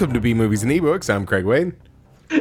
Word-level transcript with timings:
Welcome 0.00 0.14
to 0.14 0.20
B 0.22 0.32
Movies 0.32 0.62
and 0.62 0.72
Ebooks. 0.72 1.12
I'm 1.14 1.26
Craig 1.26 1.44
Wade, 1.44 1.74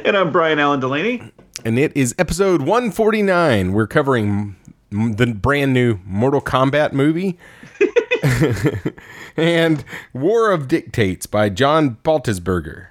And 0.06 0.16
I'm 0.16 0.32
Brian 0.32 0.60
Allen 0.60 0.80
Delaney. 0.80 1.30
and 1.66 1.78
it 1.78 1.92
is 1.94 2.16
episode 2.18 2.62
149. 2.62 3.74
We're 3.74 3.86
covering 3.86 4.56
the 4.90 5.26
brand 5.28 5.74
new 5.74 6.00
Mortal 6.06 6.40
Kombat 6.40 6.94
movie 6.94 7.38
and 9.36 9.84
War 10.14 10.52
of 10.52 10.70
Dictates 10.70 11.26
by 11.26 11.50
John 11.50 11.98
Baltisberger. 12.06 12.88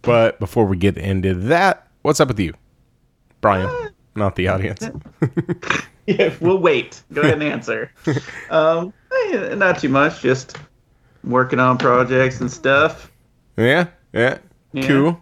But 0.00 0.40
before 0.40 0.64
we 0.64 0.78
get 0.78 0.96
into 0.96 1.34
that, 1.34 1.86
what's 2.00 2.18
up 2.18 2.28
with 2.28 2.40
you, 2.40 2.54
Brian? 3.42 3.90
Not 4.16 4.36
the 4.36 4.48
audience. 4.48 4.88
Yeah, 6.06 6.34
we'll 6.40 6.56
wait. 6.56 7.02
Go 7.12 7.20
ahead 7.20 7.34
and 7.34 7.42
answer. 7.42 7.92
um, 8.50 8.94
eh, 9.26 9.54
not 9.54 9.78
too 9.78 9.90
much. 9.90 10.22
Just 10.22 10.56
working 11.24 11.60
on 11.60 11.76
projects 11.76 12.40
and 12.40 12.50
stuff. 12.50 13.12
Yeah, 13.58 13.88
yeah, 14.18 14.38
Yeah. 14.72 14.86
cool. 14.86 15.20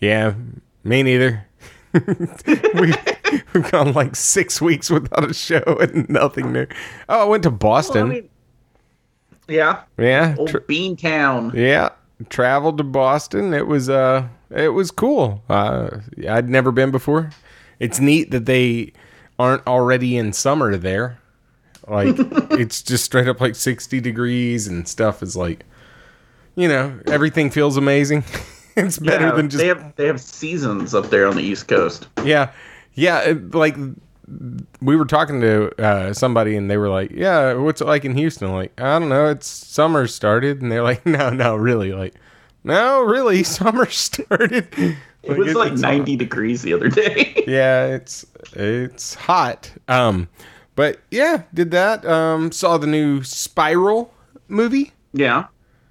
Yeah, 0.00 0.34
me 0.84 1.02
neither. 1.02 1.44
we, 1.94 2.92
we've 3.54 3.70
gone 3.70 3.92
like 3.94 4.14
six 4.14 4.60
weeks 4.60 4.90
without 4.90 5.28
a 5.30 5.34
show 5.34 5.62
and 5.80 6.08
nothing 6.08 6.52
new. 6.52 6.66
Oh, 7.08 7.22
I 7.22 7.24
went 7.24 7.42
to 7.44 7.48
Well, 7.50 7.56
I 7.56 7.58
Boston. 7.58 8.08
mean, 8.10 8.28
yeah, 9.48 9.82
yeah, 9.96 10.34
old 10.38 10.50
tra- 10.50 10.60
Beantown. 10.60 11.54
yeah, 11.54 11.90
traveled 12.28 12.78
to 12.78 12.84
Boston. 12.84 13.54
It 13.54 13.66
was 13.66 13.88
uh, 13.88 14.28
it 14.50 14.68
was 14.68 14.90
cool. 14.90 15.42
Uh, 15.48 15.98
I'd 16.28 16.48
never 16.50 16.70
been 16.70 16.90
before. 16.90 17.30
It's 17.80 17.98
neat 17.98 18.30
that 18.32 18.44
they 18.46 18.92
aren't 19.38 19.66
already 19.66 20.16
in 20.18 20.32
summer 20.34 20.76
there. 20.76 21.18
Like 21.86 22.14
it's 22.50 22.82
just 22.82 23.04
straight 23.04 23.26
up 23.28 23.40
like 23.40 23.54
sixty 23.54 24.00
degrees 24.00 24.66
and 24.68 24.86
stuff 24.86 25.22
is 25.22 25.34
like, 25.34 25.64
you 26.58 26.68
know, 26.68 26.98
everything 27.06 27.50
feels 27.50 27.76
amazing. 27.76 28.24
it's 28.76 28.98
better 28.98 29.26
Yeah, 29.26 29.32
than 29.32 29.48
just 29.48 29.60
they 29.60 29.68
have 29.68 29.94
they 29.96 30.06
have 30.06 30.20
seasons 30.20 30.94
up 30.94 31.10
there 31.10 31.26
on 31.26 31.36
the 31.36 31.42
East 31.42 31.68
Coast. 31.68 32.08
Yeah, 32.24 32.50
yeah. 32.94 33.20
it- 33.20 33.54
Like 33.54 33.76
we 34.82 34.94
were 34.96 35.06
talking 35.06 35.40
to 35.40 35.70
uh, 35.82 36.12
somebody, 36.12 36.54
and 36.56 36.70
they 36.70 36.76
were 36.76 36.90
like, 36.90 37.10
"Yeah, 37.12 37.54
what's 37.54 37.80
it 37.80 37.86
like 37.86 38.04
in 38.04 38.14
Houston?" 38.14 38.52
Like, 38.52 38.78
I 38.78 38.98
don't 38.98 39.08
know. 39.08 39.26
It's 39.30 39.46
summer 39.46 40.06
started, 40.06 40.60
and 40.60 40.70
they're 40.70 40.82
like, 40.82 41.06
"No, 41.18 41.30
no, 41.30 41.56
really, 41.56 41.92
like, 41.92 42.14
no, 42.64 43.02
really, 43.02 43.42
summer 43.58 43.86
started." 43.88 44.68
It 45.22 45.36
was 45.36 45.54
like 45.54 45.68
it's- 45.72 45.80
90 45.80 46.16
degrees 46.16 46.62
the 46.62 46.74
other 46.74 46.88
day. 46.88 47.42
Yeah, 47.46 47.86
it's 47.86 48.26
it's 48.52 49.14
hot. 49.14 49.70
Um, 49.88 50.28
but 50.76 51.00
yeah, 51.10 51.42
did 51.54 51.70
that. 51.70 52.04
Um, 52.04 52.52
saw 52.52 52.76
the 52.78 52.86
new 52.86 53.22
Spiral 53.22 54.12
movie. 54.48 54.92
yeah, 55.14 55.46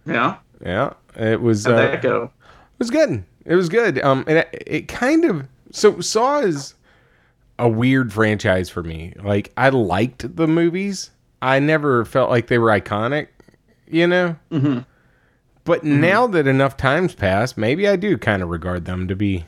yeah. 0.06 0.38
Yeah, 0.64 0.94
it 1.16 1.42
was. 1.42 1.66
How'd 1.66 1.76
uh, 1.76 1.78
that 1.78 2.02
go? 2.02 2.24
It 2.24 2.80
was 2.80 2.90
good. 2.90 3.24
It 3.46 3.56
was 3.56 3.70
good. 3.70 4.02
Um, 4.04 4.24
and 4.28 4.40
it, 4.40 4.64
it 4.68 4.88
kind 4.88 5.26
of 5.26 5.48
so 5.72 6.00
Saw 6.02 6.40
is 6.40 6.76
a 7.60 7.68
weird 7.68 8.14
franchise 8.14 8.70
for 8.70 8.84
me. 8.84 9.14
Like 9.22 9.52
I 9.58 9.70
liked 9.70 10.36
the 10.36 10.48
movies. 10.48 11.12
I 11.42 11.60
never 11.60 12.06
felt 12.06 12.30
like 12.30 12.48
they 12.48 12.58
were 12.58 12.70
iconic, 12.70 13.28
you 13.88 14.08
know. 14.08 14.36
Mm-hmm. 14.52 14.80
But 15.64 15.84
now 15.84 16.28
that 16.28 16.48
enough 16.48 16.78
times 16.78 17.14
passed, 17.14 17.58
maybe 17.58 17.88
I 17.88 17.96
do 17.96 18.17
kind 18.17 18.42
of 18.42 18.50
regard 18.50 18.86
them 18.86 19.08
to 19.10 19.16
be 19.16 19.46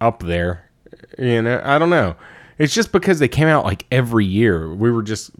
up 0.00 0.22
there. 0.22 0.70
You 1.18 1.42
know, 1.42 1.60
I 1.64 1.78
don't 1.78 1.90
know. 1.90 2.16
It's 2.58 2.72
just 2.72 2.92
because 2.92 3.18
they 3.18 3.28
came 3.28 3.48
out 3.48 3.64
like 3.64 3.84
every 3.90 4.24
year. 4.24 4.72
We 4.72 4.90
were 4.90 5.02
just 5.02 5.32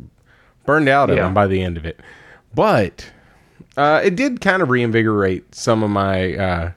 burned 0.65 0.88
out 0.88 1.10
of 1.10 1.16
Yeah. 1.16 1.22
them 1.25 1.34
by 1.34 1.47
the 1.47 1.62
end 1.62 1.76
of 1.76 1.87
it. 1.87 2.00
But 2.55 3.10
uh, 3.76 4.00
it 4.04 4.16
did 4.16 4.41
kind 4.41 4.62
of 4.62 4.70
reinvigorate 4.70 5.54
some 5.54 5.82
of 5.82 5.91
my 5.91 6.34
uh, 6.37 6.72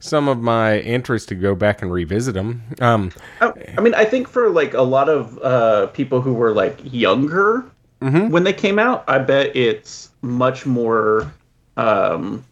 some 0.00 0.28
of 0.28 0.38
my 0.40 0.78
interest 0.80 1.28
to 1.28 1.34
go 1.34 1.54
back 1.54 1.82
and 1.82 1.92
revisit 1.92 2.34
them. 2.34 2.62
Um, 2.80 3.10
I, 3.40 3.52
I 3.76 3.80
mean, 3.80 3.94
I 3.94 4.04
think 4.04 4.28
for 4.28 4.48
like 4.50 4.74
a 4.74 4.82
lot 4.82 5.08
of 5.08 5.38
uh, 5.42 5.86
people 5.88 6.20
who 6.20 6.32
were 6.34 6.52
like 6.52 6.78
younger 6.84 7.64
Mm-hmm. 8.00 8.30
when 8.30 8.44
they 8.44 8.52
came 8.52 8.78
out, 8.78 9.02
I 9.08 9.18
bet 9.18 9.56
it's 9.56 10.10
much 10.22 10.64
more. 10.64 11.32
Um, 11.76 12.44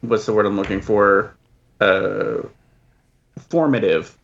what's 0.00 0.24
the 0.24 0.32
word 0.32 0.46
I'm 0.46 0.56
looking 0.56 0.80
for? 0.80 1.34
Uh, 1.82 2.38
formative 3.50 4.16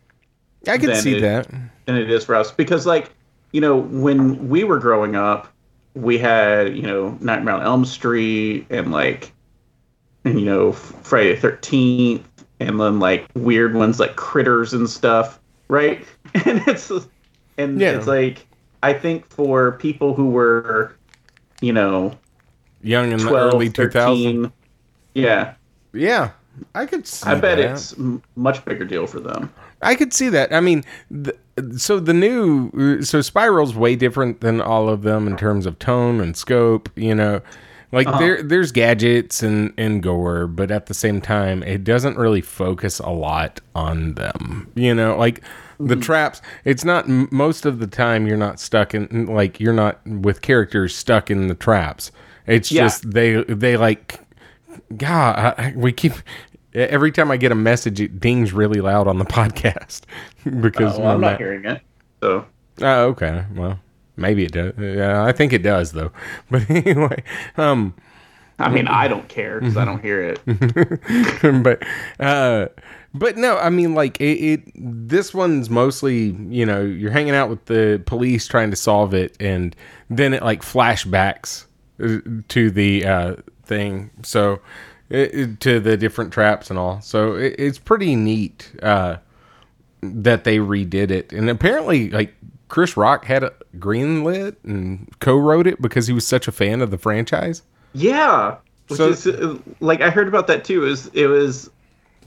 I 0.67 0.77
can 0.79 0.95
see 0.95 1.17
it- 1.17 1.21
that. 1.21 1.47
than 1.85 1.95
it 1.95 2.09
is 2.09 2.25
for 2.25 2.33
us 2.35 2.51
because, 2.51 2.85
like, 2.87 3.11
you 3.51 3.61
know, 3.61 3.77
when 3.77 4.49
we 4.49 4.63
were 4.63 4.79
growing 4.79 5.15
up, 5.15 5.47
we 5.93 6.17
had 6.17 6.75
you 6.75 6.83
know 6.83 7.17
Nightmare 7.21 7.55
on 7.55 7.61
Elm 7.63 7.85
Street 7.85 8.65
and 8.69 8.91
like, 8.91 9.31
and 10.25 10.39
you 10.39 10.45
know 10.45 10.71
Friday 10.71 11.35
the 11.35 11.41
Thirteenth, 11.41 12.45
and 12.59 12.79
then 12.79 12.99
like 12.99 13.27
weird 13.35 13.73
ones 13.73 13.99
like 13.99 14.15
Critters 14.15 14.73
and 14.73 14.89
stuff, 14.89 15.39
right? 15.67 16.05
And 16.45 16.61
it's 16.67 16.89
and 17.57 17.79
Yeah. 17.79 17.91
it's 17.97 18.07
like 18.07 18.47
I 18.83 18.93
think 18.93 19.27
for 19.29 19.73
people 19.73 20.13
who 20.13 20.29
were, 20.29 20.95
you 21.59 21.73
know, 21.73 22.17
Young 22.81 23.11
in 23.11 23.19
the 23.19 23.33
early 23.35 23.69
2000s. 23.69 24.51
yeah, 25.13 25.53
Yeah, 25.93 26.31
I 26.73 26.85
could 26.85 27.05
see 27.05 27.29
I 27.29 27.35
bet 27.35 27.57
that. 27.57 27.71
it's 27.71 27.93
m- 27.99 28.23
much 28.35 28.63
bigger 28.65 28.85
deal 28.85 29.05
for 29.07 29.19
them. 29.19 29.51
I 29.81 29.95
could 29.95 30.13
see 30.13 30.29
that. 30.29 30.53
I 30.53 30.59
mean, 30.59 30.83
the, 31.09 31.35
so 31.77 31.99
the 31.99 32.13
new 32.13 33.01
so 33.01 33.21
Spiral's 33.21 33.75
way 33.75 33.95
different 33.95 34.41
than 34.41 34.61
all 34.61 34.89
of 34.89 35.01
them 35.01 35.27
in 35.27 35.37
terms 35.37 35.65
of 35.65 35.79
tone 35.79 36.19
and 36.19 36.35
scope. 36.35 36.89
You 36.95 37.15
know, 37.15 37.41
like 37.91 38.07
uh-huh. 38.07 38.19
there 38.19 38.43
there's 38.43 38.71
gadgets 38.71 39.43
and 39.43 39.73
and 39.77 40.01
gore, 40.01 40.47
but 40.47 40.71
at 40.71 40.85
the 40.85 40.93
same 40.93 41.21
time, 41.21 41.63
it 41.63 41.83
doesn't 41.83 42.17
really 42.17 42.41
focus 42.41 42.99
a 42.99 43.09
lot 43.09 43.59
on 43.75 44.13
them. 44.13 44.71
You 44.75 44.93
know, 44.95 45.17
like 45.17 45.41
the 45.79 45.95
mm-hmm. 45.95 46.01
traps. 46.01 46.41
It's 46.63 46.85
not 46.85 47.07
most 47.07 47.65
of 47.65 47.79
the 47.79 47.87
time 47.87 48.27
you're 48.27 48.37
not 48.37 48.59
stuck 48.59 48.93
in 48.93 49.25
like 49.27 49.59
you're 49.59 49.73
not 49.73 50.05
with 50.05 50.41
characters 50.41 50.95
stuck 50.95 51.29
in 51.29 51.47
the 51.47 51.55
traps. 51.55 52.11
It's 52.47 52.71
Yeah. 52.71 52.83
just 52.83 53.11
they 53.11 53.43
they 53.43 53.77
like 53.77 54.19
God, 54.95 55.55
I- 55.57 55.73
we 55.75 55.91
keep 55.91 56.13
every 56.73 57.11
time 57.11 57.31
I 57.31 57.37
get 57.37 57.51
a 57.51 57.55
message, 57.55 57.99
it 57.99 58.19
dings 58.19 58.53
really 58.53 58.81
loud 58.81 59.07
on 59.07 59.19
the 59.19 59.25
podcast 59.39 60.01
because 60.61 60.97
Well, 60.97 61.11
I'm 61.11 61.21
not 61.21 61.37
hearing 61.37 61.65
it, 61.65 61.81
so 62.21 62.45
Oh, 62.81 63.05
okay. 63.07 63.45
Well, 63.55 63.79
maybe 64.15 64.45
it 64.45 64.51
does. 64.53 64.73
Yeah, 64.77 65.23
I 65.23 65.31
think 65.31 65.53
it 65.53 65.63
does 65.63 65.91
though. 65.91 66.11
But 66.49 66.69
anyway, 66.69 67.23
um, 67.57 67.93
I 68.59 68.69
mean 68.69 68.87
I 68.89 69.07
don't 69.07 69.27
care 69.27 69.59
because 69.59 69.77
I 69.77 69.85
don't 69.85 70.01
hear 70.01 70.21
it. 70.21 71.63
but 71.63 71.83
uh, 72.19 72.67
but 73.13 73.37
no, 73.37 73.57
I 73.57 73.69
mean 73.69 73.93
like 73.93 74.19
it, 74.21 74.37
it. 74.39 74.61
This 74.75 75.33
one's 75.33 75.69
mostly 75.69 76.31
you 76.49 76.65
know 76.65 76.81
you're 76.81 77.11
hanging 77.11 77.35
out 77.35 77.49
with 77.49 77.65
the 77.65 78.01
police 78.05 78.47
trying 78.47 78.71
to 78.71 78.77
solve 78.77 79.13
it, 79.13 79.35
and 79.39 79.75
then 80.09 80.33
it 80.33 80.43
like 80.43 80.61
flashbacks 80.61 81.65
uh, 82.01 82.19
to 82.47 82.71
the 82.71 83.05
uh, 83.05 83.35
thing. 83.63 84.11
So 84.23 84.61
it, 85.13 85.59
to 85.61 85.79
the 85.79 85.97
different 85.97 86.31
traps 86.33 86.69
and 86.69 86.79
all. 86.79 87.01
So 87.01 87.33
it, 87.35 87.55
it's 87.59 87.77
pretty 87.79 88.15
neat 88.15 88.71
uh, 88.81 89.17
that 90.01 90.43
they 90.43 90.57
redid 90.57 91.11
it, 91.11 91.31
and 91.33 91.49
apparently 91.49 92.09
like. 92.09 92.33
Chris 92.67 92.95
Rock 92.95 93.25
had 93.25 93.43
a 93.43 93.51
greenlit 93.79 94.55
and 94.63 95.05
co-wrote 95.19 95.67
it 95.67 95.81
because 95.81 96.07
he 96.07 96.13
was 96.13 96.25
such 96.25 96.47
a 96.47 96.53
fan 96.53 96.79
of 96.81 96.89
the 96.89 96.97
franchise. 96.97 97.63
Yeah, 97.91 98.55
which 98.87 98.95
So- 98.97 99.09
is 99.09 99.27
uh, 99.27 99.57
like 99.81 99.99
I 99.99 100.09
heard 100.09 100.29
about 100.29 100.47
that 100.47 100.63
too. 100.63 100.85
Is 100.85 101.07
it 101.13 101.27
was 101.27 101.69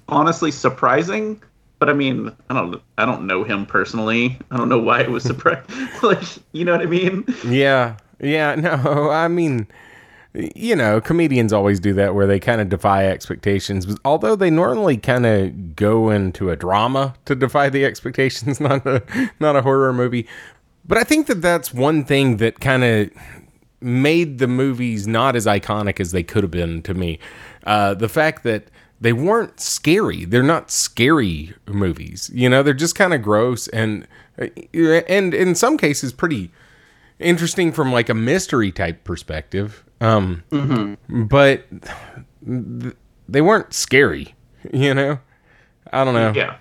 honestly 0.06 0.50
surprising, 0.50 1.42
but 1.78 1.88
I 1.88 1.94
mean, 1.94 2.30
I 2.50 2.54
don't, 2.54 2.82
I 2.98 3.06
don't 3.06 3.26
know 3.26 3.42
him 3.42 3.64
personally. 3.64 4.38
I 4.50 4.58
don't 4.58 4.68
know 4.68 4.78
why 4.80 5.00
it 5.00 5.10
was 5.10 5.22
surprising. 5.24 5.64
like, 6.02 6.20
you 6.52 6.66
know 6.66 6.72
what 6.72 6.82
I 6.82 6.90
mean? 6.90 7.24
Yeah. 7.46 7.96
Yeah. 8.20 8.54
No, 8.84 9.08
I 9.08 9.28
mean, 9.28 9.66
you 10.34 10.74
know, 10.74 11.00
comedians 11.00 11.52
always 11.52 11.78
do 11.78 11.92
that 11.94 12.14
where 12.14 12.26
they 12.26 12.40
kind 12.40 12.60
of 12.60 12.68
defy 12.68 13.06
expectations, 13.06 13.86
although 14.04 14.34
they 14.34 14.50
normally 14.50 14.96
kind 14.96 15.26
of 15.26 15.76
go 15.76 16.10
into 16.10 16.50
a 16.50 16.56
drama 16.56 17.14
to 17.24 17.34
defy 17.34 17.68
the 17.68 17.84
expectations, 17.84 18.60
not 18.60 18.84
a, 18.86 19.02
not 19.38 19.56
a 19.56 19.62
horror 19.62 19.92
movie. 19.92 20.26
But 20.86 20.98
I 20.98 21.04
think 21.04 21.28
that 21.28 21.40
that's 21.40 21.72
one 21.72 22.04
thing 22.04 22.38
that 22.38 22.60
kind 22.60 22.84
of 22.84 23.10
made 23.80 24.38
the 24.38 24.48
movies 24.48 25.06
not 25.06 25.36
as 25.36 25.46
iconic 25.46 26.00
as 26.00 26.10
they 26.10 26.22
could 26.22 26.42
have 26.42 26.50
been 26.50 26.82
to 26.82 26.94
me. 26.94 27.18
Uh, 27.64 27.94
the 27.94 28.08
fact 28.08 28.42
that 28.42 28.68
they 29.00 29.12
weren't 29.12 29.60
scary. 29.60 30.24
They're 30.24 30.42
not 30.42 30.70
scary 30.70 31.52
movies. 31.66 32.30
You 32.32 32.48
know, 32.48 32.62
they're 32.62 32.72
just 32.72 32.94
kind 32.94 33.12
of 33.12 33.22
gross 33.22 33.68
and 33.68 34.06
and 34.36 35.34
in 35.34 35.54
some 35.54 35.76
cases 35.76 36.12
pretty 36.12 36.50
interesting 37.18 37.70
from 37.70 37.92
like 37.92 38.08
a 38.08 38.14
mystery 38.14 38.72
type 38.72 39.04
perspective. 39.04 39.84
Um, 40.04 40.96
but 41.08 41.64
th- 42.46 42.94
they 43.28 43.40
weren't 43.40 43.72
scary. 43.72 44.34
You 44.72 44.94
know, 44.94 45.18
I 45.92 46.04
don't 46.04 46.14
know. 46.14 46.32
Yeah. 46.34 46.56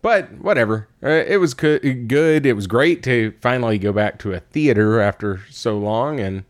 But 0.00 0.32
whatever. 0.38 0.88
Uh, 1.02 1.08
it 1.10 1.36
was 1.36 1.52
co- 1.52 1.78
good. 1.78 2.46
It 2.46 2.54
was 2.54 2.66
great 2.66 3.02
to 3.02 3.34
finally 3.42 3.76
go 3.78 3.92
back 3.92 4.18
to 4.20 4.32
a 4.32 4.40
theater 4.40 4.98
after 4.98 5.42
so 5.50 5.76
long, 5.76 6.18
and 6.18 6.44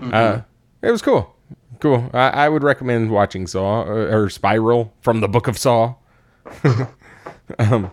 uh, 0.00 0.42
it 0.80 0.92
was 0.92 1.02
cool. 1.02 1.34
cool. 1.80 2.08
I, 2.14 2.28
I 2.44 2.48
would 2.48 2.62
recommend 2.62 3.10
watching 3.10 3.48
Saw 3.48 3.82
or, 3.82 4.24
or 4.26 4.30
Spiral 4.30 4.92
from 5.00 5.18
the 5.20 5.26
Book 5.26 5.48
of 5.48 5.58
Saw. 5.58 5.96
um, 7.58 7.90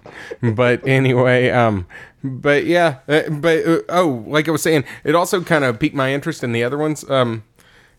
but 0.54 0.88
anyway, 0.88 1.50
um, 1.50 1.88
but 2.24 2.66
yeah, 2.66 3.00
uh, 3.08 3.30
but 3.30 3.66
uh, 3.66 3.80
oh, 3.90 4.24
like 4.28 4.48
I 4.48 4.52
was 4.52 4.62
saying, 4.62 4.84
it 5.04 5.16
also 5.16 5.42
kind 5.42 5.64
of 5.64 5.80
piqued 5.80 5.96
my 5.96 6.14
interest 6.14 6.44
in 6.44 6.52
the 6.52 6.64
other 6.64 6.78
ones. 6.78 7.08
Um, 7.10 7.44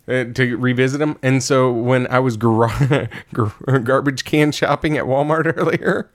uh, 0.09 0.25
to 0.25 0.57
revisit 0.57 0.99
them, 0.99 1.17
and 1.23 1.41
so 1.45 1.71
when 1.71 2.09
I 2.09 2.19
was 2.19 2.37
gar- 2.37 3.09
gar- 3.33 3.79
garbage 3.79 4.25
can 4.25 4.51
shopping 4.51 4.99
at 4.99 5.05
Walmart 5.05 5.53
earlier, 5.57 6.11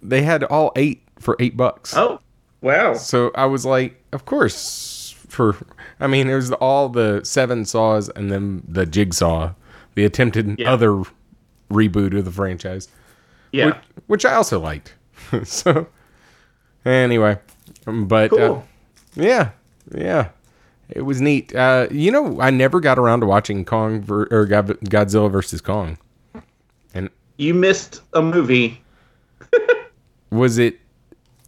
they 0.00 0.22
had 0.22 0.44
all 0.44 0.70
eight 0.76 1.02
for 1.18 1.36
eight 1.40 1.56
bucks. 1.56 1.96
Oh, 1.96 2.20
wow. 2.60 2.94
So 2.94 3.32
I 3.34 3.46
was 3.46 3.64
like, 3.66 4.00
of 4.12 4.26
course, 4.26 5.14
for 5.28 5.56
I 5.98 6.06
mean, 6.06 6.28
it 6.28 6.34
was 6.36 6.52
all 6.52 6.88
the 6.88 7.20
seven 7.24 7.64
saws 7.64 8.08
and 8.10 8.30
then 8.30 8.62
the 8.68 8.86
jigsaw, 8.86 9.54
the 9.96 10.04
attempted 10.04 10.56
Yeah. 10.58 10.72
other 10.72 11.02
reboot 11.70 12.16
of 12.16 12.24
the 12.24 12.30
franchise, 12.30 12.86
Yeah. 13.50 13.66
which, 13.66 13.76
which 14.06 14.24
I 14.24 14.34
also 14.34 14.60
liked. 14.60 14.94
so 15.44 15.88
anyway, 16.86 17.38
but 17.86 18.32
uh, 18.32 18.60
yeah, 19.14 19.50
yeah, 19.94 20.28
it 20.88 21.02
was 21.02 21.20
neat. 21.20 21.54
Uh, 21.54 21.86
you 21.90 22.10
know, 22.10 22.40
I 22.40 22.50
never 22.50 22.80
got 22.80 22.98
around 22.98 23.20
to 23.20 23.26
watching 23.26 23.64
Kong 23.64 24.00
ver- 24.02 24.28
or 24.30 24.46
God- 24.46 24.78
Godzilla 24.84 25.30
versus 25.30 25.60
Kong, 25.60 25.98
and 26.94 27.10
You 27.36 27.54
missed 27.54 28.00
a 28.14 28.22
movie. 28.22 28.80
was 30.30 30.58
it 30.58 30.78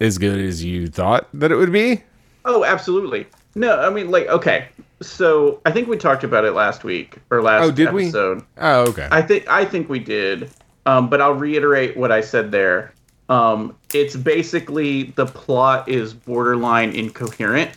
as 0.00 0.18
good 0.18 0.38
as 0.38 0.62
you 0.64 0.86
thought 0.88 1.28
that 1.34 1.50
it 1.50 1.56
would 1.56 1.72
be? 1.72 2.02
Oh, 2.44 2.64
absolutely. 2.64 3.26
No, 3.54 3.78
I 3.80 3.90
mean, 3.90 4.10
like, 4.10 4.26
okay. 4.28 4.68
So 5.00 5.60
I 5.64 5.70
think 5.70 5.88
we 5.88 5.96
talked 5.96 6.24
about 6.24 6.44
it 6.44 6.52
last 6.52 6.82
week 6.84 7.18
or 7.30 7.42
last 7.42 7.62
Oh, 7.64 7.70
did 7.70 7.92
we? 7.92 8.04
episode. 8.04 8.44
Oh, 8.58 8.88
okay. 8.88 9.08
I 9.10 9.22
think 9.22 9.48
I 9.48 9.64
think 9.64 9.88
we 9.88 9.98
did. 9.98 10.50
Um, 10.86 11.08
but 11.10 11.20
I'll 11.20 11.34
reiterate 11.34 11.96
what 11.96 12.10
I 12.10 12.20
said 12.20 12.50
there. 12.50 12.92
Um, 13.28 13.76
it's 13.92 14.16
basically 14.16 15.04
the 15.04 15.26
plot 15.26 15.88
is 15.88 16.14
borderline 16.14 16.92
incoherent, 16.92 17.70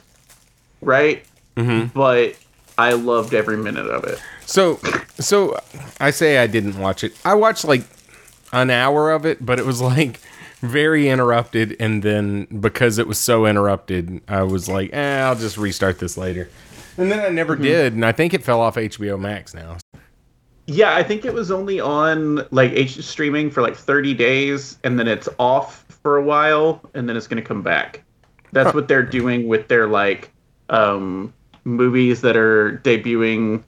right? 0.82 1.26
Mm-hmm. 1.58 1.88
But 1.98 2.38
I 2.78 2.94
loved 2.94 3.34
every 3.34 3.58
minute 3.58 3.88
of 3.88 4.06
it. 4.06 4.22
So, 4.46 4.80
so 5.20 5.60
I 6.00 6.12
say 6.12 6.38
I 6.38 6.48
didn't 6.48 6.80
watch 6.80 7.04
it. 7.04 7.14
I 7.26 7.34
watched 7.36 7.66
like 7.66 7.84
an 8.54 8.70
hour 8.70 9.12
of 9.12 9.26
it, 9.26 9.46
but 9.46 9.60
it 9.60 9.66
was 9.66 9.82
like 9.82 10.20
very 10.62 11.10
interrupted. 11.10 11.76
And 11.80 12.02
then 12.02 12.46
because 12.46 12.98
it 12.98 13.08
was 13.08 13.20
so 13.20 13.46
interrupted, 13.46 14.22
I 14.28 14.44
was 14.44 14.70
like, 14.70 14.92
eh, 14.94 15.22
I'll 15.22 15.36
just 15.36 15.58
restart 15.58 16.00
this 16.00 16.18
later. 16.18 16.50
And 16.98 17.12
then 17.12 17.20
I 17.20 17.30
never 17.30 17.56
did. 17.56 17.94
And 17.94 18.06
I 18.06 18.12
think 18.12 18.34
it 18.34 18.44
fell 18.44 18.60
off 18.62 18.76
HBO 18.76 19.20
Max 19.20 19.54
now. 19.54 19.78
Yeah, 20.68 20.96
I 20.96 21.04
think 21.04 21.26
it 21.26 21.34
was 21.34 21.52
only 21.52 21.80
on 21.80 22.46
like 22.52 22.72
H 22.72 23.04
streaming 23.04 23.50
for 23.50 23.62
like 23.62 23.76
30 23.76 24.14
days, 24.14 24.78
and 24.84 24.98
then 24.98 25.08
it's 25.08 25.28
off 25.40 25.86
for 25.90 26.18
a 26.18 26.24
while, 26.24 26.82
and 26.94 27.08
then 27.10 27.18
it's 27.18 27.28
going 27.28 27.42
to 27.42 27.48
come 27.48 27.62
back. 27.62 28.04
That's 28.52 28.74
what 28.74 28.88
they're 28.88 29.04
doing 29.04 29.48
with 29.48 29.68
their 29.68 29.88
like 29.88 30.32
um, 30.70 31.34
movies 31.64 32.22
that 32.22 32.36
are 32.36 32.82
debuting 32.84 33.64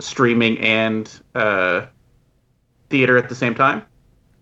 streaming 0.00 0.58
and 0.58 1.20
uh, 1.34 1.86
theater 2.90 3.16
at 3.16 3.28
the 3.28 3.34
same 3.34 3.54
time. 3.54 3.84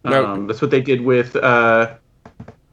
No. 0.04 0.24
Um, 0.24 0.46
that's 0.46 0.62
what 0.62 0.70
they 0.70 0.80
did 0.80 1.02
with 1.02 1.36
uh, 1.36 1.94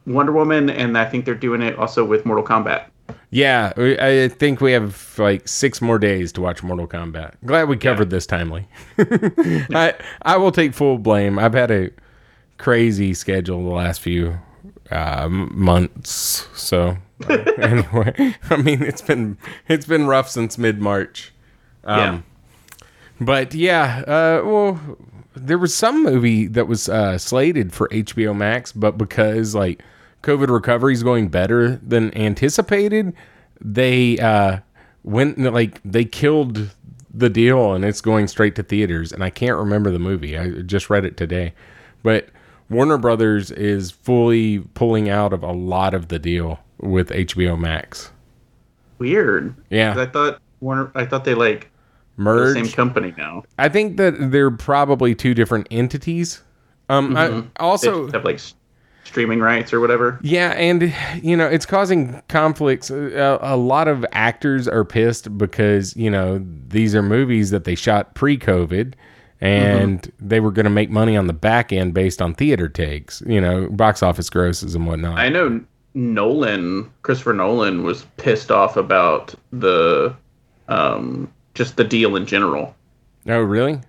Wonder 0.06 0.32
Woman, 0.32 0.70
and 0.70 0.98
I 0.98 1.06
think 1.06 1.26
they're 1.26 1.36
doing 1.36 1.62
it 1.62 1.78
also 1.78 2.06
with 2.06 2.26
Mortal 2.26 2.46
Kombat. 2.46 2.86
Yeah, 3.30 3.74
I 3.76 4.30
think 4.30 4.62
we 4.62 4.72
have 4.72 5.16
like 5.18 5.48
six 5.48 5.82
more 5.82 6.00
days 6.00 6.32
to 6.34 6.42
watch 6.42 6.64
Mortal 6.64 6.88
Kombat. 6.88 7.34
Glad 7.46 7.68
we 7.68 7.76
covered 7.76 8.10
this 8.10 8.26
timely. 8.26 8.68
I 8.98 9.96
I 10.22 10.38
will 10.38 10.52
take 10.52 10.74
full 10.74 10.98
blame. 10.98 11.38
I've 11.38 11.54
had 11.54 11.70
a 11.70 11.90
crazy 12.58 13.14
schedule 13.14 13.64
the 13.64 13.76
last 13.76 14.00
few 14.00 14.40
uh, 14.92 15.28
months. 15.30 16.48
So 16.56 16.98
anyway, 17.30 18.36
I 18.50 18.58
mean 18.58 18.82
it's 18.82 19.02
been 19.02 19.38
it's 19.68 19.86
been 19.86 20.08
rough 20.08 20.30
since 20.30 20.58
mid 20.58 20.80
March. 20.80 21.34
yeah. 21.86 22.22
But 23.20 23.54
yeah, 23.54 24.04
uh, 24.08 24.46
well, 24.46 24.80
there 25.36 25.58
was 25.58 25.76
some 25.76 26.04
movie 26.04 26.48
that 26.48 26.68
was 26.68 26.88
uh, 26.88 27.18
slated 27.18 27.74
for 27.74 27.90
HBO 27.90 28.36
Max, 28.36 28.72
but 28.72 28.98
because 28.98 29.56
like 29.56 29.84
COVID 30.28 30.50
recovery 30.50 30.94
is 30.94 31.04
going 31.04 31.30
better 31.30 31.78
than 31.78 32.16
anticipated, 32.18 33.14
they 33.62 34.20
uh, 34.20 34.60
went 35.04 35.40
like 35.40 35.80
they 35.86 36.04
killed 36.04 36.76
the 37.14 37.30
deal 37.30 37.74
and 37.74 37.86
it's 37.86 38.02
going 38.02 38.28
straight 38.28 38.54
to 38.56 38.64
theaters. 38.64 39.14
And 39.14 39.24
I 39.24 39.30
can't 39.30 39.58
remember 39.58 39.90
the 39.90 40.00
movie. 40.00 40.38
I 40.38 40.50
just 40.64 40.90
read 40.90 41.06
it 41.06 41.16
today, 41.16 41.54
but 42.04 42.28
Warner 42.70 42.98
Brothers 42.98 43.52
is 43.52 43.92
fully 43.92 44.60
pulling 44.60 45.08
out 45.08 45.32
of 45.32 45.44
a 45.44 45.54
lot 45.54 45.94
of 45.94 46.10
the 46.10 46.20
deal 46.20 46.60
with 46.78 47.10
HBO 47.10 47.58
Max. 47.58 48.12
Weird. 49.00 49.56
Yeah, 49.70 49.98
I 49.98 50.08
thought 50.08 50.42
Warner. 50.60 50.92
I 50.94 51.06
thought 51.06 51.24
they 51.24 51.36
like 51.36 51.72
the 52.18 52.54
same 52.54 52.68
company 52.68 53.14
now. 53.18 53.44
I 53.58 53.70
think 53.70 53.96
that 53.96 54.32
they're 54.32 54.52
probably 54.52 55.16
two 55.16 55.34
different 55.34 55.68
entities. 55.72 56.44
Um, 56.90 57.16
I, 57.16 57.44
also, 57.60 58.08
They 58.08 58.18
have 58.18 58.26
like 58.26 58.40
streaming 59.08 59.40
rights 59.40 59.74
or 59.74 59.80
whatever. 59.80 60.20
yeah, 60.22 60.50
and 60.52 60.94
you 61.24 61.36
know, 61.36 61.48
it's 61.48 61.66
causing 61.66 62.22
conflicts. 62.28 62.90
A, 62.90 63.40
a 63.42 63.58
lot 63.58 63.88
of 63.88 64.06
actors 64.12 64.68
are 64.68 64.86
pissed 64.86 65.38
because 65.38 65.96
you 65.96 66.12
know 66.12 66.44
these 66.68 66.94
are 66.94 67.02
movies 67.02 67.50
that 67.52 67.64
they 67.64 67.76
shot 67.76 68.14
pre-COVID, 68.16 68.94
and 69.42 70.02
mm-hmm. 70.02 70.28
they 70.28 70.40
were 70.40 70.52
going 70.52 70.66
to 70.66 70.70
make 70.70 70.90
money 70.90 71.16
on 71.16 71.28
the 71.28 71.34
back 71.34 71.72
end 71.72 71.94
based 71.94 72.22
on 72.22 72.34
theater 72.34 72.68
takes, 72.68 73.22
you 73.26 73.40
know, 73.40 73.70
box 73.70 74.02
office 74.02 74.30
grosses 74.30 74.76
and 74.76 74.88
whatnot. 74.88 75.18
I 75.18 75.30
know 75.30 75.62
Nolan, 75.94 76.92
Christopher 77.04 77.34
Nolan, 77.34 77.84
was 77.84 78.06
pissed 78.18 78.52
off 78.52 78.78
about 78.78 79.34
the, 79.52 80.16
um, 80.68 81.32
just 81.54 81.78
the 81.78 81.84
deal 81.84 82.16
in 82.16 82.26
general. 82.26 82.76
oh, 83.28 83.40
really? 83.40 83.80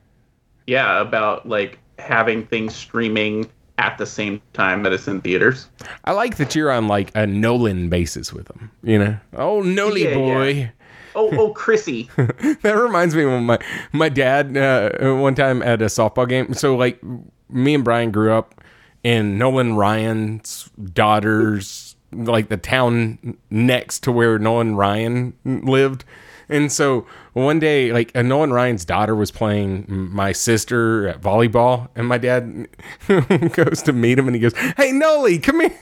Yeah, 0.67 1.01
about 1.01 1.49
like 1.49 1.79
having 1.99 2.47
things 2.47 2.75
streaming 2.75 3.49
at 3.79 3.97
the 3.97 4.07
same 4.07 4.43
time 4.53 4.83
that 4.83 4.93
it's 4.93 5.09
in 5.09 5.21
theaters. 5.21 5.69
I 6.05 6.13
like 6.13 6.37
that 6.37 6.55
you're 6.55 6.71
on 6.71 6.89
like 6.89 7.11
a 7.15 7.27
Nolan 7.27 7.89
basis 7.89 8.33
with 8.33 8.47
them. 8.47 8.71
You 8.83 8.99
know, 8.99 9.17
oh 9.35 9.63
Noli 9.63 10.05
Yeah, 10.05 10.15
boy. 10.15 10.49
yeah. 10.49 10.69
Oh, 11.15 11.31
oh, 11.37 11.53
Chrissy. 11.53 12.09
that 12.17 12.77
reminds 12.81 13.15
me 13.15 13.25
of 13.25 13.43
my 13.43 13.59
my 13.93 14.09
dad 14.09 14.57
uh, 14.57 15.15
one 15.15 15.35
time 15.35 15.63
at 15.63 15.81
a 15.83 15.87
softball 15.87 16.29
game. 16.29 16.55
So 16.55 16.77
like 16.77 17.01
me 17.49 17.75
and 17.75 17.83
Brian 17.85 18.11
grew 18.11 18.33
up 18.33 18.63
in 19.03 19.39
Nolan 19.39 19.75
Ryan's 19.77 20.71
daughter's 20.93 21.97
like 22.13 22.49
the 22.49 22.57
town 22.57 23.37
next 23.51 24.01
to 24.05 24.13
where 24.13 24.39
Nolan 24.39 24.77
Ryan 24.77 25.33
lived. 25.45 26.05
And 26.49 26.73
so 26.73 27.07
one 27.35 27.59
day, 27.59 27.93
like 27.93 28.11
a 28.15 28.23
Nolan 28.23 28.53
Ryan's 28.53 28.85
daughter 28.85 29.15
was 29.15 29.31
playing 29.31 29.85
my 29.89 30.33
sister 30.33 31.09
at 31.09 31.21
volleyball, 31.21 31.89
and 31.95 32.07
my 32.07 32.19
dad 32.19 32.69
goes 33.53 33.83
to 33.83 33.93
meet 33.93 34.19
him, 34.19 34.27
and 34.29 34.35
he 34.35 34.41
goes, 34.41 34.57
"Hey, 34.77 34.93
Noli, 34.93 35.39
come 35.39 35.61
here." 35.61 35.79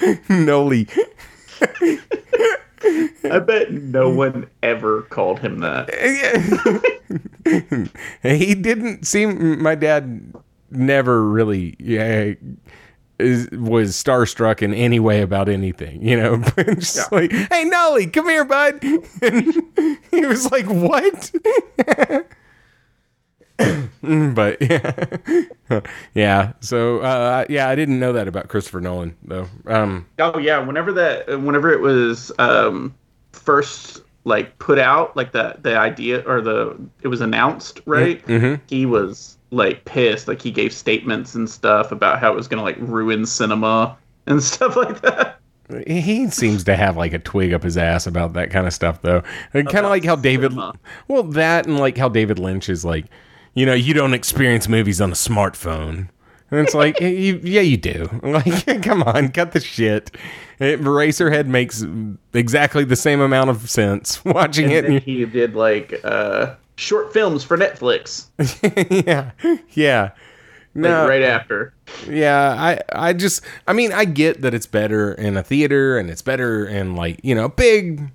Noli, 0.28 0.86
I 3.30 3.40
bet 3.40 3.72
no 3.72 4.08
one 4.10 4.48
ever 4.62 5.02
called 5.02 5.40
him 5.40 5.58
that. 5.60 5.90
he 8.22 8.54
didn't 8.54 9.06
seem 9.06 9.62
my 9.62 9.74
dad 9.74 10.32
never 10.70 11.24
really 11.24 11.74
yeah 11.78 12.34
is, 13.18 13.48
was 13.50 13.92
starstruck 13.92 14.62
in 14.62 14.72
any 14.74 15.00
way 15.00 15.22
about 15.22 15.48
anything 15.48 16.02
you 16.06 16.16
know? 16.16 16.36
Just 16.74 17.10
like 17.12 17.32
hey 17.32 17.64
nolly 17.64 18.06
come 18.06 18.28
here 18.28 18.44
bud. 18.44 18.82
And 19.22 19.98
he 20.10 20.24
was 20.26 20.50
like 20.52 20.66
what? 20.66 21.32
But 24.02 24.62
yeah. 24.62 25.80
Yeah 26.14 26.52
so 26.60 27.00
uh 27.00 27.44
yeah 27.48 27.68
i 27.68 27.74
didn't 27.74 27.98
know 27.98 28.12
that 28.12 28.28
about 28.28 28.48
christopher 28.48 28.80
nolan 28.80 29.16
though. 29.24 29.48
Um 29.66 30.06
Oh 30.18 30.38
yeah, 30.38 30.58
whenever 30.60 30.92
that, 30.92 31.26
whenever 31.40 31.72
it 31.72 31.80
was 31.80 32.30
um, 32.38 32.94
first 33.32 34.02
like 34.24 34.58
put 34.58 34.78
out, 34.78 35.16
like 35.16 35.32
the 35.32 35.56
the 35.62 35.76
idea 35.76 36.20
or 36.26 36.40
the 36.40 36.76
it 37.02 37.08
was 37.08 37.20
announced, 37.20 37.80
right? 37.86 38.24
mhm. 38.26 38.60
He 38.68 38.86
was 38.86 39.37
like 39.50 39.84
pissed, 39.84 40.28
like 40.28 40.42
he 40.42 40.50
gave 40.50 40.72
statements 40.72 41.34
and 41.34 41.48
stuff 41.48 41.92
about 41.92 42.18
how 42.20 42.32
it 42.32 42.36
was 42.36 42.48
gonna 42.48 42.62
like 42.62 42.76
ruin 42.80 43.24
cinema 43.26 43.96
and 44.26 44.42
stuff 44.52 44.76
like 44.76 45.00
that. 45.02 45.38
He 45.86 46.30
seems 46.30 46.64
to 46.64 46.76
have 46.76 46.96
like 46.96 47.12
a 47.12 47.18
twig 47.18 47.52
up 47.52 47.62
his 47.62 47.76
ass 47.76 48.06
about 48.06 48.32
that 48.32 48.50
kind 48.50 48.66
of 48.66 48.72
stuff, 48.72 49.02
though. 49.02 49.22
And 49.52 49.68
Kind 49.68 49.84
of 49.84 49.90
like 49.90 50.04
how 50.04 50.16
David, 50.16 50.52
cinema. 50.52 50.74
well, 51.08 51.22
that 51.24 51.66
and 51.66 51.78
like 51.78 51.98
how 51.98 52.08
David 52.08 52.38
Lynch 52.38 52.70
is 52.70 52.86
like, 52.86 53.04
you 53.54 53.66
know, 53.66 53.74
you 53.74 53.92
don't 53.92 54.14
experience 54.14 54.66
movies 54.66 54.98
on 55.00 55.10
a 55.10 55.14
smartphone. 55.14 56.08
And 56.50 56.60
it's 56.60 56.72
like, 56.74 56.98
you, 57.02 57.38
yeah, 57.44 57.60
you 57.60 57.76
do. 57.76 58.08
Like, 58.22 58.82
come 58.82 59.02
on, 59.02 59.28
cut 59.30 59.52
the 59.52 59.60
shit. 59.60 60.10
It, 60.58 60.80
Eraserhead 60.80 61.44
makes 61.46 61.84
exactly 62.32 62.84
the 62.84 62.96
same 62.96 63.20
amount 63.20 63.50
of 63.50 63.68
sense 63.68 64.24
watching 64.24 64.72
And 64.72 64.94
it. 64.94 65.02
he 65.02 65.26
did 65.26 65.54
like 65.54 66.00
uh, 66.02 66.54
short 66.78 67.12
films 67.12 67.42
for 67.42 67.56
Netflix 67.58 68.26
yeah, 69.06 69.30
yeah. 69.72 70.02
like, 70.02 70.12
No, 70.74 71.08
right 71.08 71.22
after. 71.22 71.74
Yeah, 72.08 72.54
I 72.56 72.80
I 72.92 73.12
just 73.14 73.42
I 73.66 73.72
mean 73.72 73.92
I 73.92 74.04
get 74.04 74.42
that 74.42 74.54
it's 74.54 74.66
better 74.66 75.12
in 75.12 75.36
a 75.36 75.42
theater 75.42 75.98
and 75.98 76.08
it's 76.08 76.22
better 76.22 76.64
in 76.66 76.94
like 76.94 77.18
you 77.24 77.34
know 77.34 77.48
big 77.48 78.10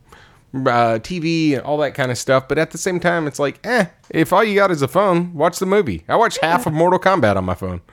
uh, 0.55 0.99
TV 1.01 1.53
and 1.53 1.61
all 1.63 1.77
that 1.79 1.93
kind 1.95 2.11
of 2.11 2.17
stuff, 2.17 2.47
but 2.47 2.57
at 2.59 2.69
the 2.71 2.77
same 2.77 2.99
time 2.99 3.27
it's 3.27 3.39
like 3.39 3.59
eh 3.65 3.87
if 4.11 4.31
all 4.31 4.43
you 4.43 4.55
got 4.55 4.71
is 4.71 4.81
a 4.81 4.87
phone, 4.87 5.33
watch 5.33 5.59
the 5.59 5.65
movie. 5.65 6.03
I 6.07 6.15
watched 6.15 6.37
half 6.41 6.65
of 6.67 6.73
Mortal 6.73 6.99
Kombat 6.99 7.35
on 7.35 7.43
my 7.45 7.55
phone. 7.55 7.81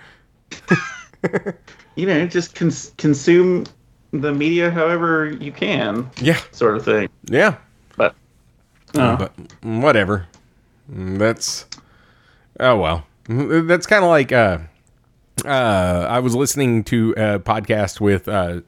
You 1.96 2.06
know, 2.06 2.26
just 2.26 2.54
cons- 2.54 2.92
consume 2.96 3.66
the 4.12 4.32
media 4.32 4.70
however 4.70 5.30
you 5.40 5.52
can, 5.52 6.08
Yeah, 6.20 6.38
sort 6.52 6.76
of 6.76 6.84
thing. 6.84 7.08
yeah, 7.24 7.56
But 7.96 8.14
uh, 8.94 9.16
but 9.16 9.32
whatever. 9.62 10.26
Mm, 10.90 11.18
That's 11.18 11.66
oh 12.58 12.76
well. 12.76 13.06
Mm, 13.26 13.68
That's 13.68 13.86
kind 13.86 14.04
of 14.04 14.10
like 14.10 14.32
uh 14.32 14.58
uh 15.44 16.06
I 16.08 16.18
was 16.18 16.34
listening 16.34 16.84
to 16.84 17.12
a 17.16 17.38
podcast 17.38 18.00
with 18.00 18.28
uh 18.28 18.60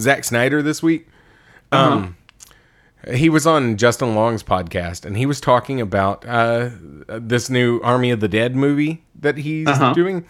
Zack 0.00 0.24
Snyder 0.24 0.62
this 0.62 0.82
week. 0.82 1.08
Um 1.72 2.16
he 3.12 3.28
was 3.28 3.46
on 3.46 3.76
Justin 3.76 4.14
Long's 4.14 4.42
podcast 4.42 5.04
and 5.04 5.16
he 5.16 5.26
was 5.26 5.40
talking 5.40 5.80
about 5.80 6.24
uh 6.26 6.70
this 7.06 7.48
new 7.50 7.80
Army 7.82 8.10
of 8.10 8.20
the 8.20 8.28
Dead 8.28 8.56
movie 8.56 9.04
that 9.20 9.36
he's 9.38 9.68
Uh-huh. 9.68 9.92
doing. 9.94 10.24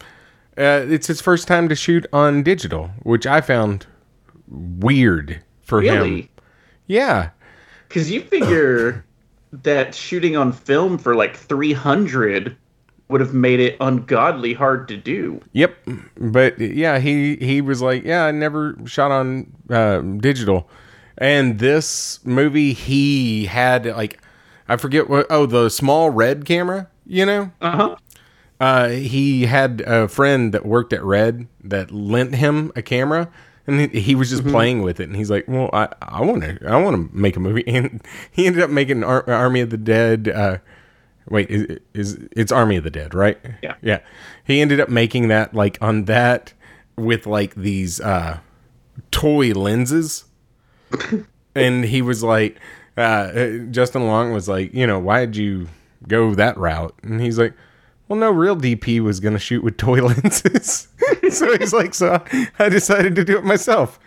Uh, 0.56 0.84
it's 0.88 1.06
his 1.06 1.20
first 1.20 1.46
time 1.46 1.68
to 1.68 1.76
shoot 1.76 2.04
on 2.12 2.42
digital, 2.42 2.90
which 3.04 3.28
I 3.28 3.40
found 3.40 3.86
weird 4.48 5.40
for 5.62 5.80
him. 5.82 6.28
Yeah. 6.88 7.30
because 7.88 8.10
you 8.10 8.22
figure 8.22 9.04
that 9.52 9.94
shooting 9.94 10.36
on 10.36 10.52
film 10.52 10.98
for 10.98 11.14
like 11.14 11.36
300 11.36 12.56
would 13.08 13.20
have 13.20 13.32
made 13.34 13.60
it 13.60 13.76
ungodly 13.80 14.52
hard 14.52 14.88
to 14.88 14.96
do. 14.96 15.40
Yep, 15.52 15.76
but 16.16 16.58
yeah, 16.58 16.98
he 16.98 17.36
he 17.36 17.60
was 17.60 17.80
like, 17.80 18.04
yeah, 18.04 18.26
I 18.26 18.30
never 18.30 18.76
shot 18.84 19.10
on 19.10 19.52
uh, 19.70 20.00
digital, 20.00 20.68
and 21.16 21.58
this 21.58 22.24
movie 22.24 22.72
he 22.74 23.46
had 23.46 23.86
like, 23.86 24.20
I 24.68 24.76
forget 24.76 25.08
what. 25.08 25.26
Oh, 25.30 25.46
the 25.46 25.70
small 25.70 26.10
red 26.10 26.44
camera, 26.44 26.88
you 27.06 27.24
know. 27.24 27.50
Uh 27.60 27.76
huh. 27.76 27.96
Uh, 28.60 28.88
he 28.88 29.46
had 29.46 29.82
a 29.86 30.08
friend 30.08 30.52
that 30.52 30.66
worked 30.66 30.92
at 30.92 31.02
Red 31.02 31.46
that 31.62 31.92
lent 31.92 32.34
him 32.34 32.72
a 32.74 32.82
camera, 32.82 33.30
and 33.68 33.92
he, 33.92 34.00
he 34.00 34.14
was 34.14 34.30
just 34.30 34.46
playing 34.46 34.82
with 34.82 34.98
it. 34.98 35.04
And 35.04 35.14
he's 35.14 35.30
like, 35.30 35.46
"Well, 35.46 35.68
I 35.72 35.88
I 36.00 36.22
want 36.22 36.42
to 36.42 36.58
I 36.66 36.80
want 36.80 36.96
to 36.96 37.16
make 37.16 37.36
a 37.36 37.40
movie." 37.40 37.62
And 37.68 38.02
he 38.32 38.46
ended 38.46 38.62
up 38.62 38.70
making 38.70 39.04
Ar- 39.04 39.28
Army 39.28 39.60
of 39.60 39.70
the 39.70 39.76
Dead. 39.76 40.28
Uh, 40.28 40.58
wait, 41.28 41.50
is, 41.50 41.78
is 41.92 42.28
it's 42.34 42.50
Army 42.50 42.76
of 42.76 42.84
the 42.84 42.90
Dead, 42.90 43.14
right? 43.14 43.38
Yeah. 43.62 43.74
yeah. 43.82 44.00
He 44.42 44.60
ended 44.60 44.80
up 44.80 44.88
making 44.88 45.28
that 45.28 45.54
like 45.54 45.76
on 45.82 46.06
that 46.06 46.54
with 46.96 47.26
like 47.26 47.54
these 47.54 48.00
uh, 48.00 48.38
toy 49.10 49.52
lenses, 49.52 50.24
and 51.54 51.84
he 51.84 52.00
was 52.00 52.24
like, 52.24 52.58
uh, 52.96 53.00
uh, 53.00 53.58
Justin 53.70 54.06
Long 54.06 54.32
was 54.32 54.48
like, 54.48 54.72
you 54.72 54.86
know, 54.86 54.98
why 54.98 55.26
did 55.26 55.36
you 55.36 55.68
go 56.08 56.34
that 56.34 56.56
route? 56.56 56.94
And 57.02 57.20
he's 57.20 57.38
like, 57.38 57.52
well, 58.08 58.18
no 58.18 58.30
real 58.30 58.56
DP 58.56 59.00
was 59.00 59.20
going 59.20 59.34
to 59.34 59.38
shoot 59.38 59.62
with 59.62 59.76
toy 59.76 60.00
lenses. 60.06 60.88
so 61.30 61.56
he's 61.58 61.72
like, 61.72 61.94
so 61.94 62.22
I 62.58 62.68
decided 62.68 63.14
to 63.16 63.24
do 63.24 63.38
it 63.38 63.44
myself. 63.44 64.00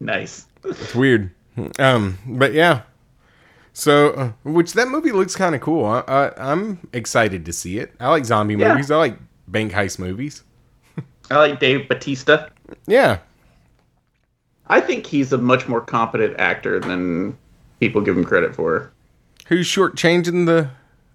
Nice. 0.00 0.46
It's 0.64 0.94
weird. 0.94 1.30
Um, 1.78 2.18
but 2.26 2.52
yeah. 2.52 2.82
So, 3.72 4.10
uh, 4.10 4.32
which 4.44 4.72
that 4.72 4.88
movie 4.88 5.12
looks 5.12 5.36
kind 5.36 5.54
of 5.54 5.60
cool. 5.60 5.84
I, 5.84 6.32
I'm 6.36 6.86
excited 6.92 7.44
to 7.46 7.52
see 7.52 7.78
it. 7.78 7.94
I 8.00 8.08
like 8.10 8.24
zombie 8.24 8.54
Yeah. 8.54 8.70
movies. 8.72 8.90
I 8.90 8.96
like 8.96 9.16
bank 9.46 9.72
heist 9.72 9.98
movies. 9.98 10.42
I 11.30 11.36
like 11.36 11.60
Dave 11.60 11.88
Batista. 11.88 12.48
Yeah. 12.86 13.18
I 14.66 14.80
think 14.80 15.06
he's 15.06 15.32
a 15.32 15.38
much 15.38 15.68
more 15.68 15.80
competent 15.80 16.38
actor 16.38 16.80
than 16.80 17.36
people 17.80 18.00
give 18.00 18.16
him 18.16 18.24
credit 18.24 18.54
for. 18.54 18.92
Who's 19.46 19.66
shortchanging 19.66 20.46
the 20.46 20.70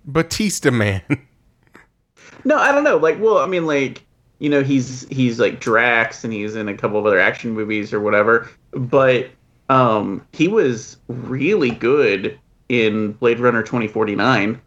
Batista 0.06 0.72
man? 0.72 1.01
No, 2.45 2.57
I 2.57 2.71
don't 2.71 2.83
know. 2.83 2.97
Like, 2.97 3.19
well, 3.19 3.38
I 3.39 3.45
mean, 3.47 3.65
like, 3.65 4.05
you 4.39 4.50
know, 4.50 4.63
he's 4.63 5.07
he's 5.09 5.39
like 5.39 5.59
Drax, 5.59 6.23
and 6.23 6.33
he's 6.33 6.55
in 6.55 6.67
a 6.67 6.75
couple 6.75 7.00
of 7.00 7.05
other 7.05 7.19
action 7.19 7.51
movies 7.51 7.93
or 7.93 8.00
whatever. 8.00 8.50
But 8.71 9.29
um, 9.69 10.25
he 10.33 10.47
was 10.47 10.97
really 11.07 11.71
good 11.71 12.38
in 12.69 13.13
Blade 13.13 13.39
Runner 13.39 13.63
twenty 13.63 13.88
forty 13.88 14.15
nine. 14.15 14.59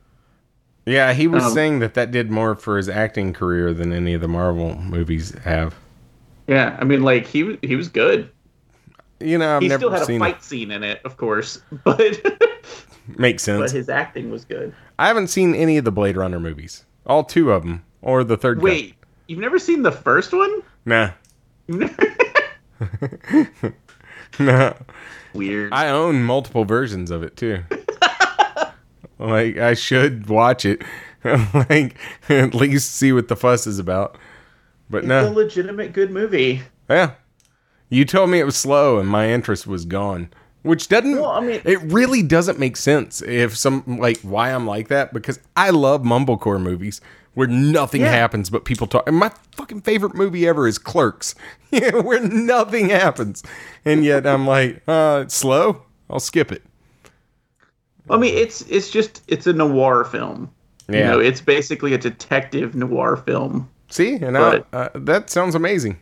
yeah, 0.87 1.13
he 1.13 1.27
was 1.27 1.45
Um, 1.45 1.53
saying 1.53 1.79
that 1.81 1.95
that 1.95 2.11
did 2.11 2.31
more 2.31 2.55
for 2.55 2.77
his 2.77 2.89
acting 2.89 3.33
career 3.33 3.75
than 3.75 3.93
any 3.93 4.15
of 4.15 4.21
the 4.21 4.29
Marvel 4.29 4.75
movies 4.77 5.37
have. 5.41 5.75
Yeah, 6.47 6.77
I 6.81 6.85
mean, 6.85 7.03
like 7.03 7.27
he 7.27 7.43
was 7.43 7.57
he 7.63 7.75
was 7.77 7.89
good. 7.89 8.31
You 9.19 9.39
know, 9.39 9.57
I've 9.57 9.63
he 9.63 9.69
never 9.69 9.81
still 9.81 9.91
had 9.91 10.09
a 10.09 10.19
fight 10.19 10.43
scene 10.45 10.71
in 10.71 10.83
it, 10.85 11.01
of 11.05 11.17
course, 11.17 11.61
but 11.85 12.21
Makes 13.17 13.43
sense. 13.45 13.61
but 13.61 13.71
his 13.71 13.89
acting 13.89 14.31
was 14.31 14.45
good. 14.45 14.75
I 14.99 15.09
haven't 15.09 15.29
seen 15.29 15.55
any 15.55 15.77
of 15.79 15.85
the 15.85 15.93
Blade 15.93 16.17
Runner 16.17 16.39
movies. 16.41 16.85
All 17.07 17.25
two 17.25 17.51
of 17.53 17.63
them, 17.63 17.85
or 18.03 18.25
the 18.25 18.37
third. 18.37 18.59
cut. 18.59 18.65
Wait, 18.65 18.95
you've 19.29 19.39
never 19.39 19.59
seen 19.59 19.83
the 19.83 19.93
first 19.93 20.33
one? 20.33 20.63
nah, 20.85 21.11
nah. 24.39 24.73
Weird. 25.35 25.73
I 25.73 25.89
own 25.89 26.23
multiple 26.23 26.65
versions 26.65 27.11
of 27.11 27.23
it 27.23 27.37
too. 27.37 27.63
like 29.19 29.57
I 29.59 29.75
should 29.75 30.29
watch 30.29 30.65
it, 30.65 30.83
like 31.25 31.97
at 32.29 32.55
least 32.55 32.95
see 32.95 33.13
what 33.13 33.29
the 33.29 33.37
fuss 33.37 33.67
is 33.67 33.79
about. 33.79 34.17
But 34.89 35.05
no 35.05 35.21
it's 35.21 35.27
no, 35.27 35.33
a 35.33 35.35
legitimate 35.35 35.93
good 35.93 36.11
movie. 36.11 36.63
yeah. 36.89 37.13
You 37.89 38.05
told 38.05 38.31
me 38.31 38.41
it 38.41 38.45
was 38.45 38.57
slow, 38.57 38.99
and 38.99 39.09
my 39.09 39.29
interest 39.31 39.65
was 39.67 39.85
gone. 39.85 40.31
Which 40.67 40.89
doesn't. 40.89 41.13
Well, 41.13 41.31
I 41.31 41.41
mean- 41.41 41.61
it 41.65 41.81
really 41.83 42.23
doesn't 42.23 42.59
make 42.59 42.77
sense 42.77 43.23
if 43.23 43.57
some 43.57 43.85
like 43.87 44.19
why 44.21 44.51
I'm 44.51 44.67
like 44.67 44.89
that 44.89 45.13
because 45.15 45.39
I 45.57 45.71
love 45.71 46.03
mumblecore 46.03 46.61
movies 46.61 47.01
where 47.35 47.47
nothing 47.47 48.01
Yeah. 48.01 48.11
happens 48.11 48.51
but 48.51 48.65
people 48.65 48.87
talk. 48.87 49.05
And 49.07 49.17
my 49.17 49.31
fucking 49.53 49.83
favorite 49.83 50.15
movie 50.15 50.47
ever 50.49 50.67
is 50.67 50.79
Clerks, 50.79 51.35
yeah, 51.71 51.91
where 52.01 52.21
nothing 52.21 52.89
happens, 52.89 53.43
and 53.85 54.05
yet 54.05 54.27
I'm 54.27 54.47
like, 54.47 54.83
uh, 54.89 55.21
it's 55.25 55.37
slow. 55.37 55.83
I'll 56.11 56.21
skip 56.21 56.51
it. 56.53 56.63
I 58.09 58.17
mean, 58.17 58.35
it's 58.35 58.63
it's 58.63 58.91
just 58.91 59.23
it's 59.29 59.47
a 59.47 59.53
noir 59.53 60.05
film. 60.05 60.51
You 60.89 60.99
Yeah. 60.99 61.11
know, 61.13 61.19
it's 61.21 61.41
basically 61.41 61.95
a 61.95 61.99
detective 61.99 62.75
noir 62.75 63.17
film. 63.17 63.69
See, 63.91 64.15
and 64.15 64.37
I, 64.39 64.63
uh, 64.73 64.89
that 64.95 65.31
sounds 65.31 65.55
amazing. 65.55 65.99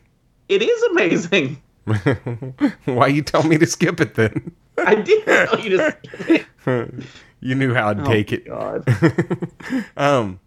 It 0.48 0.62
is 0.62 0.82
amazing. 0.92 1.60
Why 2.84 3.06
you 3.08 3.22
tell 3.22 3.42
me 3.42 3.58
to 3.58 3.66
skip 3.66 4.00
it 4.00 4.14
then? 4.14 4.52
I 4.78 4.94
did 4.96 5.24
tell 5.24 5.60
you 5.60 5.76
to. 5.76 5.96
skip 6.12 6.46
it. 6.66 7.04
you 7.40 7.54
knew 7.54 7.74
how 7.74 7.88
I'd 7.90 8.00
Oh, 8.00 8.04
take 8.04 8.32
it. 8.32 8.46
God. 8.46 8.84
Um, 9.96 10.40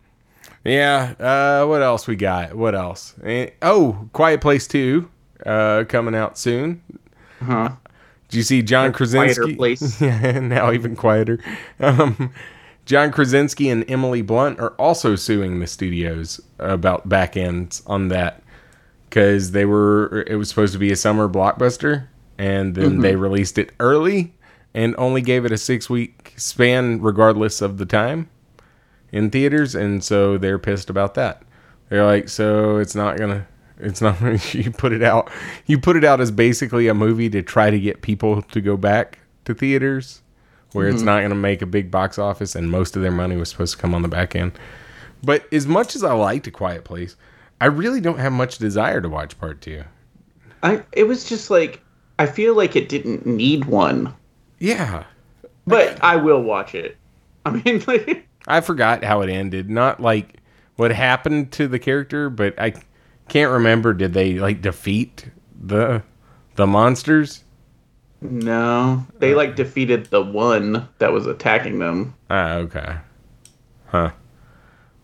yeah. 0.63 1.13
Uh, 1.19 1.65
what 1.67 1.81
else 1.81 2.07
we 2.07 2.15
got? 2.15 2.55
What 2.55 2.75
else? 2.75 3.13
Eh, 3.23 3.51
oh, 3.61 4.09
Quiet 4.13 4.41
Place 4.41 4.67
Two, 4.67 5.09
uh, 5.45 5.83
coming 5.87 6.15
out 6.15 6.37
soon. 6.37 6.81
Huh. 7.41 7.69
Did 8.29 8.37
you 8.37 8.43
see 8.43 8.61
John 8.61 8.91
quieter 8.91 8.97
Krasinski? 8.97 9.55
place. 9.55 10.01
yeah, 10.01 10.39
now 10.39 10.71
even 10.71 10.95
quieter. 10.95 11.39
Um, 11.79 12.33
John 12.85 13.11
Krasinski 13.11 13.69
and 13.69 13.89
Emily 13.89 14.21
Blunt 14.21 14.59
are 14.59 14.71
also 14.71 15.15
suing 15.15 15.59
the 15.59 15.67
studios 15.67 16.41
about 16.59 17.07
back 17.07 17.37
ends 17.37 17.83
on 17.85 18.07
that 18.09 18.41
because 19.09 19.51
they 19.51 19.65
were. 19.65 20.23
It 20.27 20.35
was 20.35 20.49
supposed 20.49 20.73
to 20.73 20.79
be 20.79 20.91
a 20.91 20.95
summer 20.95 21.27
blockbuster, 21.27 22.07
and 22.37 22.75
then 22.75 22.99
they 22.99 23.13
mm-hmm. 23.13 23.21
released 23.21 23.57
it 23.57 23.71
early 23.79 24.33
and 24.73 24.93
only 24.99 25.21
gave 25.21 25.43
it 25.43 25.51
a 25.51 25.57
six 25.57 25.89
week 25.89 26.33
span, 26.37 27.01
regardless 27.01 27.61
of 27.61 27.77
the 27.77 27.85
time 27.85 28.29
in 29.11 29.29
theaters, 29.29 29.73
and 29.75 30.03
so 30.03 30.37
they're 30.37 30.59
pissed 30.59 30.89
about 30.89 31.15
that. 31.15 31.41
They're 31.89 32.05
like, 32.05 32.29
so 32.29 32.77
it's 32.77 32.95
not 32.95 33.17
gonna, 33.17 33.47
it's 33.79 34.01
not. 34.01 34.17
You 34.53 34.71
put 34.71 34.93
it 34.93 35.03
out, 35.03 35.31
you 35.65 35.79
put 35.79 35.95
it 35.95 36.03
out 36.03 36.21
as 36.21 36.31
basically 36.31 36.87
a 36.87 36.93
movie 36.93 37.29
to 37.29 37.41
try 37.41 37.69
to 37.69 37.79
get 37.79 38.01
people 38.01 38.41
to 38.43 38.61
go 38.61 38.77
back 38.77 39.19
to 39.45 39.53
theaters, 39.53 40.21
where 40.73 40.87
it's 40.87 40.97
mm-hmm. 40.97 41.05
not 41.05 41.21
gonna 41.21 41.35
make 41.35 41.61
a 41.61 41.65
big 41.65 41.89
box 41.89 42.19
office, 42.19 42.55
and 42.55 42.69
most 42.69 42.95
of 42.95 43.01
their 43.01 43.11
money 43.11 43.35
was 43.35 43.49
supposed 43.49 43.75
to 43.75 43.81
come 43.81 43.95
on 43.95 44.03
the 44.03 44.07
back 44.07 44.35
end. 44.35 44.51
But 45.23 45.51
as 45.51 45.65
much 45.65 45.95
as 45.95 46.03
I 46.03 46.13
liked 46.13 46.45
A 46.45 46.51
Quiet 46.51 46.83
Place, 46.83 47.15
I 47.59 47.65
really 47.65 48.01
don't 48.01 48.19
have 48.19 48.33
much 48.33 48.57
desire 48.57 49.01
to 49.01 49.09
watch 49.09 49.39
part 49.39 49.61
two. 49.61 49.83
I. 50.63 50.83
It 50.91 51.03
was 51.03 51.27
just 51.27 51.49
like 51.49 51.81
I 52.19 52.25
feel 52.25 52.55
like 52.55 52.75
it 52.75 52.89
didn't 52.89 53.25
need 53.25 53.65
one, 53.65 54.13
Yeah, 54.59 55.03
but 55.65 55.97
I 56.03 56.15
will 56.17 56.41
watch 56.41 56.75
it. 56.75 56.97
I 57.45 57.51
mean, 57.51 57.83
like, 57.87 58.27
I 58.47 58.61
forgot 58.61 59.03
how 59.03 59.21
it 59.21 59.29
ended. 59.29 59.69
Not 59.69 59.99
like 60.01 60.37
what 60.75 60.91
happened 60.91 61.51
to 61.53 61.67
the 61.67 61.79
character, 61.79 62.29
but 62.29 62.59
I 62.59 62.73
can't 63.29 63.51
remember. 63.51 63.93
Did 63.93 64.13
they 64.13 64.39
like 64.39 64.61
defeat 64.61 65.29
the 65.59 66.03
the 66.55 66.67
monsters? 66.67 67.43
No, 68.21 69.05
they 69.19 69.35
like 69.35 69.55
defeated 69.55 70.07
the 70.07 70.23
one 70.23 70.87
that 70.97 71.11
was 71.11 71.27
attacking 71.27 71.79
them. 71.79 72.15
Ah, 72.29 72.55
okay. 72.55 72.97
Huh. 73.87 74.11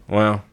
Well, 0.07 0.43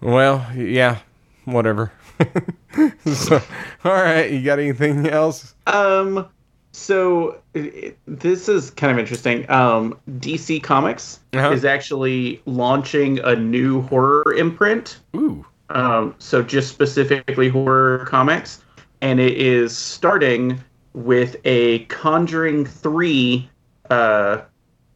well, 0.00 0.46
yeah, 0.56 0.98
whatever. 1.44 1.92
so, 3.04 3.40
all 3.84 3.92
right, 3.92 4.30
you 4.30 4.42
got 4.42 4.58
anything 4.58 5.06
else? 5.08 5.54
Um, 5.66 6.28
so 6.72 7.40
it, 7.54 7.60
it- 7.74 7.98
this 8.06 8.48
is 8.48 8.70
kind 8.70 8.92
of 8.92 8.98
interesting. 8.98 9.48
Um, 9.50 9.98
DC 10.18 10.62
Comics 10.62 11.20
Uh-huh. 11.32 11.50
is 11.52 11.64
actually 11.64 12.42
launching 12.46 13.18
a 13.20 13.34
new 13.36 13.82
horror 13.82 14.34
imprint. 14.36 14.98
Ooh. 15.16 15.44
Um, 15.70 16.14
so 16.18 16.42
just 16.42 16.68
specifically 16.70 17.48
horror 17.48 18.04
comics, 18.06 18.62
and 19.02 19.20
it 19.20 19.36
is 19.38 19.76
starting 19.76 20.60
with 20.94 21.36
a 21.44 21.84
Conjuring 21.84 22.66
Three 22.66 23.48
uh, 23.88 24.40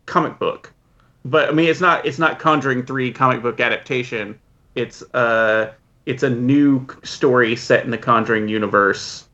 comic 0.06 0.38
book. 0.40 0.73
But 1.25 1.49
I 1.49 1.52
mean, 1.52 1.68
it's 1.68 1.80
not 1.80 2.04
it's 2.04 2.18
not 2.18 2.40
Conjuring 2.40 2.84
Three 2.87 3.12
comic 3.12 3.40
book 3.40 3.61
adaptation. 3.61 4.37
It's 4.75 5.02
uh 5.14 5.73
it's 6.07 6.23
a 6.23 6.31
new 6.31 6.87
story 7.02 7.57
set 7.57 7.85
in 7.85 7.90
the 7.90 7.99
Conjuring 7.99 8.49
universe, 8.49 9.26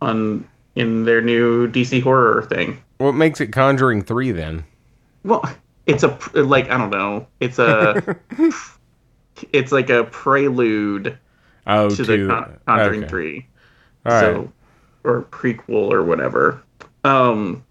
on 0.00 0.46
in 0.76 1.04
their 1.04 1.20
new 1.20 1.66
DC 1.70 2.02
horror 2.02 2.42
thing. 2.42 2.80
What 2.98 3.12
makes 3.12 3.40
it 3.40 3.48
Conjuring 3.48 4.02
Three 4.02 4.30
then? 4.32 4.64
Well, 5.24 5.42
it's 5.86 6.02
a 6.02 6.16
like 6.34 6.70
I 6.70 6.78
don't 6.78 6.90
know. 6.90 7.26
It's 7.40 7.58
a 7.58 8.16
it's 9.52 9.72
like 9.72 9.90
a 9.90 10.04
prelude 10.04 11.18
Oh, 11.66 11.90
to, 11.90 12.02
the 12.04 12.26
Con- 12.26 12.58
Conjuring 12.66 13.00
okay. 13.04 13.08
Three. 13.08 13.46
All 14.06 14.12
right. 14.12 14.20
so 14.20 14.52
or 15.04 15.22
prequel 15.22 15.90
or 15.92 16.02
whatever. 16.02 16.62
Um, 17.04 17.64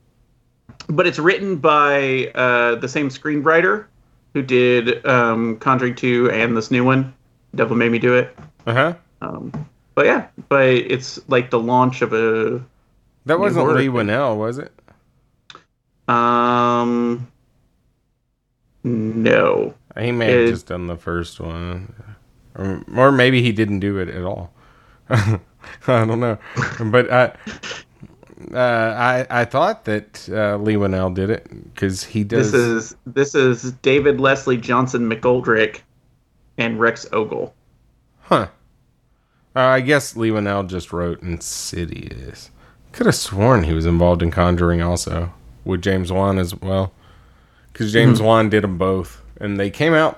but 0.87 1.05
it's 1.05 1.19
written 1.19 1.57
by 1.57 2.31
uh, 2.35 2.75
the 2.75 2.87
same 2.87 3.09
screenwriter 3.09 3.85
who 4.33 4.41
did 4.41 5.05
um, 5.05 5.57
Conjuring 5.57 5.95
Two 5.95 6.29
and 6.31 6.55
this 6.55 6.71
new 6.71 6.83
one, 6.83 7.13
Devil 7.55 7.75
Made 7.75 7.91
Me 7.91 7.99
Do 7.99 8.15
It. 8.15 8.35
Uh 8.67 8.73
huh. 8.73 8.93
Um, 9.21 9.51
but 9.95 10.05
yeah, 10.05 10.27
but 10.49 10.67
it's 10.67 11.19
like 11.29 11.49
the 11.49 11.59
launch 11.59 12.01
of 12.01 12.13
a 12.13 12.63
That 13.25 13.39
wasn't 13.39 13.65
horror 13.65 13.77
Leigh. 13.77 13.87
Whannell, 13.89 14.37
was 14.37 14.57
it? 14.57 14.71
um. 16.07 17.27
No, 18.83 19.73
He 19.99 20.13
may 20.13 20.31
have 20.31 20.47
just 20.49 20.67
done 20.67 20.87
the 20.87 20.95
first 20.95 21.41
one, 21.41 21.93
or, 22.55 22.81
or 22.95 23.11
maybe 23.11 23.41
he 23.41 23.51
didn't 23.51 23.81
do 23.81 23.97
it 23.97 24.07
at 24.07 24.23
all. 24.23 24.53
I 25.09 25.39
don't 25.85 26.21
know, 26.21 26.37
but 26.85 27.11
I, 27.11 27.35
uh, 28.53 28.57
I, 28.57 29.27
I 29.29 29.45
thought 29.45 29.85
that 29.85 30.27
uh, 30.29 30.57
Leigh 30.57 30.75
Whannell 30.75 31.13
did 31.13 31.29
it 31.29 31.47
because 31.73 32.03
he 32.03 32.23
does. 32.23 32.51
this 32.51 32.61
is 32.61 32.95
this 33.05 33.35
is 33.35 33.73
David 33.81 34.19
Leslie 34.19 34.57
Johnson 34.57 35.09
McGoldrick 35.09 35.81
and 36.57 36.79
Rex 36.79 37.05
Ogle. 37.11 37.53
Huh. 38.21 38.47
Uh, 39.55 39.59
I 39.59 39.81
guess 39.81 40.15
Leigh 40.15 40.29
Whannell 40.29 40.67
just 40.67 40.93
wrote 40.93 41.21
Insidious. 41.21 42.51
Could 42.91 43.07
have 43.07 43.15
sworn 43.15 43.63
he 43.63 43.73
was 43.73 43.85
involved 43.85 44.21
in 44.21 44.31
Conjuring 44.31 44.81
also 44.81 45.33
with 45.65 45.81
James 45.81 46.11
Wan 46.11 46.37
as 46.37 46.55
well, 46.55 46.93
because 47.71 47.91
James 47.91 48.21
Wan 48.21 48.49
did 48.49 48.63
them 48.63 48.77
both, 48.77 49.21
and 49.39 49.59
they 49.59 49.69
came 49.69 49.93
out. 49.93 50.17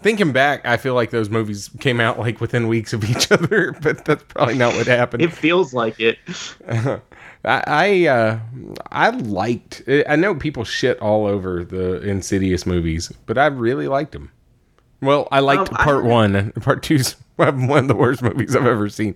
Thinking 0.00 0.30
back, 0.32 0.64
I 0.64 0.76
feel 0.76 0.94
like 0.94 1.10
those 1.10 1.28
movies 1.28 1.70
came 1.80 2.00
out 2.00 2.18
like 2.18 2.40
within 2.40 2.68
weeks 2.68 2.92
of 2.92 3.04
each 3.08 3.30
other, 3.32 3.72
but 3.82 4.04
that's 4.04 4.22
probably 4.24 4.54
not 4.54 4.74
what 4.74 4.86
happened. 4.86 5.22
It 5.22 5.32
feels 5.32 5.74
like 5.74 5.98
it. 5.98 6.18
I 6.68 7.00
I, 7.44 8.06
uh, 8.06 8.38
I 8.92 9.10
liked. 9.10 9.82
I 10.08 10.16
know 10.16 10.34
people 10.34 10.64
shit 10.64 10.98
all 11.00 11.26
over 11.26 11.64
the 11.64 12.00
Insidious 12.02 12.66
movies, 12.66 13.12
but 13.26 13.38
I 13.38 13.46
really 13.46 13.88
liked 13.88 14.12
them. 14.12 14.30
Well, 15.00 15.26
I 15.32 15.40
liked 15.40 15.70
Um, 15.70 15.76
I- 15.78 15.84
part 15.84 16.04
one. 16.04 16.34
and 16.36 16.54
Part 16.62 16.82
two's 16.82 17.12
one 17.36 17.70
of 17.72 17.88
the 17.88 17.94
worst 17.96 18.22
movies 18.22 18.54
I've 18.56 18.66
ever 18.66 18.88
seen. 18.88 19.14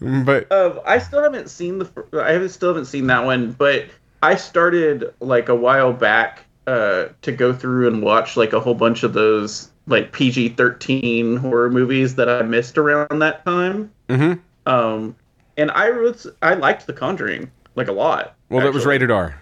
but 0.00 0.50
Uh, 0.52 0.80
I 0.86 0.98
still 0.98 1.22
haven't 1.22 1.48
seen 1.50 1.78
the. 1.78 1.90
I 2.22 2.32
haven't 2.32 2.50
still 2.50 2.68
haven't 2.70 2.86
seen 2.86 3.06
that 3.08 3.24
one, 3.24 3.52
but 3.52 3.86
I 4.22 4.36
started 4.36 5.12
like 5.20 5.48
a 5.48 5.54
while 5.54 5.92
back 5.92 6.44
uh, 6.66 7.06
to 7.22 7.32
go 7.32 7.52
through 7.52 7.86
and 7.88 8.02
watch 8.02 8.36
like 8.36 8.52
a 8.52 8.60
whole 8.60 8.74
bunch 8.74 9.02
of 9.02 9.12
those 9.12 9.70
like 9.86 10.12
PG 10.12 10.50
thirteen 10.50 11.36
horror 11.36 11.70
movies 11.70 12.16
that 12.16 12.28
I 12.28 12.42
missed 12.42 12.76
around 12.78 13.18
that 13.20 13.44
time. 13.44 13.90
Mhm. 14.08 14.40
Um, 14.66 15.14
and 15.56 15.70
I 15.70 15.90
was 15.90 16.26
I 16.42 16.54
liked 16.54 16.86
The 16.86 16.92
Conjuring 16.92 17.50
like 17.76 17.88
a 17.88 17.92
lot. 17.92 18.34
well, 18.48 18.64
that 18.64 18.72
was 18.72 18.84
rated 18.86 19.10
R. 19.10 19.40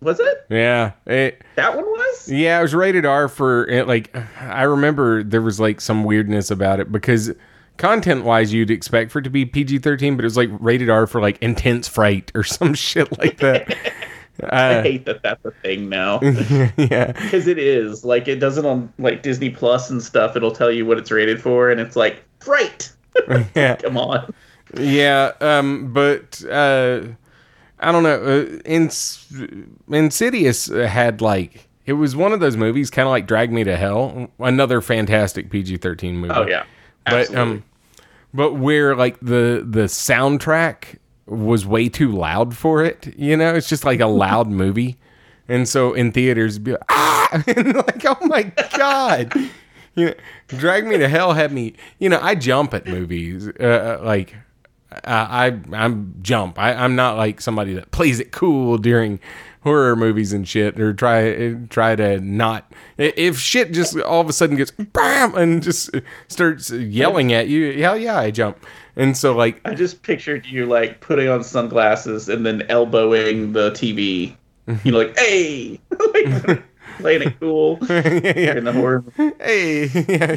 Was 0.00 0.20
it 0.20 0.44
Yeah, 0.50 0.92
it. 1.06 1.42
that 1.56 1.74
one 1.74 1.84
was? 1.86 2.28
Yeah, 2.30 2.58
it 2.58 2.62
was 2.62 2.74
rated 2.74 3.06
R 3.06 3.26
for 3.28 3.66
it, 3.68 3.88
like 3.88 4.14
I 4.40 4.64
remember 4.64 5.22
there 5.22 5.40
was 5.40 5.58
like 5.60 5.80
some 5.80 6.04
weirdness 6.04 6.50
about 6.50 6.78
it 6.78 6.92
because 6.92 7.32
content 7.78 8.24
wise 8.24 8.52
you'd 8.52 8.70
expect 8.70 9.10
for 9.12 9.20
it 9.20 9.22
to 9.22 9.30
be 9.30 9.46
PG 9.46 9.78
thirteen, 9.78 10.16
but 10.16 10.24
it 10.24 10.26
was 10.26 10.36
like 10.36 10.50
rated 10.60 10.90
R 10.90 11.06
for 11.06 11.22
like 11.22 11.38
intense 11.40 11.88
fright 11.88 12.30
or 12.34 12.44
some 12.44 12.74
shit 12.74 13.18
like 13.18 13.38
that. 13.38 13.74
I 14.42 14.74
Uh, 14.74 14.82
hate 14.82 15.04
that 15.06 15.22
that's 15.22 15.44
a 15.44 15.50
thing 15.62 15.88
now 15.88 16.20
yeah, 16.76 17.12
because 17.12 17.46
it 17.46 17.58
is 17.58 18.04
like 18.04 18.26
it 18.28 18.36
doesn't 18.40 18.66
on 18.66 18.92
like 18.98 19.22
Disney 19.22 19.50
Plus 19.50 19.90
and 19.90 20.02
stuff. 20.02 20.34
It'll 20.36 20.50
tell 20.52 20.70
you 20.72 20.84
what 20.86 20.98
it's 20.98 21.10
rated 21.10 21.40
for, 21.40 21.70
and 21.70 21.80
it's 21.80 21.94
like 21.96 22.22
fright. 22.40 22.90
yeah, 23.54 23.76
Come 23.76 23.96
on. 23.96 24.34
yeah. 24.76 25.32
Um, 25.40 25.92
but 25.92 26.44
uh, 26.50 27.02
I 27.78 27.92
don't 27.92 28.02
know. 28.02 28.20
Uh, 28.22 28.58
Ins- 28.64 29.32
Insidious 29.90 30.66
had 30.66 31.20
like 31.20 31.68
it 31.86 31.92
was 31.92 32.16
one 32.16 32.32
of 32.32 32.40
those 32.40 32.56
movies, 32.56 32.90
kind 32.90 33.06
of 33.06 33.10
like 33.10 33.26
Drag 33.26 33.52
Me 33.52 33.62
to 33.64 33.76
Hell, 33.76 34.30
another 34.40 34.80
fantastic 34.80 35.50
PG 35.50 35.76
thirteen 35.76 36.16
movie. 36.16 36.34
Oh 36.34 36.46
yeah. 36.46 36.64
but 37.04 37.14
Absolutely. 37.30 37.36
um 37.42 37.64
but 38.32 38.54
where 38.54 38.96
like 38.96 39.20
the 39.20 39.64
the 39.68 39.84
soundtrack 39.84 40.96
was 41.26 41.66
way 41.66 41.88
too 41.88 42.12
loud 42.12 42.56
for 42.56 42.84
it 42.84 43.14
you 43.16 43.36
know? 43.36 43.54
It's 43.54 43.68
just 43.68 43.84
like 43.84 44.00
a 44.00 44.06
loud 44.06 44.48
movie. 44.62 44.96
And 45.46 45.68
so 45.68 45.92
in 45.92 46.12
theaters 46.12 46.58
be 46.58 46.72
like, 46.72 46.84
ah! 46.88 47.42
And 47.48 47.74
like 47.74 48.04
oh 48.06 48.26
my 48.26 48.44
god. 48.76 49.32
You 49.94 50.06
know 50.06 50.14
drag 50.48 50.86
me 50.86 50.98
to 50.98 51.08
hell 51.08 51.32
had 51.32 51.52
me 51.52 51.72
you 51.98 52.08
know 52.08 52.18
i 52.20 52.34
jump 52.34 52.74
at 52.74 52.86
movies 52.86 53.48
uh, 53.48 53.98
like 54.02 54.34
I, 55.02 55.46
I 55.72 55.84
I'm 55.84 56.14
jump. 56.22 56.58
I, 56.58 56.72
I'm 56.72 56.94
not 56.94 57.16
like 57.16 57.40
somebody 57.40 57.74
that 57.74 57.90
plays 57.90 58.20
it 58.20 58.32
cool 58.32 58.78
during 58.78 59.20
horror 59.64 59.96
movies 59.96 60.32
and 60.32 60.46
shit, 60.46 60.78
or 60.78 60.94
try 60.94 61.56
try 61.68 61.96
to 61.96 62.20
not. 62.20 62.70
If 62.96 63.38
shit 63.38 63.72
just 63.72 63.98
all 63.98 64.20
of 64.20 64.28
a 64.28 64.32
sudden 64.32 64.56
gets 64.56 64.70
bam 64.70 65.34
and 65.34 65.62
just 65.62 65.90
starts 66.28 66.70
yelling 66.70 67.32
at 67.32 67.48
you, 67.48 67.82
hell 67.82 67.96
yeah, 67.96 68.18
I 68.18 68.30
jump. 68.30 68.64
And 68.94 69.16
so 69.16 69.34
like 69.34 69.60
I 69.64 69.74
just 69.74 70.02
pictured 70.02 70.46
you 70.46 70.66
like 70.66 71.00
putting 71.00 71.28
on 71.28 71.42
sunglasses 71.42 72.28
and 72.28 72.46
then 72.46 72.62
elbowing 72.68 73.52
the 73.52 73.70
TV. 73.72 74.36
You 74.84 74.92
know, 74.92 74.98
like 74.98 75.18
hey, 75.18 75.80
like, 75.90 76.62
playing 76.98 77.22
it 77.22 77.40
cool 77.40 77.78
yeah, 77.88 78.56
in 78.56 78.64
the 78.64 78.72
horror. 78.72 79.04
hey, 79.40 79.86
yeah, 80.08 80.36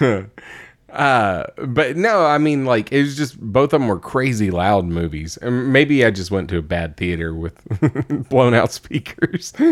yeah. 0.00 0.24
Uh, 0.92 1.44
but 1.66 1.96
no, 1.96 2.24
I 2.26 2.38
mean, 2.38 2.64
like 2.64 2.92
it 2.92 3.02
was 3.02 3.16
just 3.16 3.38
both 3.40 3.72
of 3.72 3.80
them 3.80 3.88
were 3.88 3.98
crazy 3.98 4.50
loud 4.50 4.86
movies. 4.86 5.36
And 5.38 5.72
maybe 5.72 6.04
I 6.04 6.10
just 6.10 6.30
went 6.30 6.48
to 6.50 6.58
a 6.58 6.62
bad 6.62 6.96
theater 6.96 7.34
with 7.34 7.54
blown 8.28 8.54
out 8.54 8.72
speakers. 8.72 9.52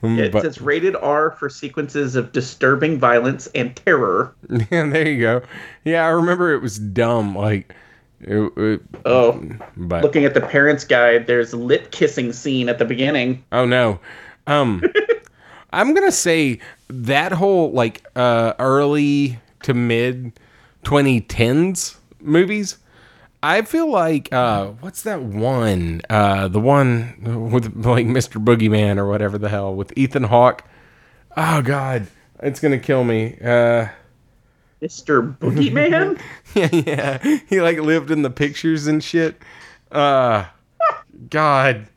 It 0.00 0.30
but 0.30 0.42
says 0.42 0.60
rated 0.60 0.94
R 0.94 1.32
for 1.32 1.48
sequences 1.48 2.14
of 2.14 2.30
disturbing 2.30 2.98
violence 3.00 3.48
and 3.54 3.74
terror. 3.74 4.32
yeah, 4.70 4.88
there 4.88 5.08
you 5.08 5.20
go. 5.20 5.42
Yeah, 5.84 6.04
I 6.06 6.10
remember 6.10 6.54
it 6.54 6.62
was 6.62 6.78
dumb. 6.78 7.34
Like, 7.36 7.74
it, 8.20 8.52
it- 8.56 8.80
Oh, 9.04 9.42
but 9.76 10.04
looking 10.04 10.24
at 10.24 10.34
the 10.34 10.40
parents' 10.40 10.84
guide, 10.84 11.26
there's 11.26 11.52
lip 11.52 11.90
kissing 11.90 12.32
scene 12.32 12.68
at 12.68 12.78
the 12.78 12.84
beginning. 12.84 13.44
Oh 13.50 13.64
no. 13.64 13.98
Um 14.46 14.84
I'm 15.72 15.92
going 15.94 16.06
to 16.06 16.12
say 16.12 16.60
that 16.88 17.32
whole 17.32 17.72
like 17.72 18.06
uh 18.16 18.54
early 18.58 19.38
to 19.62 19.74
mid 19.74 20.38
2010s 20.84 21.96
movies 22.20 22.78
I 23.42 23.62
feel 23.62 23.90
like 23.90 24.32
uh 24.32 24.66
what's 24.80 25.02
that 25.02 25.22
one? 25.22 26.02
Uh 26.10 26.48
the 26.48 26.58
one 26.60 27.50
with 27.50 27.74
like 27.84 28.06
Mr. 28.06 28.42
Boogeyman 28.42 28.98
or 28.98 29.06
whatever 29.06 29.38
the 29.38 29.48
hell 29.48 29.74
with 29.74 29.92
Ethan 29.96 30.24
Hawke. 30.24 30.64
Oh 31.36 31.62
god, 31.62 32.08
it's 32.40 32.58
going 32.58 32.72
to 32.72 32.84
kill 32.84 33.04
me. 33.04 33.38
Uh 33.40 33.88
Mr. 34.82 35.36
Boogeyman? 35.38 36.20
yeah, 36.54 36.68
yeah. 36.72 37.38
He 37.48 37.60
like 37.60 37.78
lived 37.78 38.10
in 38.10 38.22
the 38.22 38.30
pictures 38.30 38.88
and 38.88 39.02
shit. 39.02 39.40
Uh 39.92 40.46
God. 41.30 41.88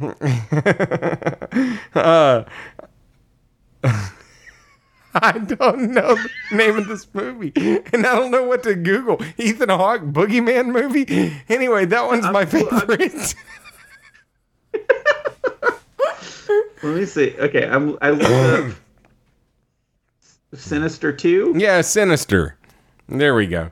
uh 1.94 2.44
I 5.14 5.32
don't 5.38 5.90
know 5.92 6.14
the 6.50 6.56
name 6.56 6.76
of 6.78 6.88
this 6.88 7.06
movie, 7.12 7.52
and 7.56 8.06
I 8.06 8.14
don't 8.16 8.30
know 8.30 8.44
what 8.44 8.62
to 8.62 8.74
Google. 8.74 9.20
Ethan 9.36 9.68
Hawke 9.68 10.02
boogeyman 10.02 10.72
movie. 10.72 11.34
Anyway, 11.48 11.84
that 11.86 12.06
one's 12.06 12.24
my 12.30 12.46
favorite. 12.46 13.34
Let 16.82 16.96
me 16.96 17.04
see. 17.06 17.34
Okay, 17.38 17.66
I'm. 17.66 17.96
I 18.02 18.10
looked 18.10 18.24
up 18.30 18.74
Sinister 20.54 21.12
Two. 21.12 21.54
yeah, 21.56 21.80
Sinister. 21.80 22.56
There 23.08 23.34
we 23.34 23.46
go. 23.46 23.70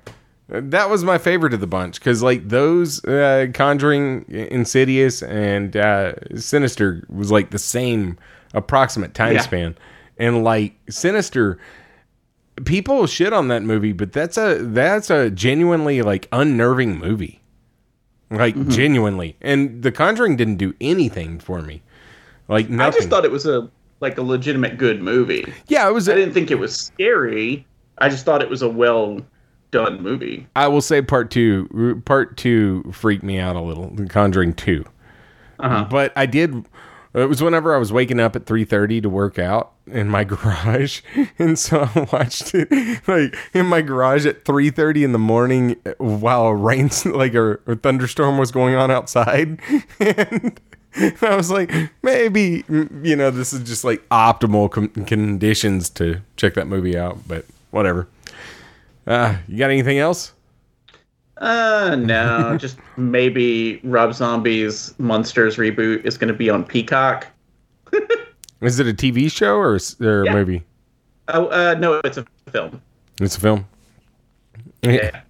That 0.49 0.91
was 0.91 1.05
my 1.05 1.19
favorite 1.19 1.55
of 1.55 1.61
the 1.61 1.67
bunch 1.67 1.99
because, 2.01 2.23
like, 2.23 2.49
those 2.49 3.05
uh, 3.05 3.47
Conjuring, 3.55 4.25
Insidious, 4.29 5.23
and 5.23 5.77
uh, 5.77 6.13
Sinister 6.37 7.05
was 7.09 7.31
like 7.31 7.51
the 7.51 7.59
same 7.59 8.19
approximate 8.53 9.15
time 9.15 9.35
Yeah. 9.35 9.41
span, 9.43 9.77
and 10.21 10.45
like 10.45 10.75
Sinister, 10.89 11.59
people 12.65 13.07
shit 13.09 13.33
on 13.33 13.49
that 13.49 13.63
movie, 13.63 13.93
but 13.93 14.13
that's 14.13 14.37
a 14.37 14.59
that's 14.61 15.11
a 15.11 15.31
genuinely 15.31 16.03
like 16.03 16.29
unnerving 16.31 16.99
movie, 16.99 17.41
like 18.31 18.55
Mm-hmm. 18.55 18.71
genuinely. 18.71 19.37
And 19.41 19.83
The 19.83 19.91
Conjuring 19.91 20.37
didn't 20.37 20.57
do 20.57 20.75
anything 20.81 21.41
for 21.41 21.63
me, 21.63 21.83
like 22.49 22.69
nothing. 22.71 22.95
I 22.95 22.97
just 22.97 23.09
thought 23.09 23.25
it 23.25 23.31
was 23.33 23.47
a 23.47 23.69
like 24.01 24.17
a 24.19 24.23
legitimate 24.23 24.79
good 24.79 25.03
movie. 25.03 25.45
yeah, 25.69 25.89
it 25.89 25.93
was. 25.93 26.09
I 26.09 26.15
didn't 26.15 26.35
think 26.35 26.51
it 26.51 26.59
was 26.59 26.75
scary. 26.77 27.67
I 27.99 28.09
just 28.09 28.25
thought 28.25 28.41
it 28.43 28.49
was 28.49 28.63
a 28.63 28.69
well 28.69 29.21
done 29.73 30.03
movie. 30.03 30.47
I 30.57 30.69
will 30.69 30.81
say 30.81 31.03
part 31.03 31.31
two. 31.31 32.01
Part 32.07 32.37
two 32.37 32.83
freaked 32.93 33.23
me 33.23 33.39
out 33.39 33.57
a 33.57 33.61
little. 33.61 33.91
The 33.91 34.07
Conjuring 34.07 34.55
two, 34.55 34.85
Uh-huh. 35.59 35.87
but 35.91 36.13
I 36.17 36.27
did. 36.27 36.65
It 37.13 37.29
was 37.29 37.43
whenever 37.43 37.75
I 37.75 37.79
was 37.79 37.93
waking 37.93 38.21
up 38.21 38.37
at 38.37 38.47
three 38.47 38.65
thirty 38.65 39.01
to 39.01 39.09
work 39.09 39.39
out 39.39 39.73
in 39.87 40.09
my 40.09 40.23
garage, 40.33 41.01
and 41.39 41.59
so 41.59 41.89
I 41.95 42.09
watched 42.13 42.55
it 42.55 42.71
like 43.09 43.37
in 43.53 43.67
my 43.67 43.83
garage 43.83 44.27
at 44.27 44.45
three 44.45 44.71
thirty 44.71 45.03
in 45.03 45.13
the 45.13 45.19
morning 45.19 45.77
while 45.99 46.47
a 46.47 46.55
rain, 46.55 46.91
like 47.07 47.35
a, 47.35 47.59
a 47.67 47.75
thunderstorm 47.77 48.39
was 48.39 48.53
going 48.53 48.75
on 48.75 48.91
outside, 48.91 49.61
and. 50.01 50.61
I 51.23 51.37
was 51.37 51.53
like, 51.53 51.71
maybe 52.03 52.65
you 52.69 53.15
know 53.15 53.31
this 53.31 53.53
is 53.53 53.63
just 53.63 53.85
like 53.85 54.07
optimal 54.09 54.69
com- 54.69 54.89
conditions 54.89 55.89
to 55.91 56.21
check 56.35 56.55
that 56.55 56.67
movie 56.67 56.99
out, 56.99 57.17
but 57.29 57.45
whatever. 57.71 58.09
Uh, 59.07 59.37
you 59.47 59.57
got 59.57 59.71
anything 59.71 60.01
else? 60.01 60.33
Uh 61.41 61.97
no, 61.99 62.57
just 62.61 62.79
maybe 62.97 63.81
Rob 63.83 64.15
Zombie's 64.15 64.95
Munsters 64.99 65.57
reboot 65.57 66.05
is 66.05 66.19
going 66.19 66.29
to 66.29 66.35
be 66.35 66.51
on 66.51 66.65
Peacock. 66.65 67.27
Is 68.61 68.79
it 68.79 68.87
a 68.87 68.93
TV 68.93 69.33
show 69.33 69.57
or, 69.57 69.79
or 70.07 70.25
a 70.25 70.33
movie? 70.33 70.63
Oh, 71.29 71.47
uh, 71.47 71.75
no, 71.79 72.01
it's 72.05 72.19
a 72.19 72.27
film. 72.51 72.83
It's 73.21 73.37
a 73.37 73.41
film. 73.41 73.67
Yeah. 74.83 75.23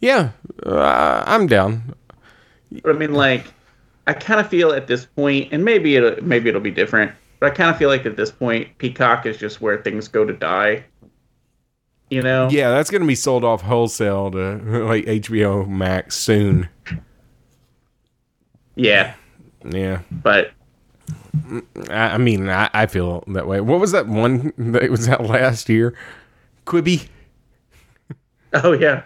Yeah, 0.00 0.30
uh, 0.66 1.24
I'm 1.26 1.46
down. 1.46 1.94
I 2.84 2.92
mean, 2.92 3.14
like, 3.14 3.46
I 4.06 4.12
kind 4.12 4.38
of 4.38 4.48
feel 4.48 4.72
at 4.72 4.86
this 4.86 5.06
point, 5.06 5.48
and 5.50 5.64
maybe 5.64 5.96
it 5.96 6.22
maybe 6.22 6.48
it'll 6.48 6.60
be 6.60 6.70
different. 6.70 7.12
But 7.40 7.52
I 7.52 7.54
kind 7.54 7.70
of 7.70 7.78
feel 7.78 7.88
like 7.88 8.04
at 8.04 8.16
this 8.16 8.30
point, 8.30 8.76
Peacock 8.78 9.26
is 9.26 9.36
just 9.38 9.60
where 9.60 9.78
things 9.78 10.08
go 10.08 10.24
to 10.24 10.32
die. 10.32 10.84
You 12.10 12.22
know? 12.22 12.48
Yeah, 12.50 12.70
that's 12.70 12.90
gonna 12.90 13.06
be 13.06 13.14
sold 13.14 13.44
off 13.44 13.62
wholesale 13.62 14.30
to 14.32 14.56
like 14.86 15.04
HBO 15.06 15.66
Max 15.68 16.16
soon. 16.16 16.68
Yeah. 18.76 19.14
Yeah, 19.66 20.00
But 20.10 20.52
I, 21.88 21.94
I 21.94 22.18
mean, 22.18 22.50
I, 22.50 22.68
I 22.74 22.84
feel 22.86 23.24
that 23.28 23.46
way. 23.46 23.62
What 23.62 23.80
was 23.80 23.92
that 23.92 24.06
one 24.06 24.52
that 24.58 24.90
was 24.90 25.08
out 25.08 25.24
last 25.24 25.70
year? 25.70 25.94
Quibi. 26.66 27.08
oh 28.52 28.72
yeah, 28.72 29.04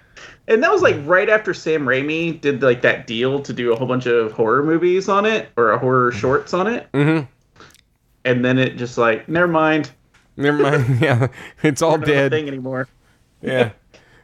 and 0.49 0.61
that 0.65 0.73
was 0.73 0.83
like 0.83 0.97
right 1.05 1.29
after 1.29 1.55
Sam 1.55 1.85
Raimi 1.85 2.41
did 2.41 2.61
like 2.63 2.83
that 2.83 3.07
deal 3.07 3.41
to 3.41 3.53
do 3.53 3.73
a 3.73 3.77
whole 3.77 3.87
bunch 3.87 4.07
of 4.07 4.33
horror 4.33 4.65
movies 4.65 5.09
on 5.09 5.27
it 5.27 5.49
or 5.57 5.71
a 5.71 5.79
horror 5.79 6.11
shorts 6.11 6.53
on 6.53 6.67
it, 6.67 6.91
Mm-hmm. 6.93 7.25
and 8.25 8.45
then 8.45 8.59
it 8.59 8.77
just 8.77 8.99
like 8.99 9.29
never 9.29 9.49
mind, 9.49 9.93
Never 10.39 10.59
mind. 10.63 10.99
yeah, 11.01 11.29
it's 11.63 11.83
all 11.83 11.99
not 11.99 12.09
a 12.09 12.13
dead. 12.13 12.31
thing 12.33 12.49
anymore. 12.49 12.89
Yeah, 13.43 13.73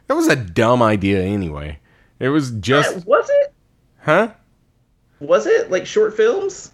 that 0.07 0.13
was 0.15 0.27
a 0.27 0.35
dumb 0.35 0.81
idea 0.81 1.21
anyway. 1.21 1.79
It 2.19 2.29
was 2.29 2.51
just, 2.51 2.95
Yeah, 2.97 3.03
was 3.05 3.29
it? 3.29 3.53
huh? 4.01 4.31
Was 5.19 5.45
it 5.45 5.69
like 5.69 5.85
short 5.85 6.15
films? 6.15 6.71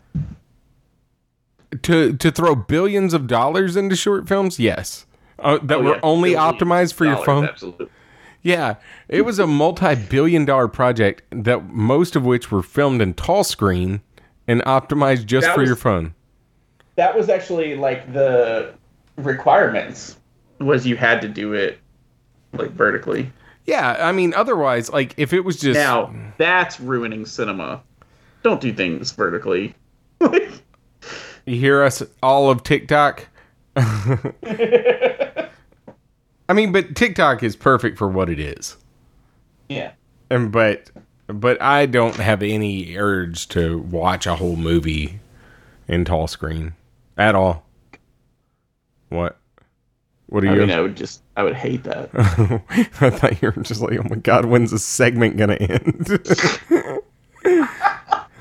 To 1.84 2.14
to 2.14 2.32
throw 2.32 2.54
billions 2.56 3.14
of 3.14 3.28
dollars 3.28 3.76
into 3.78 3.96
short 3.96 4.28
films, 4.28 4.60
yes. 4.60 5.06
Uh, 5.40 5.58
that 5.64 5.78
Oh, 5.80 5.84
were 5.84 5.94
yeah, 5.96 6.00
only 6.04 6.32
optimized 6.34 6.94
for 6.94 7.06
your 7.06 7.18
phone. 7.26 7.46
Absolutely. 7.46 7.88
Yeah, 8.44 8.76
it 9.08 9.22
was 9.22 9.40
a 9.40 9.48
multi-billion 9.48 10.46
dollar 10.46 10.68
project 10.68 11.24
that 11.32 11.70
most 11.70 12.16
of 12.16 12.26
which 12.26 12.52
were 12.52 12.62
filmed 12.64 13.02
in 13.02 13.14
tall 13.14 13.44
screen 13.44 14.02
and 14.48 14.62
optimized 14.64 15.26
just 15.26 15.48
That 15.48 15.54
for 15.56 15.62
was- 15.62 15.68
your 15.70 15.76
phone. 15.78 16.14
that 16.96 17.16
was 17.16 17.30
actually 17.30 17.76
like 17.76 18.12
the 18.14 18.74
requirements 19.26 20.18
was 20.60 20.86
you 20.86 20.96
had 20.96 21.22
to 21.22 21.28
do 21.28 21.54
it 21.54 21.80
like 22.54 22.72
vertically. 22.72 23.32
Yeah, 23.66 23.98
I 24.00 24.12
mean 24.12 24.34
otherwise 24.34 24.90
like 24.90 25.14
if 25.18 25.34
it 25.34 25.42
was 25.42 25.60
just 25.60 25.78
Now 25.78 26.14
that's 26.38 26.80
ruining 26.80 27.26
cinema. 27.26 27.82
Don't 28.44 28.60
do 28.60 28.74
things 28.74 29.12
vertically. 29.12 29.76
you 30.22 30.52
hear 31.46 31.84
us 31.84 32.02
all 32.24 32.50
of 32.50 32.64
TikTok. 32.64 33.28
I 33.76 35.50
mean, 36.54 36.72
but 36.72 36.96
TikTok 36.96 37.44
is 37.44 37.56
perfect 37.56 37.98
for 37.98 38.10
what 38.10 38.30
it 38.30 38.40
is. 38.40 38.78
yeah. 39.70 39.92
And 40.30 40.52
but 40.52 40.90
but 41.28 41.62
I 41.62 41.86
don't 41.86 42.16
have 42.16 42.42
any 42.44 42.98
urge 42.98 43.48
to 43.50 43.80
watch 43.80 44.26
a 44.26 44.36
whole 44.36 44.56
movie 44.56 45.20
in 45.88 46.06
tall 46.06 46.28
screen 46.28 46.74
at 47.18 47.36
all. 47.36 47.66
What? 49.12 49.38
What 50.28 50.44
are 50.44 50.48
you? 50.48 50.52
I 50.54 50.56
you? 50.56 50.62
mean, 50.62 50.72
I 50.72 50.80
would 50.80 50.96
just, 50.96 51.22
I 51.36 51.44
would 51.44 51.54
hate 51.56 51.84
that. 51.84 52.10
I 53.02 53.10
thought 53.10 53.42
you 53.42 53.52
were 53.54 53.62
just 53.64 53.82
like, 53.82 54.00
oh 54.00 54.08
my 54.10 54.16
god, 54.16 54.46
when's 54.46 54.72
this 54.72 54.86
segment 54.86 55.36
gonna 55.36 55.56
end? 55.56 56.30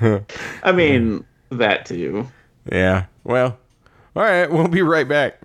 I 0.63 0.71
mean, 0.73 1.25
that 1.51 1.87
too. 1.87 2.29
yeah. 2.71 3.07
Well, 3.25 3.59
all 4.15 4.23
right. 4.23 4.49
We'll 4.51 4.69
be 4.69 4.83
right 4.83 5.09
back 5.09 5.41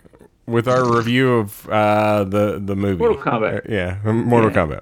with 0.46 0.68
our 0.68 0.96
review 0.96 1.34
of 1.38 1.68
uh, 1.70 2.24
the 2.26 2.62
the 2.64 2.76
movie. 2.76 3.00
Mortal 3.00 3.18
Kombat. 3.18 3.58
Uh, 3.68 3.74
yeah, 3.74 3.98
Mortal 4.14 4.52
Yeah. 4.52 4.56
Kombat. 4.56 4.82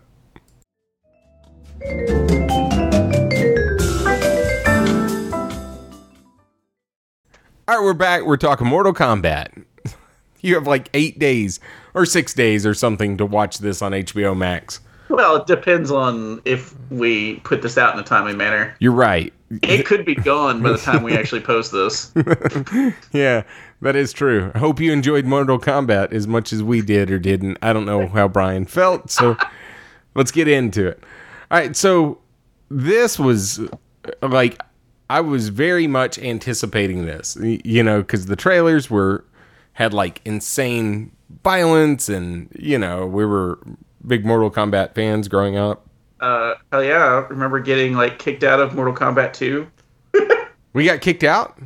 All 7.66 7.78
right, 7.78 7.84
we're 7.84 7.94
back. 7.94 8.24
We're 8.24 8.38
talking 8.38 8.68
Mortal 8.68 8.94
Kombat. 8.94 9.64
You 10.48 10.56
have 10.56 10.68
like 10.68 10.90
eight 10.94 11.20
days 11.20 11.62
or 11.94 12.06
six 12.06 12.34
days 12.34 12.66
or 12.66 12.74
something 12.74 13.16
to 13.18 13.26
watch 13.26 13.60
this 13.60 13.82
on 13.82 13.94
HBO 13.94 14.36
Max. 14.36 14.82
Well, 15.10 15.38
it 15.38 15.48
depends 15.48 15.90
on 15.90 16.42
if 16.44 16.74
we 16.90 17.36
put 17.42 17.62
this 17.62 17.78
out 17.78 17.94
in 17.94 18.00
a 18.00 18.04
timely 18.04 18.36
manner. 18.36 18.76
You're 18.80 18.92
right. 18.92 19.32
It 19.62 19.86
could 19.86 20.06
be 20.06 20.16
gone 20.16 20.62
by 20.62 20.72
the 20.72 20.78
time 20.84 21.04
we 21.04 21.16
actually 21.16 21.42
post 21.42 21.72
this. 21.72 22.12
Yeah, 23.14 23.44
that 23.82 23.96
is 23.96 24.12
true. 24.12 24.52
I 24.54 24.60
hope 24.60 24.80
you 24.80 24.92
enjoyed 24.92 25.26
Mortal 25.26 25.60
Kombat 25.60 26.12
as 26.12 26.28
much 26.28 26.52
as 26.52 26.64
we 26.64 26.82
did 26.82 27.12
or 27.12 27.20
didn't. 27.20 27.58
I 27.62 27.72
don't 27.74 27.86
know 27.86 28.08
how 28.08 28.28
Brian 28.28 28.66
felt, 28.66 29.12
so 29.12 29.38
let's 30.16 30.32
get 30.32 30.48
into 30.48 30.88
it. 30.88 31.04
All 31.52 31.60
right, 31.60 31.76
so 31.76 32.20
this 32.70 33.20
was 33.20 33.62
like 34.22 34.60
I 35.10 35.22
was 35.22 35.50
very 35.50 35.86
much 35.86 36.18
anticipating 36.18 37.06
this, 37.06 37.38
you 37.40 37.84
know, 37.84 38.02
because 38.02 38.26
the 38.26 38.36
trailers 38.36 38.90
were 38.90 39.24
had 39.74 39.94
like 39.94 40.22
insane 40.26 41.12
violence, 41.44 42.10
and 42.10 42.50
you 42.58 42.78
know 42.78 43.06
we 43.06 43.26
were 43.26 43.60
big 44.06 44.26
Mortal 44.26 44.52
Kombat 44.52 44.96
fans 44.96 45.28
growing 45.28 45.58
up. 45.58 45.88
Uh, 46.20 46.56
hell 46.72 46.84
yeah! 46.84 47.04
I 47.06 47.28
remember 47.28 47.60
getting 47.60 47.94
like 47.94 48.20
kicked 48.20 48.44
out 48.44 48.60
of 48.60 48.74
Mortal 48.76 48.96
Kombat 48.96 49.34
2. 49.34 49.68
We 50.74 50.86
got 50.86 51.02
kicked 51.02 51.24
out. 51.24 51.60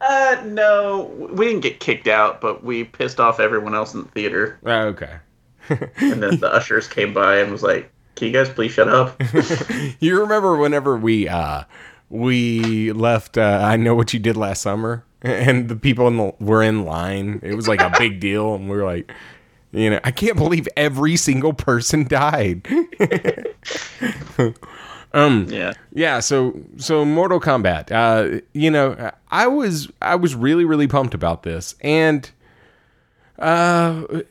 Uh, 0.00 0.40
no, 0.46 1.10
we 1.32 1.46
didn't 1.46 1.62
get 1.62 1.80
kicked 1.80 2.08
out, 2.08 2.40
but 2.40 2.64
we 2.64 2.84
pissed 2.84 3.20
off 3.20 3.40
everyone 3.40 3.74
else 3.74 3.94
in 3.94 4.02
the 4.02 4.08
theater. 4.10 4.58
Oh, 4.64 4.82
okay. 4.88 5.16
And 5.68 6.22
then 6.22 6.40
the 6.40 6.52
ushers 6.52 6.88
came 6.88 7.14
by 7.14 7.38
and 7.38 7.52
was 7.52 7.62
like, 7.62 7.90
"Can 8.16 8.28
you 8.28 8.32
guys 8.32 8.48
please 8.48 8.72
shut 8.72 8.88
up?" 8.88 9.20
you 10.00 10.20
remember 10.20 10.56
whenever 10.56 10.96
we 10.96 11.28
uh 11.28 11.64
we 12.08 12.92
left 12.92 13.38
uh, 13.38 13.60
I 13.62 13.76
know 13.76 13.94
what 13.94 14.12
you 14.12 14.18
did 14.18 14.36
last 14.36 14.62
summer 14.62 15.04
and 15.24 15.68
the 15.68 15.76
people 15.76 16.08
in 16.08 16.16
the 16.16 16.34
were 16.40 16.62
in 16.62 16.84
line. 16.84 17.40
It 17.42 17.54
was 17.54 17.68
like 17.68 17.80
a 17.80 17.92
big 17.98 18.20
deal 18.20 18.54
and 18.54 18.68
we 18.68 18.76
were 18.76 18.84
like 18.84 19.12
you 19.74 19.88
know, 19.88 20.00
I 20.04 20.10
can't 20.10 20.36
believe 20.36 20.68
every 20.76 21.16
single 21.16 21.54
person 21.54 22.04
died. 22.08 22.66
um 25.14 25.46
yeah. 25.48 25.72
yeah, 25.92 26.20
so 26.20 26.60
so 26.76 27.04
Mortal 27.04 27.40
Kombat. 27.40 27.90
Uh 27.90 28.40
you 28.52 28.70
know, 28.70 29.10
I 29.30 29.46
was 29.46 29.90
I 30.00 30.16
was 30.16 30.34
really 30.34 30.64
really 30.64 30.88
pumped 30.88 31.14
about 31.14 31.42
this 31.42 31.74
and 31.80 32.30
uh 33.38 34.22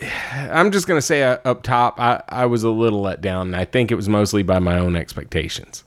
I'm 0.00 0.70
just 0.70 0.86
gonna 0.86 1.02
say 1.02 1.24
uh, 1.24 1.38
up 1.44 1.62
top, 1.62 2.00
I, 2.00 2.22
I 2.28 2.46
was 2.46 2.62
a 2.62 2.70
little 2.70 3.00
let 3.00 3.20
down. 3.20 3.48
And 3.48 3.56
I 3.56 3.64
think 3.64 3.90
it 3.90 3.96
was 3.96 4.08
mostly 4.08 4.42
by 4.42 4.60
my 4.60 4.78
own 4.78 4.94
expectations. 4.96 5.84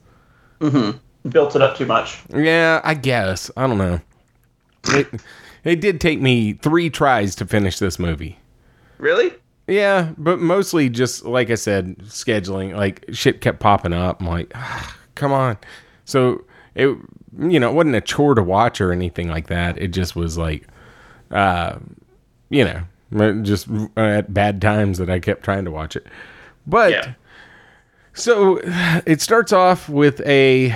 Built 0.59 1.55
it 1.55 1.61
up 1.61 1.77
too 1.77 1.85
much. 1.85 2.19
Yeah, 2.33 2.81
I 2.83 2.93
guess. 2.93 3.49
I 3.55 3.67
don't 3.67 3.77
know. 3.77 4.01
It, 4.87 5.07
it 5.63 5.81
did 5.81 6.01
take 6.01 6.19
me 6.21 6.53
three 6.53 6.89
tries 6.89 7.35
to 7.35 7.45
finish 7.45 7.79
this 7.79 7.99
movie. 7.99 8.39
Really? 8.97 9.33
Yeah, 9.67 10.11
but 10.17 10.39
mostly 10.39 10.89
just 10.89 11.23
like 11.25 11.49
I 11.49 11.55
said, 11.55 11.97
scheduling. 11.99 12.75
Like 12.75 13.05
shit 13.11 13.41
kept 13.41 13.59
popping 13.59 13.93
up. 13.93 14.19
I'm 14.21 14.27
like, 14.27 14.51
ah, 14.55 14.97
come 15.15 15.31
on. 15.31 15.57
So 16.05 16.43
it, 16.75 16.87
you 17.37 17.59
know, 17.59 17.69
it 17.69 17.73
wasn't 17.73 17.95
a 17.95 18.01
chore 18.01 18.35
to 18.35 18.43
watch 18.43 18.81
or 18.81 18.91
anything 18.91 19.29
like 19.29 19.47
that. 19.47 19.77
It 19.77 19.89
just 19.89 20.15
was 20.15 20.37
like, 20.37 20.67
uh, 21.29 21.77
you 22.49 22.65
know, 22.65 23.41
just 23.43 23.67
at 23.95 24.33
bad 24.33 24.61
times 24.61 24.97
that 24.97 25.09
I 25.09 25.19
kept 25.19 25.43
trying 25.43 25.65
to 25.65 25.71
watch 25.71 25.95
it. 25.95 26.07
But 26.67 26.91
Yeah. 26.91 27.13
so 28.13 28.59
it 29.05 29.21
starts 29.21 29.53
off 29.53 29.87
with 29.89 30.21
a 30.21 30.75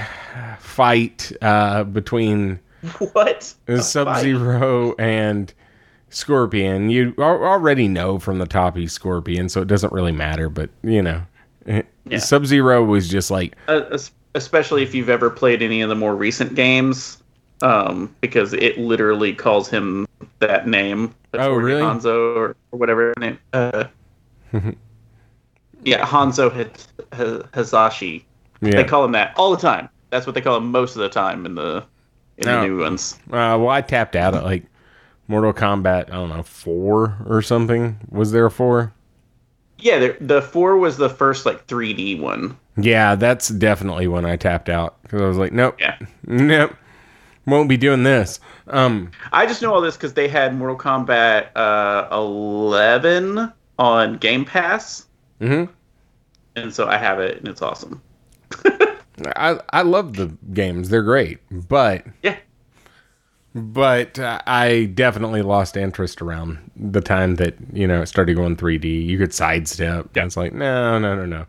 fight 0.59 1.31
uh, 1.41 1.83
between 1.85 2.59
What? 3.13 3.53
Sub? 3.79 4.17
Zero 4.19 4.95
and 4.99 5.53
Scorpion. 6.09 6.89
You 6.89 7.13
already 7.19 7.87
know 7.87 8.19
from 8.19 8.39
the 8.39 8.45
top 8.45 8.75
he's 8.77 8.93
Scorpion, 8.93 9.49
so 9.49 9.61
it 9.61 9.67
doesn't 9.67 9.91
really 9.93 10.11
matter. 10.11 10.49
But 10.49 10.69
you 10.83 11.01
know, 11.01 11.21
Yeah. 12.07 12.19
Sub 12.19 12.45
Zero 12.45 12.83
was 12.83 13.09
just 13.09 13.31
like, 13.31 13.55
Uh, 13.67 13.97
especially 14.35 14.83
if 14.83 14.93
you've 14.93 15.09
ever 15.09 15.29
played 15.29 15.61
any 15.61 15.81
of 15.81 15.89
the 15.89 15.95
more 15.95 16.15
recent 16.15 16.53
games, 16.55 17.21
um, 17.63 18.13
because 18.21 18.53
it 18.53 18.77
literally 18.77 19.33
calls 19.33 19.67
him 19.69 20.05
that 20.39 20.67
name. 20.67 21.13
Oh, 21.33 21.53
really? 21.53 21.81
Hanzo 21.81 22.35
or, 22.35 22.55
or 22.71 22.79
whatever 22.79 23.13
name. 23.19 23.39
Uh, 23.53 23.85
yeah, 25.83 26.05
Hanzo 26.05 26.51
Hit- 26.53 26.87
H- 27.13 27.43
Hasashi. 27.53 28.25
yeah. 28.61 28.71
They 28.75 28.83
call 28.83 29.03
him 29.05 29.11
that 29.13 29.33
all 29.37 29.51
the 29.51 29.57
time. 29.61 29.89
That's 30.09 30.25
what 30.25 30.35
they 30.35 30.41
call 30.41 30.57
him 30.57 30.71
most 30.71 30.95
of 30.95 31.01
the 31.01 31.09
time 31.09 31.45
in 31.45 31.55
the 31.55 31.83
in 32.37 32.45
No. 32.45 32.61
the 32.61 32.67
new 32.67 32.79
ones. 32.79 33.17
Uh, 33.27 33.57
well, 33.59 33.69
I 33.69 33.81
tapped 33.81 34.15
out 34.15 34.35
at 34.35 34.43
like 34.43 34.63
Mortal 35.27 35.53
Kombat. 35.53 36.09
I 36.09 36.13
don't 36.15 36.29
know 36.29 36.43
four 36.43 37.17
or 37.27 37.41
something. 37.41 37.97
Was 38.09 38.31
there 38.31 38.45
a 38.45 38.51
four? 38.51 38.93
Yeah, 39.77 39.99
the, 39.99 40.17
the 40.21 40.41
four 40.41 40.77
was 40.77 40.97
the 40.97 41.09
first 41.09 41.45
like 41.45 41.67
3D 41.67 42.19
one. 42.19 42.57
Yeah, 42.77 43.15
that's 43.15 43.49
definitely 43.49 44.07
when 44.07 44.25
I 44.25 44.35
tapped 44.35 44.69
out 44.69 45.01
because 45.03 45.21
I 45.21 45.25
was 45.25 45.37
like, 45.37 45.51
nope, 45.53 45.75
Yeah, 45.79 45.97
nope, 46.25 46.73
won't 47.45 47.69
be 47.69 47.77
doing 47.77 48.03
this. 48.03 48.39
Um, 48.67 49.11
I 49.31 49.45
just 49.45 49.61
know 49.61 49.73
all 49.73 49.81
this 49.81 49.95
because 49.95 50.13
they 50.13 50.27
had 50.27 50.55
Mortal 50.57 50.77
Kombat 50.77 51.49
uh, 51.55 52.07
11 52.11 53.51
on 53.79 54.17
Game 54.17 54.43
Pass, 54.45 55.05
mhm. 55.39 55.69
and 56.55 56.73
so 56.73 56.87
I 56.87 56.97
have 56.97 57.19
it, 57.19 57.37
and 57.37 57.47
it's 57.47 57.61
awesome. 57.61 58.01
I 59.35 59.59
I 59.71 59.81
love 59.81 60.15
the 60.15 60.35
games; 60.53 60.89
they're 60.89 61.03
great, 61.03 61.39
but 61.49 62.05
Yeah, 62.21 62.37
but 63.53 64.19
uh, 64.19 64.41
I 64.45 64.91
definitely 64.93 65.41
lost 65.41 65.77
interest 65.77 66.21
around 66.21 66.71
the 66.75 67.01
time 67.01 67.35
that 67.35 67.55
you 67.71 67.87
know 67.87 68.01
it 68.01 68.07
started 68.07 68.35
going 68.35 68.57
3D. 68.57 69.05
You 69.05 69.17
could 69.17 69.33
sidestep. 69.33 70.09
Yeah. 70.15 70.25
It's 70.25 70.35
like 70.35 70.53
no, 70.53 70.99
no, 70.99 71.15
no, 71.15 71.25
no. 71.25 71.45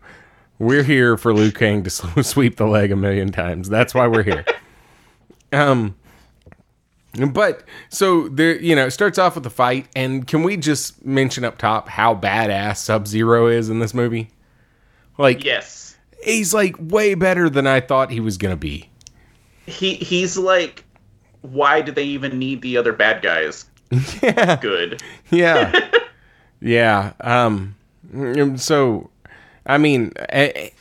We're 0.59 0.83
here 0.83 1.17
for 1.17 1.33
Liu 1.33 1.51
Kang 1.51 1.83
to 1.83 1.89
sweep 2.23 2.55
the 2.55 2.65
leg 2.65 2.91
a 2.91 2.95
million 2.95 3.31
times. 3.31 3.69
That's 3.69 3.93
why 3.93 4.07
we're 4.07 4.23
here. 4.23 4.45
um, 5.51 5.95
but 7.31 7.63
so 7.89 8.27
there, 8.29 8.59
you 8.59 8.75
know, 8.75 8.87
it 8.87 8.91
starts 8.91 9.17
off 9.17 9.35
with 9.35 9.45
a 9.45 9.51
fight, 9.51 9.87
and 9.95 10.25
can 10.25 10.43
we 10.43 10.57
just 10.57 11.05
mention 11.05 11.43
up 11.43 11.57
top 11.57 11.89
how 11.89 12.15
badass 12.15 12.77
Sub 12.77 13.07
Zero 13.07 13.47
is 13.47 13.69
in 13.69 13.79
this 13.79 13.93
movie? 13.93 14.29
Like, 15.17 15.43
yes. 15.43 15.86
He's 16.23 16.53
like 16.53 16.75
way 16.79 17.13
better 17.13 17.49
than 17.49 17.67
I 17.67 17.79
thought 17.79 18.11
he 18.11 18.19
was 18.19 18.37
gonna 18.37 18.55
be. 18.57 18.89
He 19.65 19.95
he's 19.95 20.37
like, 20.37 20.83
why 21.41 21.81
do 21.81 21.91
they 21.91 22.03
even 22.03 22.39
need 22.39 22.61
the 22.61 22.77
other 22.77 22.93
bad 22.93 23.21
guys? 23.21 23.65
Yeah. 24.21 24.57
Good. 24.57 25.01
yeah 25.31 25.89
yeah 26.59 27.13
um 27.21 27.75
mm, 28.13 28.59
so 28.59 29.09
i 29.65 29.77
mean 29.77 30.11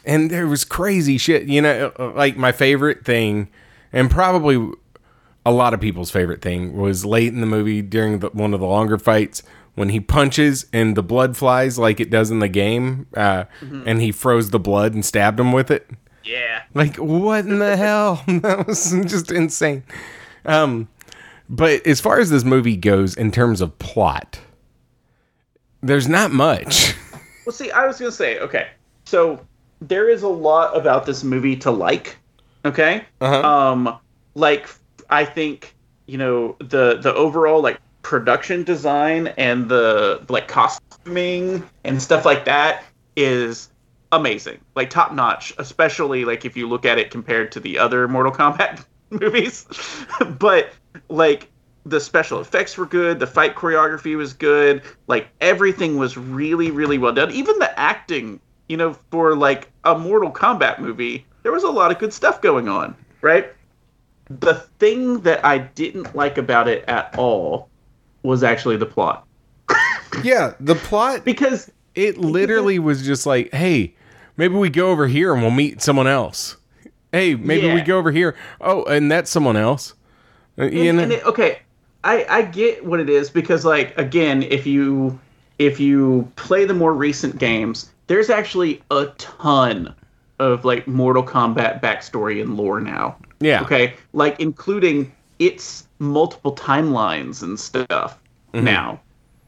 and 0.04 0.28
there 0.30 0.48
was 0.48 0.64
crazy 0.64 1.16
shit 1.16 1.44
you 1.44 1.62
know 1.62 1.92
uh, 2.00 2.12
like 2.14 2.36
my 2.36 2.50
favorite 2.50 3.04
thing 3.04 3.48
and 3.92 4.10
probably 4.10 4.72
a 5.44 5.52
lot 5.52 5.72
of 5.72 5.80
people's 5.80 6.10
favorite 6.10 6.42
thing 6.42 6.76
was 6.76 7.04
late 7.04 7.32
in 7.32 7.40
the 7.40 7.46
movie 7.46 7.80
during 7.80 8.18
the, 8.18 8.28
one 8.30 8.52
of 8.52 8.58
the 8.58 8.66
longer 8.66 8.98
fights 8.98 9.44
when 9.76 9.90
he 9.90 10.00
punches 10.00 10.66
and 10.72 10.96
the 10.96 11.02
blood 11.02 11.36
flies 11.36 11.78
like 11.78 12.00
it 12.00 12.10
does 12.10 12.30
in 12.32 12.40
the 12.40 12.48
game 12.48 13.06
uh, 13.16 13.44
and 13.86 14.00
he 14.02 14.10
froze 14.10 14.50
the 14.50 14.58
blood 14.58 14.92
and 14.94 15.04
stabbed 15.04 15.38
him 15.38 15.52
with 15.52 15.70
it 15.70 15.88
Yeah. 16.24 16.62
like 16.74 16.96
what 16.96 17.46
in 17.46 17.60
the 17.60 17.76
hell? 17.86 18.24
That 18.26 18.66
was 18.66 18.90
just 19.06 19.30
insane. 19.30 19.84
Um, 20.44 20.88
but 21.48 21.86
as 21.86 22.00
far 22.00 22.18
as 22.18 22.28
this 22.30 22.42
movie 22.44 22.76
goes 22.76 23.16
in 23.16 23.30
terms 23.30 23.60
of 23.60 23.78
plot, 23.78 24.40
there's 25.82 26.08
not 26.08 26.30
much. 26.32 26.94
Well, 27.46 27.52
see, 27.54 27.70
I 27.70 27.86
was 27.86 27.96
gonna 28.00 28.10
say, 28.10 28.40
okay, 28.40 28.66
so 29.04 29.38
there 29.80 30.08
is 30.08 30.22
a 30.24 30.28
lot 30.28 30.76
about 30.76 31.06
this 31.06 31.22
movie 31.22 31.54
to 31.58 31.70
like. 31.70 32.16
Okay. 32.64 33.04
Uh-huh. 33.20 33.40
Um, 33.48 33.96
like 34.34 34.68
I 35.10 35.24
think 35.24 35.76
you 36.06 36.18
know 36.18 36.56
the 36.58 36.98
the 37.00 37.14
overall 37.14 37.62
like 37.62 37.78
production 38.06 38.62
design 38.62 39.26
and 39.36 39.68
the 39.68 40.24
like 40.28 40.46
costuming 40.46 41.60
and 41.82 42.00
stuff 42.00 42.24
like 42.24 42.44
that 42.44 42.84
is 43.16 43.68
amazing, 44.12 44.60
like 44.76 44.90
top 44.90 45.12
notch. 45.12 45.52
Especially 45.58 46.24
like 46.24 46.44
if 46.44 46.56
you 46.56 46.68
look 46.68 46.84
at 46.84 46.98
it 46.98 47.10
compared 47.10 47.50
to 47.50 47.58
the 47.58 47.76
other 47.76 48.06
Mortal 48.06 48.30
Kombat 48.30 48.84
movies, 49.10 49.66
but 50.38 50.70
like 51.08 51.50
the 51.84 51.98
special 51.98 52.40
effects 52.40 52.78
were 52.78 52.86
good 52.86 53.18
the 53.20 53.26
fight 53.26 53.54
choreography 53.54 54.16
was 54.16 54.32
good 54.32 54.82
like 55.06 55.28
everything 55.40 55.96
was 55.96 56.16
really 56.16 56.72
really 56.72 56.98
well 56.98 57.12
done 57.12 57.30
even 57.30 57.56
the 57.60 57.78
acting 57.78 58.40
you 58.68 58.76
know 58.76 58.92
for 59.12 59.36
like 59.36 59.70
a 59.84 59.96
mortal 59.96 60.32
kombat 60.32 60.80
movie 60.80 61.24
there 61.44 61.52
was 61.52 61.62
a 61.62 61.70
lot 61.70 61.92
of 61.92 62.00
good 62.00 62.12
stuff 62.12 62.42
going 62.42 62.68
on 62.68 62.96
right 63.20 63.52
the 64.28 64.54
thing 64.80 65.20
that 65.20 65.44
i 65.44 65.58
didn't 65.58 66.16
like 66.16 66.38
about 66.38 66.66
it 66.66 66.84
at 66.88 67.16
all 67.16 67.68
was 68.26 68.42
actually 68.42 68.76
the 68.76 68.86
plot 68.86 69.26
yeah, 70.22 70.54
the 70.60 70.74
plot 70.74 71.24
because 71.24 71.70
it 71.94 72.18
literally 72.18 72.78
was 72.78 73.04
just 73.04 73.26
like, 73.26 73.52
hey, 73.52 73.94
maybe 74.36 74.54
we 74.54 74.70
go 74.70 74.90
over 74.90 75.06
here 75.06 75.32
and 75.32 75.42
we'll 75.42 75.50
meet 75.50 75.82
someone 75.82 76.06
else. 76.06 76.56
Hey, 77.12 77.34
maybe 77.34 77.72
we 77.72 77.80
go 77.80 77.98
over 77.98 78.12
here. 78.12 78.36
Oh, 78.60 78.84
and 78.84 79.10
that's 79.10 79.30
someone 79.30 79.56
else. 79.56 79.94
Uh, 80.58 80.64
you 80.64 80.92
know? 80.92 81.02
and 81.02 81.12
it, 81.12 81.24
okay 81.26 81.58
I, 82.02 82.24
I 82.30 82.42
get 82.42 82.86
what 82.86 82.98
it 82.98 83.10
is 83.10 83.28
because 83.28 83.66
like 83.66 83.96
again 83.98 84.42
if 84.42 84.66
you 84.66 85.20
if 85.58 85.78
you 85.78 86.32
play 86.36 86.64
the 86.64 86.72
more 86.72 86.94
recent 86.94 87.38
games 87.38 87.90
there's 88.06 88.30
actually 88.30 88.82
a 88.90 89.04
ton 89.18 89.94
of 90.38 90.64
like 90.64 90.86
mortal 90.86 91.22
kombat 91.22 91.82
backstory 91.82 92.40
and 92.40 92.56
lore 92.56 92.80
now 92.80 93.18
yeah. 93.40 93.60
okay 93.60 93.96
like 94.14 94.40
including 94.40 95.12
its 95.40 95.85
multiple 95.98 96.54
timelines 96.54 97.42
and 97.42 97.58
stuff 97.58 98.18
now 98.52 99.00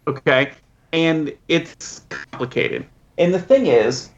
okay? 0.09 0.53
And 0.93 1.33
it's 1.49 2.03
complicated. 2.09 2.87
And 3.19 3.33
the 3.33 3.41
thing 3.41 3.67
is 3.67 4.11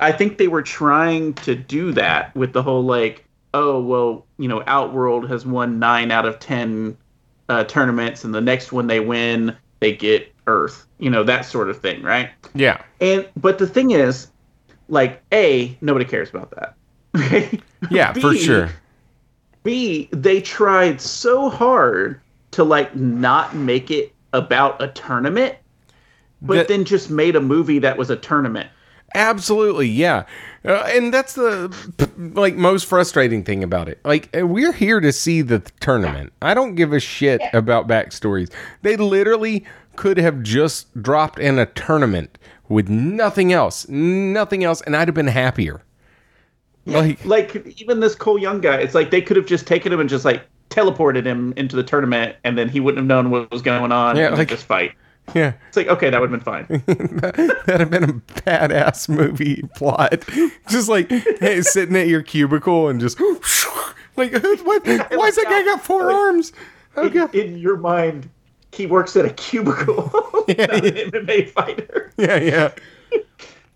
i 0.00 0.12
think 0.12 0.38
they 0.38 0.46
were 0.46 0.62
trying 0.62 1.34
to 1.34 1.52
do 1.56 1.90
that 1.90 2.32
with 2.36 2.52
the 2.52 2.62
whole 2.62 2.84
like 2.84 3.24
oh 3.54 3.80
well 3.80 4.24
you 4.38 4.46
know 4.46 4.62
outworld 4.68 5.28
has 5.28 5.44
won 5.44 5.80
9 5.80 6.12
out 6.12 6.24
of 6.24 6.38
10 6.38 6.96
uh, 7.48 7.64
tournaments 7.64 8.22
and 8.22 8.32
the 8.32 8.40
next 8.40 8.70
one 8.70 8.86
they 8.86 9.00
win 9.00 9.56
they 9.80 9.92
get 9.92 10.32
earth 10.46 10.86
you 10.98 11.10
know 11.10 11.24
that 11.24 11.44
sort 11.44 11.68
of 11.68 11.80
thing 11.80 12.00
right? 12.02 12.30
Yeah. 12.54 12.80
and 13.00 13.28
but 13.34 13.58
the 13.58 13.66
thing 13.66 13.90
is 13.90 14.28
like 14.88 15.20
a 15.32 15.76
nobody 15.80 16.04
cares 16.04 16.30
about 16.30 16.52
that. 16.52 16.74
Okay 17.16 17.60
Yeah, 17.90 18.12
for 18.12 18.36
sure. 18.36 18.70
B, 19.68 20.08
they 20.12 20.40
tried 20.40 20.98
so 20.98 21.50
hard 21.50 22.18
to 22.52 22.64
like 22.64 22.96
not 22.96 23.54
make 23.54 23.90
it 23.90 24.14
about 24.32 24.80
a 24.82 24.88
tournament, 24.88 25.56
but 26.40 26.54
That- 26.54 26.68
then 26.68 26.86
just 26.86 27.10
made 27.10 27.36
a 27.36 27.40
movie 27.42 27.78
that 27.80 27.98
was 27.98 28.08
a 28.08 28.16
tournament. 28.16 28.70
Absolutely, 29.14 29.86
yeah. 29.86 30.24
Uh, 30.64 30.84
and 30.86 31.12
that's 31.12 31.34
the 31.34 31.70
like 32.34 32.56
most 32.56 32.86
frustrating 32.86 33.44
thing 33.44 33.62
about 33.62 33.90
it. 33.90 34.00
Like 34.06 34.34
uh, 34.34 34.46
we're 34.46 34.72
here 34.72 35.00
to 35.00 35.12
see 35.12 35.42
the 35.42 35.60
tournament. 35.80 36.32
I 36.40 36.54
don't 36.54 36.74
give 36.74 36.94
a 36.94 37.00
shit 37.00 37.42
about 37.52 37.86
backstories. 37.86 38.50
They 38.80 38.96
literally 38.96 39.66
could 39.96 40.16
have 40.16 40.42
just 40.42 40.86
dropped 41.02 41.38
in 41.38 41.58
a 41.58 41.66
tournament 41.66 42.38
with 42.70 42.88
nothing 42.88 43.52
else, 43.52 43.86
nothing 43.88 44.64
else, 44.64 44.80
and 44.80 44.96
I'd 44.96 45.08
have 45.08 45.14
been 45.14 45.26
happier. 45.26 45.82
Like 46.88 47.24
Like 47.24 47.80
even 47.80 48.00
this 48.00 48.14
Cole 48.14 48.38
Young 48.38 48.60
guy, 48.60 48.76
it's 48.76 48.94
like 48.94 49.10
they 49.10 49.20
could 49.20 49.36
have 49.36 49.46
just 49.46 49.66
taken 49.66 49.92
him 49.92 50.00
and 50.00 50.08
just 50.08 50.24
like 50.24 50.42
teleported 50.70 51.24
him 51.24 51.52
into 51.56 51.76
the 51.76 51.82
tournament, 51.82 52.36
and 52.44 52.56
then 52.58 52.68
he 52.68 52.80
wouldn't 52.80 52.98
have 52.98 53.06
known 53.06 53.30
what 53.30 53.50
was 53.50 53.62
going 53.62 53.92
on. 53.92 54.16
Yeah, 54.16 54.30
like- 54.30 54.48
just 54.48 54.64
fight. 54.64 54.92
Yeah. 55.34 55.52
It's 55.68 55.76
like 55.76 55.88
okay, 55.88 56.10
that 56.10 56.20
would 56.20 56.30
have 56.30 56.44
been 56.44 56.66
fine. 56.66 56.82
That'd 57.66 57.80
have 57.80 57.90
been 57.90 58.04
a 58.04 58.12
badass 58.42 59.08
movie 59.08 59.62
plot. 59.74 60.24
Just 60.70 60.88
like 60.88 61.10
hey, 61.10 61.60
sitting 61.60 61.96
at 61.96 62.08
your 62.08 62.22
cubicle 62.22 62.88
and 62.88 62.98
just 62.98 63.20
like 64.16 64.32
what? 64.32 64.86
Why 64.86 65.26
is 65.26 65.36
that 65.36 65.44
guy 65.44 65.64
got 65.64 65.82
four 65.84 66.10
arms? 66.10 66.52
Oh 66.96 67.06
in, 67.06 67.28
in 67.32 67.58
your 67.58 67.76
mind, 67.76 68.30
he 68.72 68.86
works 68.86 69.16
at 69.16 69.24
a 69.24 69.30
cubicle, 69.30 70.10
Yeah, 70.48 70.66
not 70.66 70.84
an 70.84 70.94
MMA 71.10 71.50
fighter. 71.50 72.12
Yeah, 72.16 72.36
yeah. 72.38 72.72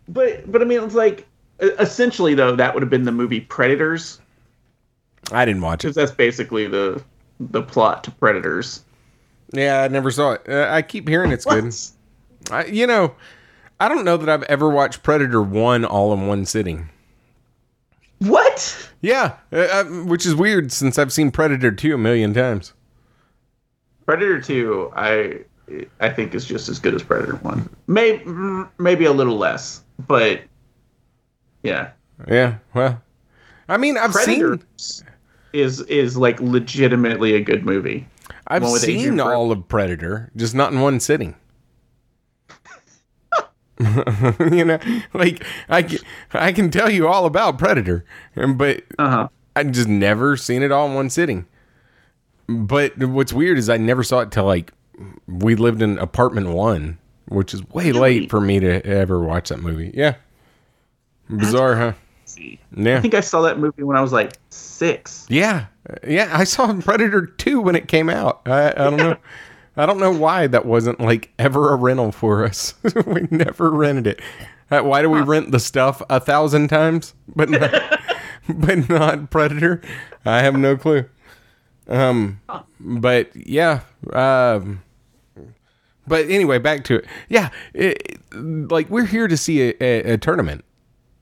But 0.09 0.51
but 0.51 0.63
I 0.63 0.65
mean, 0.65 0.83
it's 0.83 0.95
like 0.95 1.27
essentially 1.63 2.35
though 2.35 2.55
that 2.57 2.75
would 2.75 2.83
have 2.83 2.91
been 2.91 3.05
the 3.05 3.13
movie 3.13 3.41
Predators 3.41 4.21
I 5.31 5.45
didn't 5.45 5.63
watch 5.63 5.85
it. 5.85 5.89
because 5.89 5.97
that's 5.97 6.11
basically 6.13 6.67
the 6.67 7.03
the 7.41 7.63
plot 7.63 8.05
to 8.05 8.11
Predators. 8.11 8.85
Yeah, 9.53 9.83
I 9.83 9.89
never 9.89 10.11
saw 10.11 10.33
it. 10.33 10.43
Uh, 10.49 10.69
I 10.71 10.83
keep 10.83 11.09
hearing 11.09 11.31
it's 11.33 11.45
good. 11.45 11.73
I, 12.51 12.65
you 12.67 12.87
know, 12.87 13.15
I 13.81 13.89
don't 13.89 14.05
know 14.05 14.17
that 14.17 14.29
I've 14.29 14.43
ever 14.45 14.71
watched 14.71 15.03
Predator 15.03 15.43
1 15.43 15.85
all 15.85 16.13
in 16.13 16.27
one 16.27 16.45
sitting. 16.47 16.89
What? 18.19 18.91
Yeah, 19.01 19.37
uh, 19.53 19.57
uh, 19.57 19.85
which 19.85 20.25
is 20.25 20.35
weird 20.35 20.73
since 20.73 20.99
I've 20.99 21.13
seen 21.13 21.31
Predator 21.31 21.71
2 21.73 21.95
a 21.95 21.99
million 21.99 22.33
times. 22.33 22.73
Predator 24.07 24.41
Two, 24.41 24.93
I 24.97 25.41
I 26.01 26.09
think 26.11 26.35
is 26.35 26.45
just 26.45 26.69
as 26.69 26.79
good 26.79 26.95
as 26.95 27.03
Predator 27.03 27.37
One. 27.37 27.69
Maybe 27.87 28.25
maybe 28.79 29.05
a 29.05 29.13
little 29.13 29.37
less, 29.37 29.83
but 30.07 30.43
yeah, 31.63 31.91
Yeah, 32.29 32.59
well, 32.75 33.03
I 33.69 33.77
mean, 33.77 33.97
I've 33.97 34.13
Predator 34.13 34.59
seen 34.77 35.07
is 35.53 35.81
is 35.83 36.17
like 36.17 36.41
legitimately 36.41 37.35
a 37.35 37.41
good 37.41 37.65
movie. 37.65 38.07
I've 38.49 38.67
seen 38.69 38.97
Adrien 38.99 39.17
Brody. 39.17 39.35
all 39.35 39.53
of 39.53 39.69
Predator, 39.69 40.31
just 40.37 40.55
not 40.55 40.73
in 40.73 40.81
one 40.81 40.99
sitting. 41.01 41.35
you 43.79 44.65
know, 44.65 44.79
like 45.15 45.45
I, 45.69 45.83
ca- 45.83 45.99
I 46.33 46.53
can 46.53 46.71
tell 46.71 46.91
you 46.91 47.09
all 47.09 47.27
about 47.27 47.59
Predator, 47.59 48.05
but 48.57 48.83
Uh 48.99 49.09
huh. 49.11 49.29
I 49.57 49.65
just 49.65 49.89
never 49.89 50.37
seen 50.37 50.63
it 50.63 50.71
all 50.73 50.89
in 50.89 50.95
one 50.95 51.11
sitting. 51.11 51.47
But 52.49 52.97
what's 52.99 53.33
weird 53.33 53.59
is 53.59 53.69
I 53.69 53.77
never 53.79 54.03
saw 54.03 54.21
it 54.21 54.31
till 54.31 54.45
like 54.45 54.73
we 55.27 55.55
lived 55.57 55.83
in 55.83 55.99
apartment 55.99 56.49
one, 56.51 56.99
which 57.29 57.55
is 57.55 57.67
way 57.71 57.93
late 57.93 58.31
for 58.31 58.41
me 58.41 58.61
to 58.61 58.85
ever 58.87 59.19
watch 59.21 59.49
that 59.49 59.61
movie. 59.61 59.91
Yeah, 59.95 60.15
bizarre, 61.29 61.77
huh? 61.77 61.93
Yeah, 62.75 62.97
I 62.97 63.01
think 63.01 63.15
I 63.15 63.21
saw 63.21 63.43
that 63.43 63.59
movie 63.59 63.83
when 63.83 63.97
I 63.97 64.01
was 64.01 64.13
like 64.13 64.33
six. 64.51 65.27
yeah, 65.29 65.67
yeah. 66.07 66.31
I 66.33 66.45
saw 66.45 66.73
Predator 66.81 67.27
two 67.27 67.61
when 67.61 67.77
it 67.77 67.89
came 67.89 68.09
out. 68.09 68.41
I, 68.47 68.71
I 68.71 68.91
don't 68.91 68.97
know. 68.97 69.17
I 69.77 69.87
don't 69.87 69.99
know 69.99 70.13
why 70.13 70.47
that 70.49 70.67
wasn't 70.67 71.01
like 71.01 71.31
ever 71.39 71.73
a 71.73 71.77
rental 71.77 72.13
for 72.13 72.45
us. 72.45 72.75
we 73.07 73.27
never 73.31 73.71
rented 73.71 74.07
it. 74.07 74.21
Uh, 74.71 74.81
Why 74.81 75.03
do 75.03 75.11
we 75.11 75.21
rent 75.21 75.51
the 75.51 75.61
stuff 75.61 76.01
a 76.09 76.19
thousand 76.21 76.69
times, 76.69 77.15
but 77.35 77.51
not, 77.51 78.01
but 78.49 78.89
not 78.89 79.31
Predator? 79.31 79.83
I 80.25 80.41
have 80.41 80.57
no 80.57 80.77
clue. 80.77 81.05
Um, 81.89 82.41
but 82.81 83.31
yeah. 83.35 83.81
Um, 84.13 84.83
but 86.07 86.29
anyway, 86.31 86.59
back 86.59 86.85
to 86.85 86.97
it. 86.97 87.07
Yeah, 87.29 87.51
it, 87.75 88.19
like 88.35 88.89
we're 88.89 89.07
here 89.07 89.29
to 89.29 89.37
see 89.37 89.71
a, 89.71 89.75
a, 89.81 90.13
a 90.15 90.19
tournament. 90.19 90.65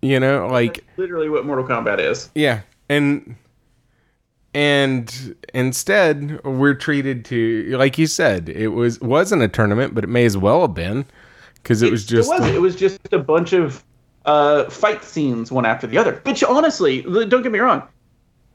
You 0.02 0.18
know, 0.18 0.46
like 0.46 0.84
Literally, 0.96 1.28
what 1.28 1.44
Mortal 1.44 1.64
Kombat 1.66 1.98
is. 2.00 2.30
yeah, 2.34 2.60
and 2.88 3.36
and 4.54 5.36
instead 5.54 6.42
we're 6.44 6.74
treated 6.74 7.24
to 7.26 7.76
like 7.76 7.98
you 7.98 8.06
said 8.06 8.48
it 8.48 8.68
was 8.68 9.00
wasn't 9.00 9.42
a 9.42 9.48
tournament, 9.48 9.94
but 9.94 10.04
it 10.04 10.08
may 10.08 10.24
as 10.24 10.36
well 10.36 10.62
have 10.62 10.74
been 10.74 11.04
because 11.54 11.82
it 11.82 11.90
was 11.90 12.04
just 12.04 12.30
it 12.32 12.40
was 12.40 12.50
it 12.54 12.60
was 12.60 12.76
just 12.76 12.98
a 13.12 13.18
bunch 13.18 13.52
of 13.52 13.84
uh, 14.26 14.68
fight 14.68 15.04
scenes 15.04 15.52
one 15.52 15.64
after 15.66 15.86
the 15.86 15.96
other. 15.98 16.20
Which 16.24 16.42
honestly, 16.42 17.02
don't 17.02 17.42
get 17.42 17.52
me 17.52 17.58
wrong, 17.58 17.82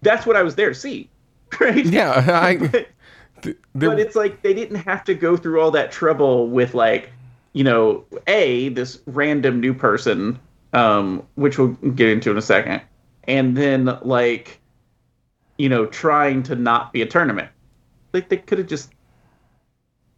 that's 0.01 0.25
what 0.25 0.35
I 0.35 0.43
was 0.43 0.55
there 0.55 0.69
to 0.69 0.75
see. 0.75 1.09
Right? 1.59 1.85
yeah. 1.85 2.25
I 2.27 2.57
But- 3.35 3.43
th- 3.43 3.57
but 3.75 3.99
it's 3.99 4.15
like 4.15 4.41
they 4.41 4.53
didn't 4.53 4.77
have 4.77 5.03
to 5.05 5.13
go 5.13 5.37
through 5.37 5.61
all 5.61 5.69
that 5.71 5.91
trouble 5.91 6.47
with 6.49 6.73
like 6.73 7.11
you 7.53 7.63
know 7.63 8.03
a 8.27 8.69
this 8.69 8.99
random 9.05 9.59
new 9.61 9.73
person 9.73 10.39
um 10.73 11.25
which 11.35 11.57
we'll 11.57 11.69
get 11.95 12.09
into 12.09 12.31
in 12.31 12.37
a 12.37 12.41
second 12.41 12.81
and 13.27 13.55
then 13.55 13.97
like 14.01 14.59
you 15.57 15.69
know 15.69 15.85
trying 15.85 16.43
to 16.43 16.55
not 16.55 16.91
be 16.93 17.01
a 17.01 17.05
tournament 17.05 17.49
like 18.13 18.29
they 18.29 18.37
could 18.37 18.57
have 18.57 18.67
just 18.67 18.91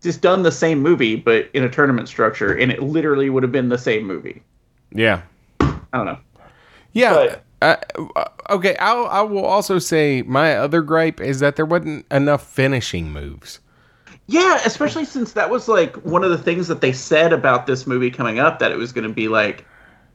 just 0.02 0.22
done 0.22 0.44
the 0.44 0.52
same 0.52 0.80
movie 0.80 1.16
but 1.16 1.50
in 1.54 1.64
a 1.64 1.70
tournament 1.70 2.08
structure 2.08 2.54
and 2.54 2.72
it 2.72 2.82
literally 2.82 3.30
would 3.30 3.44
have 3.44 3.52
been 3.52 3.70
the 3.70 3.78
same 3.78 4.06
movie 4.06 4.42
yeah. 4.92 5.22
i 5.60 5.78
don't 5.94 6.06
know 6.06 6.20
Yeah. 6.94 7.14
But- 7.14 7.44
uh, 7.60 7.76
okay. 8.52 8.76
I'll, 8.80 9.08
I 9.08 9.22
will 9.22 9.46
also 9.46 9.80
say 9.80 10.22
my 10.22 10.56
other 10.56 10.82
gripe 10.82 11.20
is 11.20 11.40
that 11.40 11.56
there 11.56 11.66
wasn't 11.66 12.06
enough 12.12 12.46
finishing 12.46 13.12
moves. 13.12 13.60
Yeah, 14.28 14.60
especially 14.66 15.06
since 15.06 15.32
that 15.34 15.50
was 15.50 15.68
like 15.68 15.96
one 15.98 16.24
of 16.24 16.30
the 16.30 16.38
things 16.38 16.68
that 16.68 16.82
they 16.82 16.92
said 16.92 17.34
about 17.34 17.66
this 17.66 17.88
movie 17.88 18.12
coming 18.12 18.38
up 18.40 18.60
that 18.60 18.72
it 18.72 18.78
was 18.78 18.92
going 18.92 19.08
to 19.08 19.14
be 19.14 19.28
like 19.28 19.66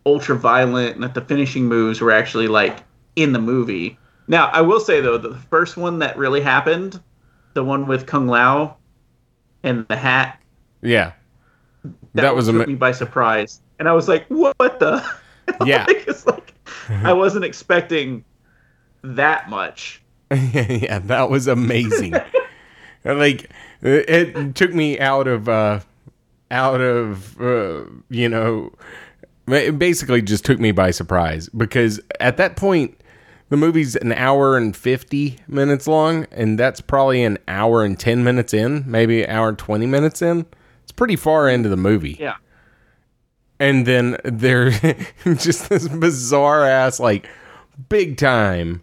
ultra 0.07 0.37
violent 0.37 0.95
and 0.97 1.05
that 1.05 1.15
the 1.15 1.21
finishing 1.21 1.67
moves 1.67 2.01
were 2.01 2.11
actually 2.11 2.49
like 2.49 2.79
in 3.17 3.33
the 3.33 3.39
movie. 3.39 3.99
Now, 4.29 4.47
I 4.49 4.61
will 4.63 4.81
say 4.81 5.01
though, 5.01 5.19
the 5.19 5.35
first 5.51 5.77
one 5.77 5.99
that 6.01 6.17
really 6.17 6.41
happened, 6.41 7.01
the 7.55 7.65
one 7.65 7.87
with 7.87 8.07
Kung 8.07 8.27
Lao 8.27 8.77
and 9.63 9.87
the 9.89 9.97
hat, 9.97 10.41
Yeah. 10.81 11.13
that, 12.15 12.23
That 12.23 12.35
was 12.35 12.47
took 12.47 12.55
ama- 12.57 12.67
me 12.67 12.75
by 12.75 12.93
surprise. 12.93 13.61
And 13.79 13.89
I 13.89 13.93
was 13.93 14.09
like, 14.09 14.27
"What 14.29 14.57
the?" 14.79 15.05
Yeah. 15.67 15.85
like, 15.89 16.05
it's 16.09 16.25
like 16.27 16.55
I 16.89 17.13
wasn't 17.13 17.45
expecting 17.45 18.25
that 19.03 19.51
much. 19.51 20.01
yeah, 20.31 21.01
that 21.01 21.29
was 21.31 21.47
amazing. 21.49 22.15
like 23.05 23.51
it, 23.83 24.09
it 24.09 24.55
took 24.55 24.73
me 24.73 24.99
out 25.01 25.27
of 25.27 25.49
uh 25.49 25.81
out 26.51 26.81
of 26.81 27.41
uh, 27.41 27.85
you 28.09 28.29
know 28.29 28.73
it 29.49 29.79
basically 29.79 30.23
just 30.23 30.45
took 30.45 30.59
me 30.61 30.73
by 30.73 30.91
surprise 30.91 31.49
because 31.57 32.01
at 32.21 32.37
that 32.37 32.57
point 32.57 32.99
the 33.49 33.57
movie's 33.57 33.97
an 33.97 34.13
hour 34.13 34.57
and 34.57 34.75
50 34.77 35.37
minutes 35.49 35.87
long 35.87 36.27
and 36.31 36.59
that's 36.59 36.81
probably 36.81 37.23
an 37.23 37.39
hour 37.49 37.85
and 37.85 37.99
10 37.99 38.25
minutes 38.25 38.55
in, 38.55 38.83
maybe 38.87 39.23
an 39.25 39.31
hour 39.31 39.49
and 39.51 39.59
20 39.59 39.85
minutes 39.87 40.23
in. 40.23 40.47
It's 40.85 40.93
pretty 40.93 41.17
far 41.17 41.49
into 41.49 41.69
the 41.69 41.77
movie 41.77 42.17
Yeah. 42.19 42.37
and 43.61 43.87
then 43.87 44.17
there's 44.25 44.81
just 45.25 45.69
this 45.69 45.87
bizarre 45.89 46.65
ass 46.65 46.99
like 47.01 47.29
big 47.89 48.17
time 48.17 48.81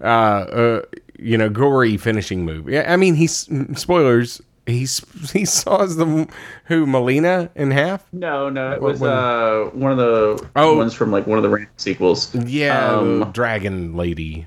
uh 0.00 0.04
uh 0.04 0.82
you 1.18 1.36
know 1.36 1.50
gory 1.50 1.96
finishing 1.98 2.44
move 2.44 2.68
yeah 2.68 2.90
i 2.90 2.96
mean 2.96 3.14
he's 3.14 3.48
spoilers 3.78 4.40
he's 4.70 5.02
he 5.32 5.44
saws 5.44 5.96
the 5.96 6.28
who 6.64 6.86
Mileena 6.86 7.50
in 7.54 7.70
half 7.70 8.04
No, 8.12 8.48
no, 8.48 8.72
it 8.72 8.80
was 8.80 9.02
uh 9.02 9.70
one 9.72 9.92
of 9.92 9.98
the 9.98 10.48
Oh. 10.56 10.76
ones 10.76 10.94
from 10.94 11.10
like 11.10 11.26
one 11.26 11.38
of 11.38 11.42
the 11.42 11.50
random 11.50 11.72
sequels. 11.76 12.34
yeah 12.34 12.96
Um, 12.96 13.30
dragon 13.32 13.96
lady 13.96 14.46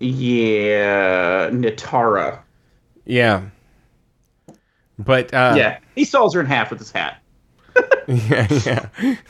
Yeah, 0.00 1.50
Nitara. 1.50 2.40
yeah 3.06 3.42
but 4.98 5.32
uh 5.34 5.54
yeah, 5.56 5.78
he 5.94 6.04
saws 6.04 6.34
her 6.34 6.40
in 6.40 6.46
half 6.46 6.70
with 6.70 6.78
his 6.78 6.92
hat. 6.92 7.20
yeah 8.06 8.46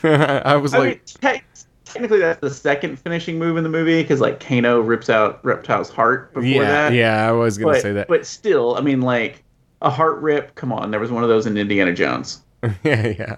yeah 0.03 0.41
i 0.45 0.55
was 0.55 0.73
I 0.73 0.77
like 0.79 0.87
mean, 0.89 0.99
te- 1.35 1.41
technically 1.85 2.19
that's 2.19 2.41
the 2.41 2.49
second 2.51 2.99
finishing 2.99 3.39
move 3.39 3.57
in 3.57 3.63
the 3.63 3.69
movie 3.69 4.01
because 4.03 4.19
like 4.21 4.39
Kano 4.39 4.81
rips 4.81 5.09
out 5.09 5.43
Reptile's 5.45 5.89
heart 5.89 6.33
before 6.33 6.63
yeah 6.63 6.89
that. 6.89 6.93
yeah 6.93 7.27
i 7.27 7.31
was 7.31 7.57
gonna 7.57 7.73
but, 7.73 7.81
say 7.81 7.93
that 7.93 8.07
But 8.07 8.25
still, 8.27 8.75
I 8.75 8.81
mean, 8.81 9.01
like 9.01 9.43
a 9.85 9.89
heart 9.89 10.19
rip. 10.21 10.55
Come 10.55 10.73
on, 10.73 10.91
there 10.91 10.99
was 10.99 11.11
one 11.11 11.23
of 11.23 11.29
those 11.29 11.45
in 11.45 11.55
Indiana 11.57 11.93
Jones. 11.93 12.41
yeah, 12.83 13.07
yeah. 13.07 13.35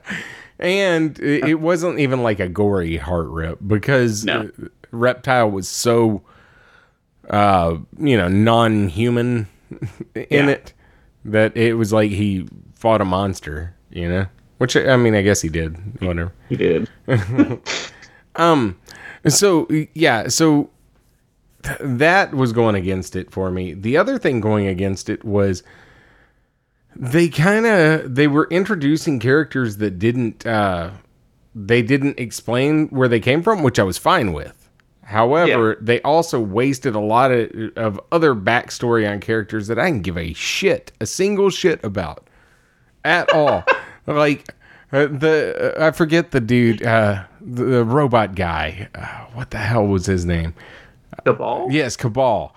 And 0.60 1.20
it, 1.20 1.44
it 1.50 1.56
wasn't 1.60 2.00
even 2.00 2.24
like 2.24 2.40
a 2.40 2.48
gory 2.50 2.98
heart 2.98 3.28
rip 3.28 3.60
because 3.68 4.26
No. 4.26 4.50
Reptile 4.92 5.52
was 5.52 5.68
so, 5.70 6.24
uh, 7.30 7.78
you 8.00 8.18
know, 8.18 8.28
non-human 8.28 9.48
in 10.16 10.26
Yeah. 10.32 10.48
it 10.50 10.74
that 11.26 11.56
it 11.56 11.74
was 11.76 11.92
like 11.94 12.10
he 12.10 12.48
fought 12.74 13.02
a 13.02 13.06
monster, 13.06 13.76
you 13.92 14.08
know. 14.10 14.26
Which 14.60 14.76
I 14.76 14.96
mean, 14.96 15.14
I 15.14 15.22
guess 15.22 15.42
he 15.42 15.50
did. 15.50 15.76
Whatever. 16.02 16.34
He 16.50 16.56
did. 16.56 16.90
Um. 18.36 18.80
So 19.28 19.68
yeah. 19.96 20.28
So 20.28 20.70
th- 21.64 21.80
that 21.82 22.34
was 22.36 22.54
going 22.54 22.76
against 22.76 23.16
it 23.16 23.32
for 23.32 23.50
me. 23.52 23.74
The 23.74 23.98
other 23.98 24.18
thing 24.20 24.40
going 24.42 24.68
against 24.68 25.10
it 25.10 25.26
was 25.26 25.64
they 27.00 27.30
kind 27.30 27.66
of 27.66 28.16
they 28.16 28.28
were 28.28 28.48
introducing 28.50 29.20
characters 29.20 29.78
that 29.78 30.00
didn't 30.00 30.46
uh 30.46 30.92
they 31.54 31.82
didn't 31.82 32.20
explain 32.20 32.88
where 32.90 33.08
they 33.08 33.20
came 33.20 33.42
from, 33.42 33.64
which 33.64 33.80
I 33.80 33.84
was 33.84 33.98
fine 33.98 34.32
with. 34.32 34.70
However, 35.04 35.78
they 35.80 36.02
also 36.02 36.40
wasted 36.40 36.94
a 36.94 37.00
lot 37.00 37.32
of, 37.32 37.50
of 37.78 38.00
other 38.12 38.36
backstory 38.36 39.10
on 39.10 39.22
characters 39.22 39.68
that 39.68 39.80
I 39.80 39.90
can 39.90 40.02
give 40.02 40.18
a 40.18 40.34
shit, 40.34 40.92
a 41.00 41.06
single 41.06 41.50
shit 41.50 41.82
about 41.84 42.28
at 43.06 43.32
all. 43.34 43.64
like 44.06 44.54
uh, 44.92 45.08
the 45.08 45.76
uh, 45.80 45.88
I 45.88 45.92
forget 45.92 46.32
the 46.32 46.42
dude, 46.42 46.84
uh, 46.84 47.24
the, 47.42 47.64
the 47.64 47.86
robot 47.86 48.36
guy. 48.36 48.90
Uh, 48.94 49.26
what 49.34 49.52
the 49.52 49.58
hell 49.58 49.88
was 49.88 50.06
his 50.06 50.26
name? 50.26 50.54
Kabal. 51.26 51.70
Yes, 51.72 51.96
Kabal. 51.98 52.54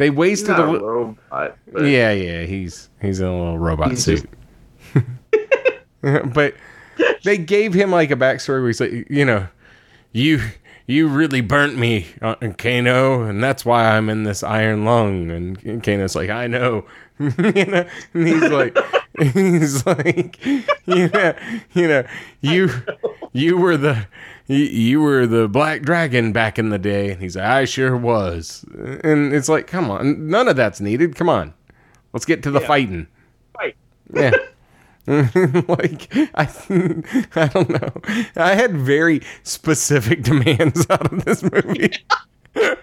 They 0.00 0.08
wasted 0.08 0.58
a 0.58 0.64
little. 0.64 1.14
robot. 1.30 1.58
Yeah, 1.78 2.10
yeah, 2.10 2.44
he's 2.44 2.88
he's 3.02 3.20
in 3.20 3.26
a 3.26 3.38
little 3.38 3.58
robot 3.58 3.90
He's 3.90 4.02
suit. 4.02 4.26
but 6.00 6.54
they 7.22 7.36
gave 7.36 7.74
him 7.74 7.90
like 7.90 8.10
a 8.10 8.16
backstory 8.16 8.60
where 8.60 8.68
he's 8.68 8.80
like, 8.80 9.10
you 9.10 9.26
know, 9.26 9.46
you 10.12 10.40
you 10.86 11.06
really 11.06 11.42
burnt 11.42 11.76
me, 11.76 12.06
uh, 12.22 12.34
Kano, 12.56 13.24
and 13.24 13.44
that's 13.44 13.66
why 13.66 13.94
I'm 13.94 14.08
in 14.08 14.22
this 14.22 14.42
iron 14.42 14.86
lung. 14.86 15.30
And 15.30 15.82
Kano's 15.82 16.16
like, 16.16 16.30
I 16.30 16.46
know, 16.46 16.86
you 17.18 17.66
know, 17.66 17.86
and 18.14 18.26
he's 18.26 18.50
like, 18.50 18.78
he's 19.34 19.84
like, 19.84 20.42
yeah, 20.86 21.38
you 21.74 21.88
know, 21.88 22.04
you 22.40 22.70
you 23.34 23.58
were 23.58 23.76
the. 23.76 24.06
You, 24.50 24.64
you 24.64 25.00
were 25.00 25.26
the 25.28 25.48
black 25.48 25.82
dragon 25.82 26.32
back 26.32 26.58
in 26.58 26.70
the 26.70 26.78
day, 26.78 27.10
and 27.12 27.20
he's 27.22 27.36
like, 27.36 27.44
"I 27.46 27.64
sure 27.66 27.96
was." 27.96 28.64
And 29.04 29.32
it's 29.32 29.48
like, 29.48 29.66
come 29.68 29.90
on, 29.90 30.26
none 30.28 30.48
of 30.48 30.56
that's 30.56 30.80
needed. 30.80 31.14
Come 31.14 31.28
on, 31.28 31.54
let's 32.12 32.24
get 32.26 32.42
to 32.42 32.50
the 32.50 32.60
Yeah. 32.60 32.66
fighting. 32.66 33.06
Right. 33.56 33.76
Yeah. 34.12 34.32
like 35.06 36.08
I, 36.34 36.48
I 37.36 37.46
don't 37.48 37.70
know. 37.70 37.92
I 38.36 38.54
had 38.54 38.76
very 38.76 39.22
specific 39.44 40.22
demands 40.24 40.86
out 40.90 41.12
of 41.12 41.24
this 41.24 41.42
movie. 41.42 41.92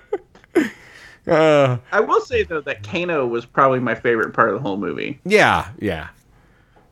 uh, 1.28 1.78
I 1.92 2.00
will 2.00 2.22
say 2.22 2.44
though 2.44 2.62
that 2.62 2.84
Kano 2.84 3.26
was 3.28 3.46
probably 3.46 3.80
my 3.80 3.96
favorite 3.96 4.34
part 4.34 4.50
of 4.50 4.56
the 4.56 4.62
whole 4.62 4.78
movie. 4.78 5.20
yeah, 5.26 5.70
yeah. 5.80 6.10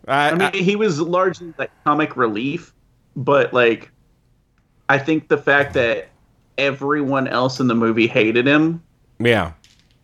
I, 0.08 0.30
I 0.30 0.32
mean, 0.34 0.42
I- 0.42 0.52
he 0.52 0.76
was 0.76 1.00
largely 1.02 1.54
like 1.58 1.72
comic 1.84 2.16
relief, 2.18 2.74
but 3.16 3.54
like, 3.54 3.90
I 4.90 4.98
think 4.98 5.28
the 5.28 5.38
fact 5.38 5.74
that 5.74 6.10
everyone 6.58 7.28
else 7.28 7.60
in 7.60 7.68
the 7.68 7.76
movie 7.76 8.08
hated 8.08 8.48
him 8.48 8.82
yeah, 9.20 9.52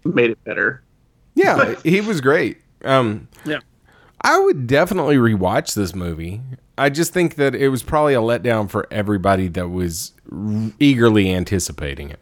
made 0.04 0.32
it 0.32 0.44
better. 0.44 0.84
yeah. 1.36 1.76
he 1.84 2.02
was 2.02 2.22
great. 2.22 2.58
Um, 2.84 3.28
Yeah. 3.46 3.60
I 4.24 4.38
would 4.38 4.68
definitely 4.68 5.16
rewatch 5.16 5.74
this 5.74 5.96
movie. 5.96 6.42
I 6.78 6.90
just 6.90 7.12
think 7.14 7.36
that 7.36 7.56
it 7.56 7.70
was 7.70 7.84
probably 7.84 8.14
a 8.14 8.20
letdown 8.20 8.70
for 8.70 8.88
everybody 8.92 9.48
that 9.50 9.70
was 9.70 10.14
r- 10.32 10.72
eagerly 10.80 11.34
anticipating 11.34 12.10
it. 12.12 12.20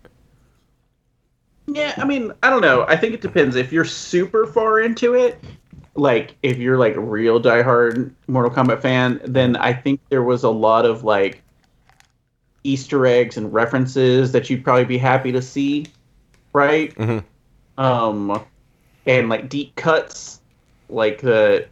Yeah, 1.68 1.94
I 1.98 2.06
mean, 2.06 2.32
I 2.42 2.50
don't 2.50 2.62
know. 2.62 2.86
I 2.88 2.96
think 2.96 3.14
it 3.14 3.22
depends. 3.22 3.56
If 3.56 3.72
you're 3.72 3.86
super 3.86 4.48
far 4.48 4.80
into 4.80 5.14
it, 5.14 5.44
like 5.96 6.36
if 6.42 6.58
you're 6.58 6.78
like 6.78 6.96
a 6.96 7.02
real 7.02 7.42
diehard 7.42 8.12
Mortal 8.28 8.52
Kombat 8.52 8.82
fan, 8.82 9.22
then 9.24 9.56
I 9.58 9.74
think 9.74 10.00
there 10.10 10.24
was 10.24 10.44
a 10.44 10.50
lot 10.50 10.86
of 10.86 11.04
like 11.04 11.44
Easter 12.64 13.06
eggs 13.06 13.38
and 13.38 13.54
references 13.54 14.32
that 14.32 14.50
you'd 14.50 14.64
probably 14.64 14.86
be 14.86 14.98
happy 14.98 15.32
to 15.32 15.42
see, 15.42 15.86
right? 16.54 16.94
Mhm. 16.96 17.24
Um, 17.78 18.42
and 19.06 19.30
like 19.30 19.50
deep 19.50 19.76
cuts, 19.76 20.42
like 20.90 21.22
the 21.22 21.66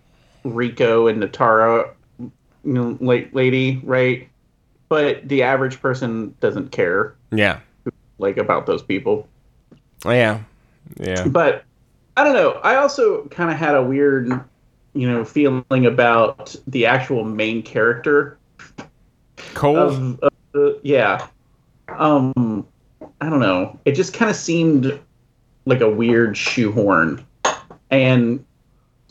Reiko 0.45 1.09
and 1.09 1.21
Nitara, 1.21 1.89
you 2.19 2.31
know, 2.63 2.97
like 3.01 3.29
lady, 3.33 3.81
right? 3.83 4.27
But 4.89 5.27
the 5.27 5.43
average 5.43 5.81
person 5.81 6.33
doesn't 6.39 6.71
care 6.71 7.15
Yeah, 7.31 7.59
like 8.19 8.37
about 8.37 8.65
those 8.65 8.81
people. 8.81 9.27
Oh, 10.05 10.11
yeah, 10.11 10.39
yeah. 10.97 11.27
But 11.27 11.63
I 12.15 12.23
don't 12.23 12.33
know. 12.33 12.51
I 12.63 12.75
also 12.75 13.25
kind 13.25 13.51
of 13.51 13.57
had 13.57 13.75
a 13.75 13.83
weird, 13.83 14.29
you 14.93 15.11
know, 15.11 15.25
feeling 15.25 15.85
about 15.85 16.55
the 16.67 16.85
actual 16.85 17.25
main 17.25 17.61
character 17.61 18.37
Cole. 19.53 19.77
of, 19.77 20.19
the 20.51 20.79
yeah. 20.83 21.27
Um, 21.89 22.67
I 23.21 23.29
don't 23.29 23.39
know. 23.39 23.79
It 23.85 23.93
just 23.93 24.13
kind 24.13 24.29
of 24.29 24.37
seemed 24.37 24.99
like 25.65 25.81
a 25.81 25.89
weird 25.89 26.37
shoehorn, 26.37 27.25
and 27.89 28.43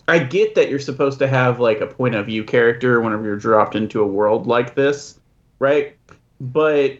I 0.08 0.18
get 0.20 0.54
that 0.54 0.70
you're 0.70 0.78
supposed 0.78 1.18
to 1.18 1.28
have 1.28 1.58
like 1.58 1.80
a 1.80 1.86
point 1.86 2.14
of 2.14 2.26
view 2.26 2.44
character 2.44 3.00
whenever 3.00 3.24
you're 3.24 3.36
dropped 3.36 3.74
into 3.74 4.00
a 4.00 4.06
world 4.06 4.46
like 4.46 4.74
this, 4.74 5.18
right? 5.58 5.96
But 6.40 6.98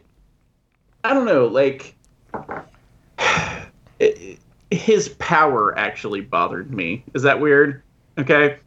I 1.04 1.14
don't 1.14 1.26
know, 1.26 1.46
like 1.46 1.94
it, 3.98 4.38
his 4.70 5.10
power 5.10 5.76
actually 5.78 6.20
bothered 6.20 6.72
me. 6.72 7.04
Is 7.14 7.22
that 7.22 7.40
weird? 7.40 7.82
Okay. 8.18 8.58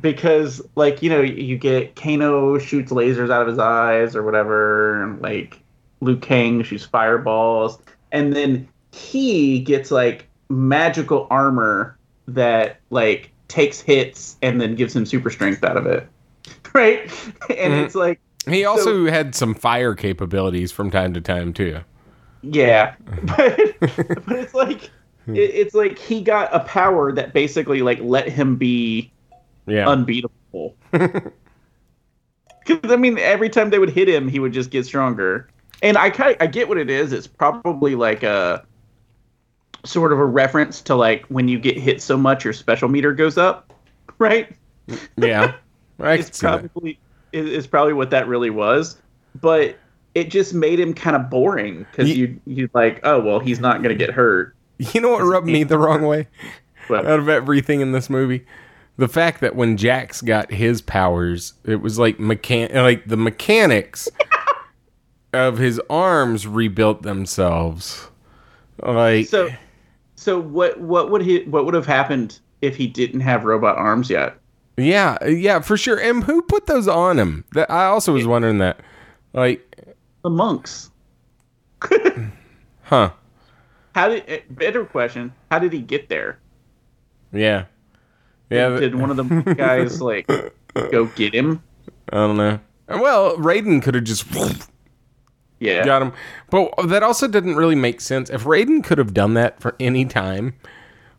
Because 0.00 0.60
like, 0.74 1.02
you 1.02 1.10
know, 1.10 1.20
you 1.20 1.56
get 1.56 1.94
Kano 1.96 2.58
shoots 2.58 2.90
lasers 2.90 3.30
out 3.30 3.42
of 3.42 3.48
his 3.48 3.58
eyes 3.58 4.16
or 4.16 4.22
whatever, 4.22 5.02
and 5.02 5.20
like 5.22 5.60
Liu 6.00 6.16
Kang 6.16 6.62
shoots 6.62 6.84
fireballs, 6.84 7.78
and 8.12 8.34
then 8.34 8.68
he 8.92 9.60
gets 9.60 9.90
like 9.90 10.28
magical 10.48 11.26
armor 11.30 11.96
that 12.28 12.80
like 12.90 13.30
takes 13.48 13.80
hits 13.80 14.36
and 14.42 14.60
then 14.60 14.74
gives 14.74 14.94
him 14.96 15.06
super 15.06 15.30
strength 15.30 15.62
out 15.64 15.76
of 15.76 15.86
it. 15.86 16.08
Right? 16.74 17.02
And 17.50 17.72
Mhm. 17.72 17.84
it's 17.84 17.94
like 17.94 18.20
He 18.48 18.64
also 18.64 19.06
had 19.06 19.34
some 19.36 19.54
fire 19.54 19.94
capabilities 19.94 20.72
from 20.72 20.90
time 20.90 21.14
to 21.14 21.20
time 21.20 21.52
too. 21.52 21.78
Yeah, 22.42 22.96
but 23.22 23.56
but 24.26 24.36
it's 24.36 24.54
like 24.54 24.90
Hmm. 25.26 25.36
it, 25.36 25.50
it's 25.54 25.74
like 25.74 25.98
he 25.98 26.20
got 26.22 26.54
a 26.54 26.60
power 26.60 27.12
that 27.12 27.32
basically 27.32 27.82
like 27.82 27.98
let 28.00 28.28
him 28.28 28.56
be 28.56 29.10
Yeah. 29.66 29.88
unbeatable. 29.88 30.76
Because 32.66 32.90
I 32.90 32.96
mean, 32.96 33.18
every 33.18 33.50
time 33.50 33.68
they 33.70 33.78
would 33.78 33.90
hit 33.90 34.08
him, 34.08 34.26
he 34.28 34.38
would 34.38 34.52
just 34.52 34.70
get 34.70 34.86
stronger. 34.86 35.48
And 35.82 35.98
I 35.98 36.08
kind 36.08 36.34
I 36.40 36.46
get 36.46 36.66
what 36.68 36.78
it 36.78 36.88
is. 36.88 37.12
It's 37.12 37.26
probably 37.26 37.94
like 37.94 38.22
a 38.22 38.64
sort 39.84 40.12
of 40.14 40.18
a 40.18 40.24
reference 40.24 40.80
to 40.82 40.94
like 40.94 41.26
when 41.26 41.46
you 41.46 41.58
get 41.58 41.76
hit 41.76 42.00
so 42.00 42.16
much, 42.16 42.42
your 42.42 42.54
special 42.54 42.88
meter 42.88 43.12
goes 43.12 43.36
up, 43.36 43.70
right? 44.18 44.50
yeah. 45.18 45.54
I 46.00 46.16
can 46.16 46.26
it's 46.26 46.40
probably 46.40 46.98
it- 47.32 47.48
it's 47.48 47.66
probably 47.66 47.92
what 47.92 48.10
that 48.10 48.28
really 48.28 48.50
was 48.50 48.98
but 49.40 49.76
it 50.14 50.30
just 50.30 50.54
made 50.54 50.78
him 50.78 50.94
kind 50.94 51.16
of 51.16 51.28
boring 51.28 51.84
because 51.90 52.08
Ye- 52.08 52.14
you 52.16 52.40
you 52.46 52.70
like 52.74 53.00
oh 53.02 53.20
well 53.20 53.40
he's 53.40 53.58
not 53.60 53.82
gonna 53.82 53.94
get 53.94 54.10
hurt 54.10 54.54
You 54.92 55.00
know 55.00 55.10
what 55.10 55.22
rubbed 55.22 55.46
me 55.46 55.62
the 55.62 55.78
wrong 55.78 56.02
way 56.02 56.26
out 56.90 57.06
of 57.06 57.28
everything 57.28 57.80
in 57.80 57.92
this 57.92 58.10
movie? 58.10 58.44
The 58.96 59.06
fact 59.06 59.40
that 59.40 59.54
when 59.54 59.76
Jax 59.76 60.20
got 60.20 60.50
his 60.50 60.82
powers, 60.82 61.54
it 61.64 61.76
was 61.80 61.98
like 61.98 62.18
mechan- 62.18 62.74
like 62.74 63.06
the 63.06 63.16
mechanics 63.16 64.08
of 65.32 65.58
his 65.58 65.80
arms 65.88 66.46
rebuilt 66.48 67.02
themselves. 67.02 68.08
Like 68.82 69.26
so 69.26 69.48
so 70.16 70.40
what 70.40 70.80
what 70.80 71.10
would 71.10 71.22
he 71.22 71.44
what 71.44 71.64
would 71.64 71.74
have 71.74 71.86
happened 71.86 72.40
if 72.60 72.76
he 72.76 72.88
didn't 72.88 73.20
have 73.20 73.44
robot 73.44 73.76
arms 73.76 74.10
yet 74.10 74.38
yeah, 74.76 75.24
yeah, 75.24 75.60
for 75.60 75.76
sure. 75.76 75.98
And 75.98 76.24
who 76.24 76.42
put 76.42 76.66
those 76.66 76.88
on 76.88 77.18
him? 77.18 77.44
That 77.52 77.70
I 77.70 77.86
also 77.86 78.12
was 78.12 78.26
wondering 78.26 78.58
that. 78.58 78.80
Like, 79.32 79.78
the 80.22 80.30
monks 80.30 80.90
huh? 82.82 83.10
How 83.94 84.08
did 84.08 84.24
eh, 84.28 84.40
better 84.50 84.84
question 84.84 85.32
how 85.50 85.58
did 85.58 85.72
he 85.72 85.80
get 85.80 86.08
there 86.08 86.38
Yeah. 87.32 87.66
Yeah, 88.50 88.68
th- 88.68 88.80
did 88.80 88.94
one 88.94 89.10
of 89.10 89.16
the 89.16 89.54
guys 89.58 90.00
like 90.00 90.26
go 90.74 91.06
get 91.06 91.34
him 91.34 91.62
I 92.12 92.16
don't 92.16 92.36
know. 92.36 92.60
Well, 92.88 93.36
Raiden 93.38 93.82
could 93.82 93.94
have 93.94 94.04
just 94.04 94.26
yeah 95.58 95.84
got 95.84 96.02
him, 96.02 96.12
but 96.50 96.70
that 96.88 97.02
also 97.02 97.26
didn't 97.26 97.56
really 97.56 97.74
make 97.74 98.00
sense. 98.00 98.30
If 98.30 98.44
Raiden 98.44 98.84
could 98.84 98.98
have 98.98 99.14
done 99.14 99.34
that 99.34 99.60
for 99.60 99.74
any 99.80 100.04
time, 100.04 100.54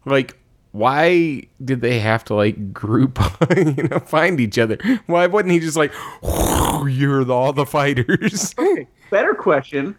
like, 0.06 0.38
why 0.72 1.44
did 1.64 1.82
they 1.82 2.00
have 2.00 2.24
to 2.26 2.36
like 2.36 2.72
group, 2.74 3.20
you 3.58 3.84
know, 3.90 4.00
find 4.00 4.40
each 4.40 4.60
other? 4.60 4.78
Why 5.08 5.26
wouldn't 5.28 5.52
he 5.52 5.60
just 5.60 5.78
like, 5.78 5.92
you're 6.24 7.24
the, 7.24 7.34
all 7.34 7.54
the 7.54 7.66
fighters? 7.66 8.54
Okay, 8.58 8.88
better 9.10 9.34
question. 9.34 9.96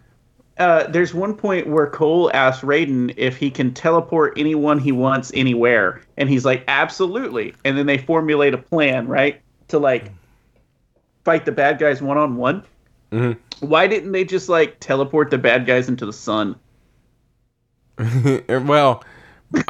Uh, 0.59 0.87
there's 0.87 1.13
one 1.13 1.35
point 1.35 1.67
where 1.67 1.87
Cole 1.87 2.31
asks 2.33 2.63
Raiden 2.63 3.13
if 3.15 3.37
he 3.37 3.51
can 3.51 3.73
teleport 3.73 4.33
anyone 4.37 4.79
he 4.79 4.91
wants 4.91 5.31
anywhere, 5.35 6.01
and 6.17 6.29
he's 6.29 6.45
like, 6.45 6.63
"Absolutely." 6.67 7.53
And 7.63 7.77
then 7.77 7.85
they 7.85 7.97
formulate 7.97 8.53
a 8.53 8.57
plan, 8.57 9.07
right, 9.07 9.39
to 9.67 9.77
like 9.77 10.11
fight 11.23 11.45
the 11.45 11.51
bad 11.51 11.77
guys 11.77 12.01
one 12.01 12.17
on 12.17 12.37
one. 12.37 12.63
Why 13.59 13.87
didn't 13.87 14.11
they 14.11 14.25
just 14.25 14.49
like 14.49 14.79
teleport 14.79 15.29
the 15.29 15.37
bad 15.37 15.65
guys 15.65 15.89
into 15.89 16.05
the 16.05 16.13
sun? 16.13 16.55
well, 18.49 19.03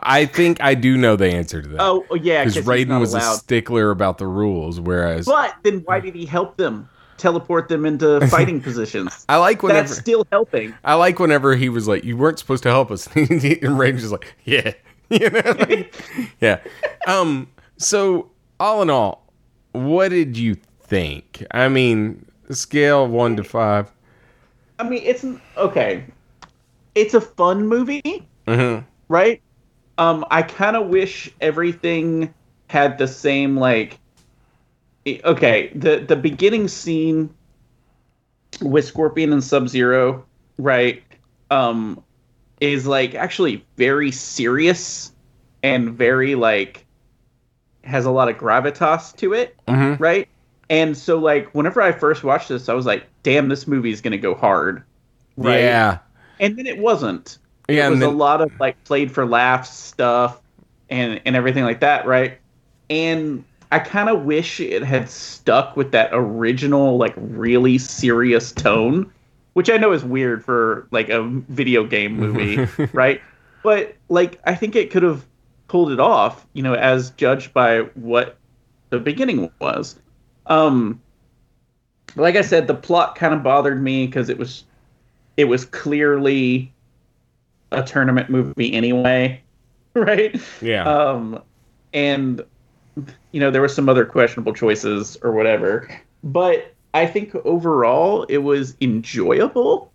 I 0.03 0.25
think 0.25 0.61
I 0.61 0.73
do 0.73 0.97
know 0.97 1.15
the 1.15 1.29
answer 1.29 1.61
to 1.61 1.67
that. 1.69 1.81
Oh, 1.81 2.05
yeah, 2.15 2.43
because 2.43 2.65
Raiden 2.65 2.99
was 2.99 3.13
a 3.13 3.21
stickler 3.21 3.91
about 3.91 4.17
the 4.17 4.27
rules, 4.27 4.79
whereas 4.79 5.25
But 5.25 5.55
then 5.63 5.79
why 5.85 5.99
did 5.99 6.15
he 6.15 6.25
help 6.25 6.57
them 6.57 6.89
teleport 7.18 7.70
them 7.70 7.86
into 7.86 8.26
fighting 8.30 8.61
positions? 8.61 9.26
I 9.30 9.38
like 9.38 9.63
whenever 9.63 9.88
That's 9.88 9.99
still 9.99 10.26
helping. 10.32 10.74
I 10.84 10.95
like 10.95 11.20
whenever 11.20 11.55
he 11.55 11.70
was 11.70 11.88
like, 11.88 12.03
"You 12.03 12.18
weren't 12.18 12.39
supposed 12.39 12.63
to 12.63 12.70
help 12.70 12.91
us," 12.91 13.07
and 13.15 13.30
Raiden's 13.30 14.01
just 14.01 14.11
like, 14.11 14.34
"Yeah, 14.45 14.74
you 15.09 15.30
know, 15.30 15.41
like, 15.59 15.93
yeah." 16.41 16.59
Um. 17.07 17.49
So, 17.78 18.30
all 18.59 18.82
in 18.82 18.89
all, 18.89 19.24
what 19.74 20.09
did 20.09 20.36
you 20.38 20.55
think? 20.82 21.45
I 21.51 21.68
mean, 21.70 22.26
scale 22.49 23.07
one 23.07 23.36
to 23.38 23.43
five. 23.43 23.91
I 24.80 24.88
mean, 24.89 25.01
it's 25.03 25.26
okay. 25.57 26.03
It's 26.95 27.13
a 27.13 27.22
fun 27.22 27.68
movie, 27.68 28.26
Mm-hmm. 28.47 28.84
right? 29.09 29.41
Um, 29.99 30.26
I 30.32 30.41
kind 30.41 30.76
of 30.76 30.88
wish 30.88 31.30
everything 31.41 32.34
had 32.70 32.97
the 32.97 33.07
same 33.07 33.57
like. 33.57 33.99
Okay, 35.08 35.72
the 35.74 35.99
the 35.99 36.16
beginning 36.16 36.68
scene 36.68 37.30
with 38.62 38.86
Scorpion 38.86 39.32
and 39.34 39.43
Sub 39.43 39.68
Zero, 39.70 40.26
right? 40.58 41.01
Um, 41.49 42.03
is 42.60 42.88
like 42.88 43.16
actually 43.16 43.66
very 43.78 44.12
serious 44.12 45.12
and 45.64 45.91
very 45.93 46.36
like 46.36 46.86
has 47.84 48.05
a 48.05 48.12
lot 48.12 48.28
of 48.28 48.38
gravitas 48.38 49.16
to 49.18 49.34
it 49.34 49.55
Mm-hmm. 49.68 50.01
right? 50.01 50.28
And 50.70 50.97
so 50.97 51.18
like 51.18 51.53
whenever 51.53 51.82
I 51.82 51.91
first 51.93 52.24
watched 52.24 52.49
this, 52.49 52.68
I 52.68 52.74
was 52.74 52.86
like, 52.86 53.05
"Damn, 53.24 53.47
this 53.47 53.68
movie 53.68 53.91
is 53.91 54.01
gonna 54.01 54.18
go 54.18 54.36
hard," 54.36 54.84
right? 55.38 55.60
Yeah. 55.60 55.99
And 56.39 56.58
then 56.58 56.68
it 56.68 56.78
wasn't. 56.78 57.38
Yeah. 57.70 57.88
it 57.88 57.91
was 57.91 57.99
then, 57.99 58.10
a 58.10 58.12
lot 58.12 58.41
of 58.41 58.51
like 58.60 58.82
played 58.84 59.12
for 59.12 59.26
laughs 59.26 59.70
stuff 59.74 60.41
and 60.89 61.22
and 61.26 61.36
everything 61.38 61.64
like 61.64 61.80
that, 61.82 62.05
right? 62.05 62.39
And 62.89 63.45
I 63.72 63.80
kind 63.80 64.09
of 64.09 64.24
wish 64.24 64.59
it 64.59 64.84
had 64.84 65.09
stuck 65.09 65.76
with 65.76 65.91
that 65.91 66.09
original 66.13 66.97
like 66.97 67.13
really 67.18 67.78
serious 67.78 68.51
tone, 68.51 69.11
which 69.53 69.70
I 69.70 69.78
know 69.78 69.91
is 69.91 70.05
weird 70.05 70.43
for 70.43 70.88
like 70.91 71.09
a 71.09 71.24
video 71.24 71.84
game 71.84 72.15
movie, 72.15 72.68
right? 72.93 73.22
But 73.63 73.95
like 74.09 74.39
I 74.45 74.55
think 74.55 74.76
it 74.76 74.91
could 74.91 75.03
have 75.03 75.26
pulled 75.68 75.91
it 75.91 75.99
off, 75.99 76.45
you 76.53 76.63
know, 76.63 76.76
as 76.76 77.11
judged 77.11 77.53
by 77.53 77.80
what 77.95 78.38
the 78.89 78.99
beginning 78.99 79.51
was. 79.59 79.99
Um 80.45 81.01
like 82.15 82.36
I 82.36 82.41
said, 82.41 82.68
the 82.68 82.74
plot 82.74 83.15
kind 83.15 83.34
of 83.34 83.43
bothered 83.43 83.82
me 83.82 84.05
because 84.05 84.30
it 84.30 84.38
was 84.38 84.63
it 85.36 85.45
was 85.45 85.65
clearly 85.65 86.72
a 87.72 87.84
tournament 87.84 88.30
movie 88.30 88.74
anyway, 88.74 89.41
right? 89.93 90.39
yeah. 90.61 90.84
Um, 90.84 91.41
and 91.93 92.43
you 93.31 93.39
know 93.39 93.51
there 93.51 93.61
were 93.61 93.67
some 93.67 93.89
other 93.89 94.05
questionable 94.05 94.53
choices 94.53 95.17
or 95.21 95.31
whatever, 95.31 95.89
but 96.23 96.73
I 96.93 97.05
think 97.05 97.35
overall 97.35 98.23
it 98.23 98.37
was 98.37 98.75
enjoyable, 98.81 99.91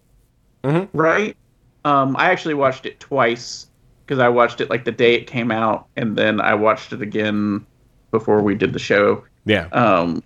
Mhm. 0.65 0.89
right? 0.93 1.37
Um, 1.85 2.15
I 2.17 2.27
actually 2.31 2.55
watched 2.55 2.87
it 2.87 3.01
twice 3.01 3.67
because 4.05 4.19
I 4.19 4.29
watched 4.29 4.61
it 4.61 4.71
like 4.71 4.85
the 4.85 4.93
day 4.93 5.15
it 5.15 5.27
came 5.27 5.51
out, 5.51 5.87
and 5.97 6.17
then 6.17 6.41
I 6.41 6.55
watched 6.55 6.93
it 6.93 7.03
again 7.03 7.67
before 8.11 8.43
we 8.43 8.55
did 8.55 8.73
the 8.73 8.79
show. 8.79 9.25
yeah. 9.45 9.67
Um, 9.73 10.23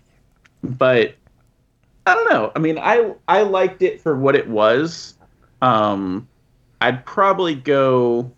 but 0.62 1.14
I 2.06 2.14
don't 2.14 2.30
know. 2.30 2.52
I 2.54 2.58
mean, 2.58 2.78
I 2.78 3.14
I 3.26 3.42
liked 3.42 3.82
it 3.82 4.00
for 4.00 4.16
what 4.16 4.36
it 4.36 4.48
was. 4.48 5.14
Um, 5.62 6.28
I'd 6.80 7.04
probably 7.06 7.54
go 7.54 8.30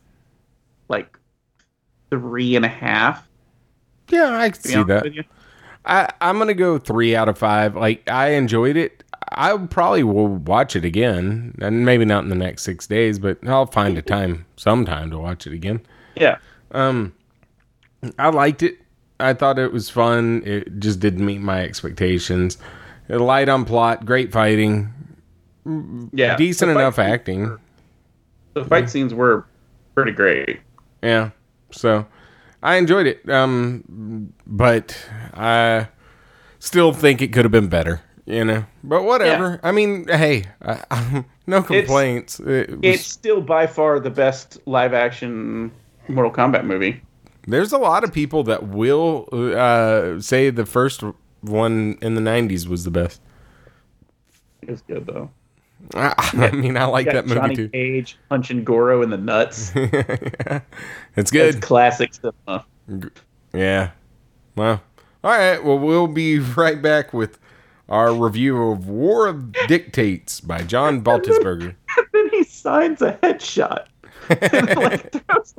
like 0.88 1.18
three 2.10 2.54
and 2.56 2.64
a 2.64 2.68
half. 2.68 3.27
Yeah, 4.08 4.36
I 4.38 4.50
can 4.50 4.60
see 4.62 4.82
that. 4.84 5.24
I, 5.84 6.10
I'm 6.20 6.38
gonna 6.38 6.54
go 6.54 6.78
three 6.78 7.14
out 7.16 7.28
of 7.28 7.38
five. 7.38 7.76
Like 7.76 8.08
I 8.10 8.30
enjoyed 8.30 8.76
it. 8.76 9.04
I 9.30 9.56
probably 9.56 10.02
will 10.04 10.28
watch 10.28 10.74
it 10.76 10.84
again, 10.84 11.54
and 11.60 11.84
maybe 11.84 12.04
not 12.04 12.22
in 12.24 12.30
the 12.30 12.34
next 12.34 12.62
six 12.62 12.86
days, 12.86 13.18
but 13.18 13.38
I'll 13.46 13.66
find 13.66 13.96
a 13.98 14.02
time 14.02 14.46
sometime 14.56 15.10
to 15.10 15.18
watch 15.18 15.46
it 15.46 15.52
again. 15.52 15.80
Yeah, 16.16 16.38
Um, 16.72 17.12
I 18.18 18.30
liked 18.30 18.62
it. 18.62 18.78
I 19.20 19.34
thought 19.34 19.58
it 19.58 19.72
was 19.72 19.90
fun. 19.90 20.42
It 20.46 20.78
just 20.80 21.00
didn't 21.00 21.24
meet 21.26 21.40
my 21.40 21.62
expectations. 21.62 22.56
Light 23.08 23.48
on 23.48 23.64
plot, 23.64 24.04
great 24.06 24.32
fighting, 24.32 24.92
yeah. 26.12 26.36
decent 26.36 26.70
enough 26.70 26.96
scenes- 26.96 27.08
acting. 27.12 27.58
The 28.54 28.64
fight 28.64 28.88
scenes 28.90 29.12
were 29.14 29.44
pretty 29.94 30.12
great. 30.12 30.60
Yeah. 31.02 31.30
So 31.70 32.06
I 32.62 32.76
enjoyed 32.76 33.06
it. 33.06 33.28
Um, 33.28 34.32
but 34.46 34.96
I 35.34 35.88
still 36.58 36.92
think 36.92 37.22
it 37.22 37.32
could 37.32 37.44
have 37.44 37.52
been 37.52 37.68
better. 37.68 38.00
You 38.26 38.44
know, 38.44 38.66
but 38.84 39.04
whatever. 39.04 39.58
I 39.62 39.72
mean, 39.72 40.06
hey, 40.06 40.44
I, 40.60 40.82
I, 40.90 41.24
no 41.46 41.62
complaints. 41.62 42.38
It 42.40 42.68
was- 42.70 42.78
It's 42.82 43.06
still 43.06 43.40
by 43.40 43.66
far 43.66 44.00
the 44.00 44.10
best 44.10 44.58
live 44.66 44.92
action 44.92 45.70
Mortal 46.08 46.30
Kombat 46.32 46.64
movie. 46.66 47.00
there's 47.46 47.72
a 47.72 47.78
lot 47.78 48.04
of 48.04 48.12
people 48.12 48.42
that 48.44 48.64
will 48.68 49.28
uh, 49.32 50.20
say 50.20 50.50
the 50.50 50.66
first 50.66 51.02
one 51.40 51.96
in 52.02 52.16
the 52.16 52.20
'90s 52.20 52.66
was 52.68 52.84
the 52.84 52.90
best. 52.90 53.22
It's 54.60 54.82
good 54.82 55.06
though. 55.06 55.30
I, 55.94 56.14
ah, 56.18 56.30
I 56.42 56.50
mean, 56.52 56.76
I 56.76 56.84
like 56.84 57.06
that 57.06 57.26
movie 57.26 57.40
Johnny 57.40 57.54
too. 57.56 57.68
Cage 57.70 58.18
punching 58.28 58.64
Goro 58.64 59.02
in 59.02 59.10
the 59.10 59.16
nuts. 59.16 59.72
it's 59.74 60.62
It's 61.16 61.30
good. 61.30 61.62
classic 61.62 62.12
cinema. 62.14 62.64
Yeah. 63.52 63.90
Well, 64.56 64.82
all 65.24 65.30
right. 65.30 65.62
Well, 65.62 65.78
we'll 65.78 66.06
be 66.08 66.38
right 66.38 66.80
back 66.80 67.12
with 67.12 67.38
our 67.88 68.12
review 68.12 68.70
of 68.70 68.88
War 68.88 69.26
of 69.26 69.52
Dictates 69.66 70.40
by 70.40 70.62
John 70.62 71.02
Baltisberger. 71.04 71.74
and 71.96 72.06
then 72.12 72.28
he 72.30 72.44
signs 72.44 73.00
a 73.02 73.12
headshot. 73.22 73.86
and 74.28 74.76
like 74.76 75.10
throws 75.12 75.54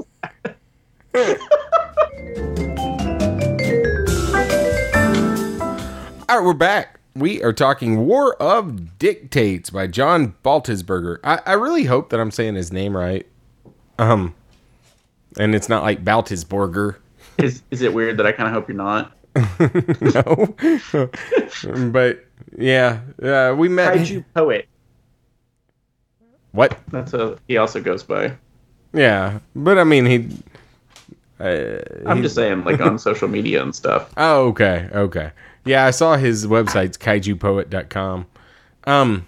All 6.30 6.38
right, 6.38 6.46
we're 6.46 6.54
back. 6.54 6.99
We 7.16 7.42
are 7.44 7.54
talking 7.54 8.06
War 8.06 8.36
of 8.42 8.98
Dictates 9.00 9.70
by 9.70 9.88
John 9.88 10.36
Baltisberger. 10.44 11.18
I, 11.24 11.40
I 11.46 11.54
really 11.54 11.84
hope 11.86 12.10
that 12.12 12.20
I'm 12.20 12.32
saying 12.32 12.56
his 12.56 12.72
name 12.72 12.96
right. 12.96 13.26
Um, 13.98 14.34
and 15.38 15.54
it's 15.54 15.68
not 15.70 15.84
like 15.84 16.04
Baltisberger. 16.04 16.98
Is 17.38 17.64
is 17.72 17.82
it 17.82 17.94
weird 17.94 18.18
that 18.18 18.26
I 18.26 18.32
kind 18.32 18.48
of 18.48 18.54
hope 18.54 18.68
you're 18.68 18.78
not? 18.78 19.12
no. 19.36 20.56
but 21.92 22.26
yeah, 22.58 23.02
uh, 23.22 23.56
we 23.58 23.70
met. 23.70 23.98
Kaiju 23.98 24.26
poet. 24.34 24.68
What? 26.52 26.78
That's 26.90 27.14
a 27.14 27.38
he 27.48 27.58
also 27.58 27.82
goes 27.82 28.04
by. 28.04 28.36
Yeah, 28.94 29.40
but 29.56 29.78
I 29.78 29.84
mean 29.84 30.06
he. 30.06 30.30
Uh, 31.40 31.80
I'm 32.06 32.18
he- 32.18 32.24
just 32.24 32.36
saying, 32.36 32.64
like 32.66 32.82
on 32.82 33.00
social 33.00 33.28
media 33.28 33.62
and 33.62 33.74
stuff. 33.74 34.12
Oh, 34.18 34.48
okay, 34.48 34.90
okay. 34.94 35.32
Yeah, 35.70 35.86
I 35.86 35.92
saw 35.92 36.18
his 36.18 36.48
website's 36.48 36.98
kaijupoet.com. 36.98 38.26
Um, 38.86 39.28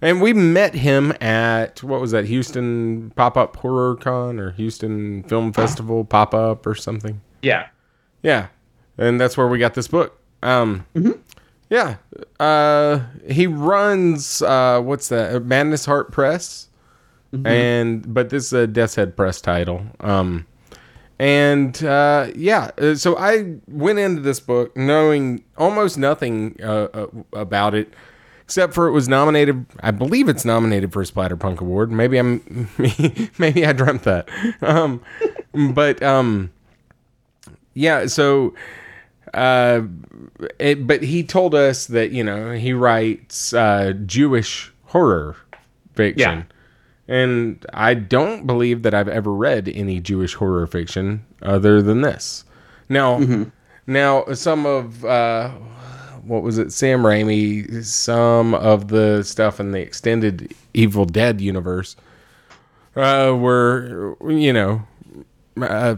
and 0.00 0.22
we 0.22 0.32
met 0.32 0.74
him 0.74 1.12
at 1.20 1.82
what 1.82 2.00
was 2.00 2.12
that 2.12 2.24
Houston 2.26 3.10
Pop 3.16 3.36
Up 3.36 3.56
Horror 3.56 3.96
Con 3.96 4.38
or 4.38 4.52
Houston 4.52 5.24
Film 5.24 5.52
Festival 5.52 6.04
Pop 6.04 6.34
Up 6.34 6.68
or 6.68 6.76
something. 6.76 7.20
Yeah. 7.42 7.66
Yeah, 8.22 8.46
and 8.96 9.20
that's 9.20 9.36
where 9.36 9.48
we 9.48 9.58
got 9.58 9.74
this 9.74 9.88
book. 9.88 10.20
Um, 10.44 10.86
yeah, 11.68 11.96
uh, 12.38 13.00
he 13.28 13.48
runs 13.48 14.40
uh, 14.40 14.80
what's 14.80 15.08
that? 15.08 15.44
Madness 15.44 15.84
Heart 15.84 16.12
Press, 16.12 16.68
and 17.44 18.14
but 18.14 18.30
this 18.30 18.44
is 18.46 18.52
a 18.52 18.66
Death's 18.68 18.94
Head 18.94 19.16
Press 19.16 19.40
title. 19.40 19.84
Um, 19.98 20.46
and 21.22 21.84
uh, 21.84 22.32
yeah, 22.34 22.72
uh, 22.78 22.96
so 22.96 23.16
I 23.16 23.54
went 23.68 24.00
into 24.00 24.20
this 24.20 24.40
book 24.40 24.76
knowing 24.76 25.44
almost 25.56 25.96
nothing 25.96 26.56
uh, 26.60 26.88
uh, 26.92 27.06
about 27.32 27.76
it, 27.76 27.94
except 28.40 28.74
for 28.74 28.88
it 28.88 28.90
was 28.90 29.08
nominated. 29.08 29.64
I 29.84 29.92
believe 29.92 30.28
it's 30.28 30.44
nominated 30.44 30.92
for 30.92 31.00
a 31.00 31.04
Splatterpunk 31.04 31.60
Award. 31.60 31.92
Maybe 31.92 32.18
I'm, 32.18 32.68
maybe 33.38 33.64
I 33.64 33.72
dreamt 33.72 34.02
that. 34.02 34.28
Um, 34.62 35.00
but 35.72 36.02
um, 36.02 36.50
yeah, 37.74 38.06
so. 38.06 38.54
Uh, 39.32 39.82
it, 40.58 40.86
but 40.86 41.04
he 41.04 41.22
told 41.22 41.54
us 41.54 41.86
that 41.86 42.10
you 42.10 42.24
know 42.24 42.52
he 42.52 42.72
writes 42.72 43.54
uh, 43.54 43.92
Jewish 44.06 44.72
horror 44.86 45.36
fiction. 45.94 46.46
And 47.08 47.64
I 47.74 47.94
don't 47.94 48.46
believe 48.46 48.82
that 48.82 48.94
I've 48.94 49.08
ever 49.08 49.32
read 49.32 49.68
any 49.68 50.00
Jewish 50.00 50.34
horror 50.34 50.66
fiction 50.66 51.24
other 51.42 51.82
than 51.82 52.02
this. 52.02 52.44
Now, 52.88 53.20
now 53.86 54.24
some 54.32 54.66
of 54.66 55.04
uh, 55.04 55.50
what 56.24 56.42
was 56.42 56.58
it? 56.58 56.72
Sam 56.72 57.02
Raimi. 57.02 57.84
Some 57.84 58.54
of 58.54 58.88
the 58.88 59.22
stuff 59.24 59.60
in 59.60 59.72
the 59.72 59.80
extended 59.80 60.54
Evil 60.74 61.04
Dead 61.04 61.40
universe 61.40 61.96
uh, 62.96 63.34
were, 63.36 64.16
you 64.28 64.52
know, 64.52 64.82
uh, 65.60 65.96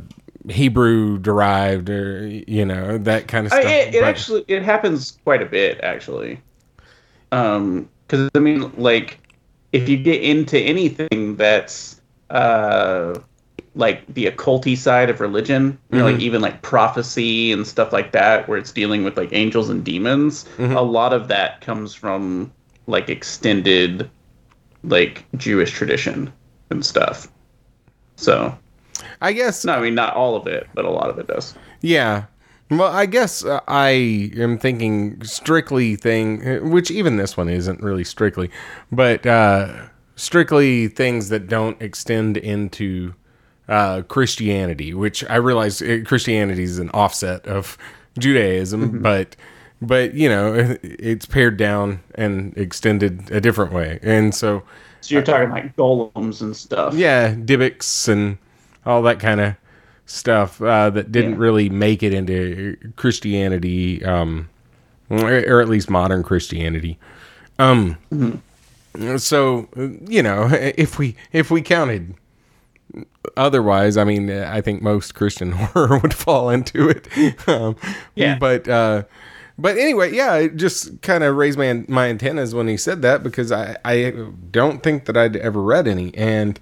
Hebrew 0.48 1.18
derived, 1.18 1.88
or 1.90 2.26
you 2.26 2.64
know 2.64 2.98
that 2.98 3.28
kind 3.28 3.46
of 3.46 3.52
I, 3.52 3.60
stuff. 3.60 3.72
it, 3.72 3.94
it 3.94 4.02
actually 4.02 4.44
it 4.48 4.62
happens 4.62 5.18
quite 5.24 5.42
a 5.42 5.46
bit 5.46 5.80
actually. 5.82 6.40
Um, 7.32 7.88
because 8.06 8.30
I 8.34 8.38
mean, 8.38 8.70
like, 8.76 9.18
if 9.74 9.88
you 9.88 9.96
get 9.96 10.22
into 10.22 10.56
anything 10.56 11.34
that's 11.34 12.00
uh, 12.30 13.18
like 13.74 14.06
the 14.14 14.26
occulty 14.26 14.78
side 14.78 15.10
of 15.10 15.20
religion, 15.20 15.76
you 15.90 15.98
know, 15.98 16.04
like 16.04 16.20
even 16.20 16.40
like 16.40 16.62
prophecy 16.62 17.50
and 17.50 17.66
stuff 17.66 17.92
like 17.92 18.12
that, 18.12 18.48
where 18.48 18.56
it's 18.56 18.70
dealing 18.70 19.02
with 19.02 19.16
like 19.16 19.30
angels 19.32 19.68
and 19.68 19.84
demons. 19.84 20.46
A 20.60 20.82
lot 20.82 21.12
of 21.12 21.26
that 21.26 21.60
comes 21.60 21.92
from 21.92 22.52
like 22.86 23.08
extended 23.08 24.08
like 24.84 25.24
Jewish 25.36 25.72
tradition 25.72 26.32
and 26.70 26.86
stuff. 26.86 27.26
So, 28.14 28.56
I 29.20 29.32
guess 29.32 29.64
no, 29.64 29.72
I 29.72 29.80
mean 29.80 29.96
not 29.96 30.14
all 30.14 30.36
of 30.36 30.46
it, 30.46 30.68
but 30.74 30.84
a 30.84 30.90
lot 30.90 31.10
of 31.10 31.18
it 31.18 31.26
does. 31.26 31.52
Yeah. 31.80 32.26
Well, 32.70 32.90
I 32.90 33.06
guess 33.06 33.44
uh, 33.44 33.60
I 33.68 34.30
am 34.36 34.58
thinking 34.58 35.22
strictly 35.22 35.96
thing, 35.96 36.70
which 36.70 36.90
even 36.90 37.16
this 37.16 37.36
one 37.36 37.48
isn't 37.48 37.80
really 37.82 38.04
strictly, 38.04 38.50
but 38.90 39.24
uh, 39.26 39.86
strictly 40.16 40.88
things 40.88 41.28
that 41.28 41.46
don't 41.46 41.80
extend 41.80 42.36
into 42.36 43.14
uh, 43.68 44.02
Christianity, 44.02 44.94
which 44.94 45.24
I 45.30 45.36
realize 45.36 45.82
uh, 45.82 46.00
Christianity 46.04 46.62
is 46.64 46.78
an 46.78 46.90
offset 46.90 47.46
of 47.46 47.76
Judaism, 48.18 49.02
but 49.02 49.36
but 49.82 50.14
you 50.14 50.28
know 50.28 50.54
it's 50.82 51.26
pared 51.26 51.56
down 51.58 52.00
and 52.14 52.56
extended 52.56 53.30
a 53.30 53.40
different 53.40 53.72
way, 53.72 53.98
and 54.02 54.34
so 54.34 54.62
So 55.00 55.14
you're 55.14 55.22
talking 55.22 55.50
like 55.50 55.76
golems 55.76 56.40
and 56.40 56.56
stuff. 56.56 56.94
yeah, 56.94 57.34
Dybbuk's 57.34 58.08
and 58.08 58.38
all 58.86 59.02
that 59.02 59.20
kind 59.20 59.40
of 59.40 59.54
stuff 60.06 60.60
uh, 60.62 60.90
that 60.90 61.10
didn't 61.12 61.32
Yeah. 61.32 61.38
really 61.38 61.68
make 61.70 62.02
it 62.02 62.12
into 62.14 62.76
Christianity, 62.96 64.04
um, 64.04 64.48
or, 65.10 65.60
at 65.60 65.68
least 65.68 65.88
modern 65.90 66.22
Christianity. 66.22 66.98
Um, 67.58 67.96
so 69.16 69.68
you 70.08 70.22
know, 70.22 70.48
if 70.52 70.98
we 70.98 71.16
if 71.32 71.50
we 71.50 71.62
counted 71.62 72.14
otherwise, 73.36 73.96
I 73.96 74.04
mean, 74.04 74.30
I 74.30 74.60
think 74.60 74.82
most 74.82 75.14
Christian 75.14 75.52
horror 75.52 75.98
would 75.98 76.14
fall 76.14 76.50
into 76.50 76.88
it. 76.88 77.08
Um, 77.48 77.76
Yeah. 78.14 78.38
but. 78.38 78.68
Uh, 78.68 79.02
but 79.56 79.78
anyway, 79.78 80.12
yeah, 80.12 80.34
it 80.34 80.56
just 80.56 81.00
kind 81.00 81.22
of 81.22 81.36
raised 81.36 81.56
my 81.56 81.84
my 81.86 82.08
antennas 82.08 82.56
when 82.56 82.66
he 82.66 82.76
said 82.76 83.02
that 83.02 83.22
because 83.22 83.52
I 83.52 83.76
I 83.84 84.12
don't 84.50 84.82
think 84.82 85.04
that 85.04 85.16
I'd 85.16 85.36
ever 85.36 85.62
read 85.62 85.86
any 85.86 86.12
and 86.16 86.58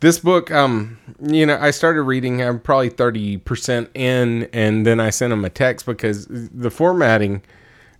this 0.00 0.18
book 0.18 0.50
um 0.50 0.98
you 1.20 1.46
know 1.46 1.58
I 1.60 1.70
started 1.70 2.02
reading 2.02 2.42
I'm 2.42 2.60
probably 2.60 2.90
30% 2.90 3.88
in 3.94 4.48
and 4.52 4.86
then 4.86 5.00
I 5.00 5.10
sent 5.10 5.32
him 5.32 5.44
a 5.44 5.50
text 5.50 5.86
because 5.86 6.26
the 6.28 6.70
formatting 6.70 7.42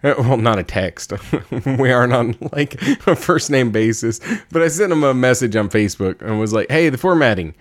uh, 0.05 0.15
well 0.19 0.37
not 0.37 0.59
a 0.59 0.63
text. 0.63 1.13
We 1.79 1.91
aren't 1.91 2.13
on 2.13 2.37
like 2.53 2.81
a 3.07 3.17
first 3.17 3.51
name 3.51 3.71
basis 3.71 4.21
but 4.51 4.63
I 4.63 4.69
sent 4.69 4.93
him 4.93 5.05
a 5.05 5.15
message 5.15 5.57
on 5.57 5.69
Facebook 5.69 6.21
and 6.23 6.39
was 6.39 6.53
like 6.53 6.71
hey 6.71 6.89
the 6.89 6.99
formatting 6.99 7.55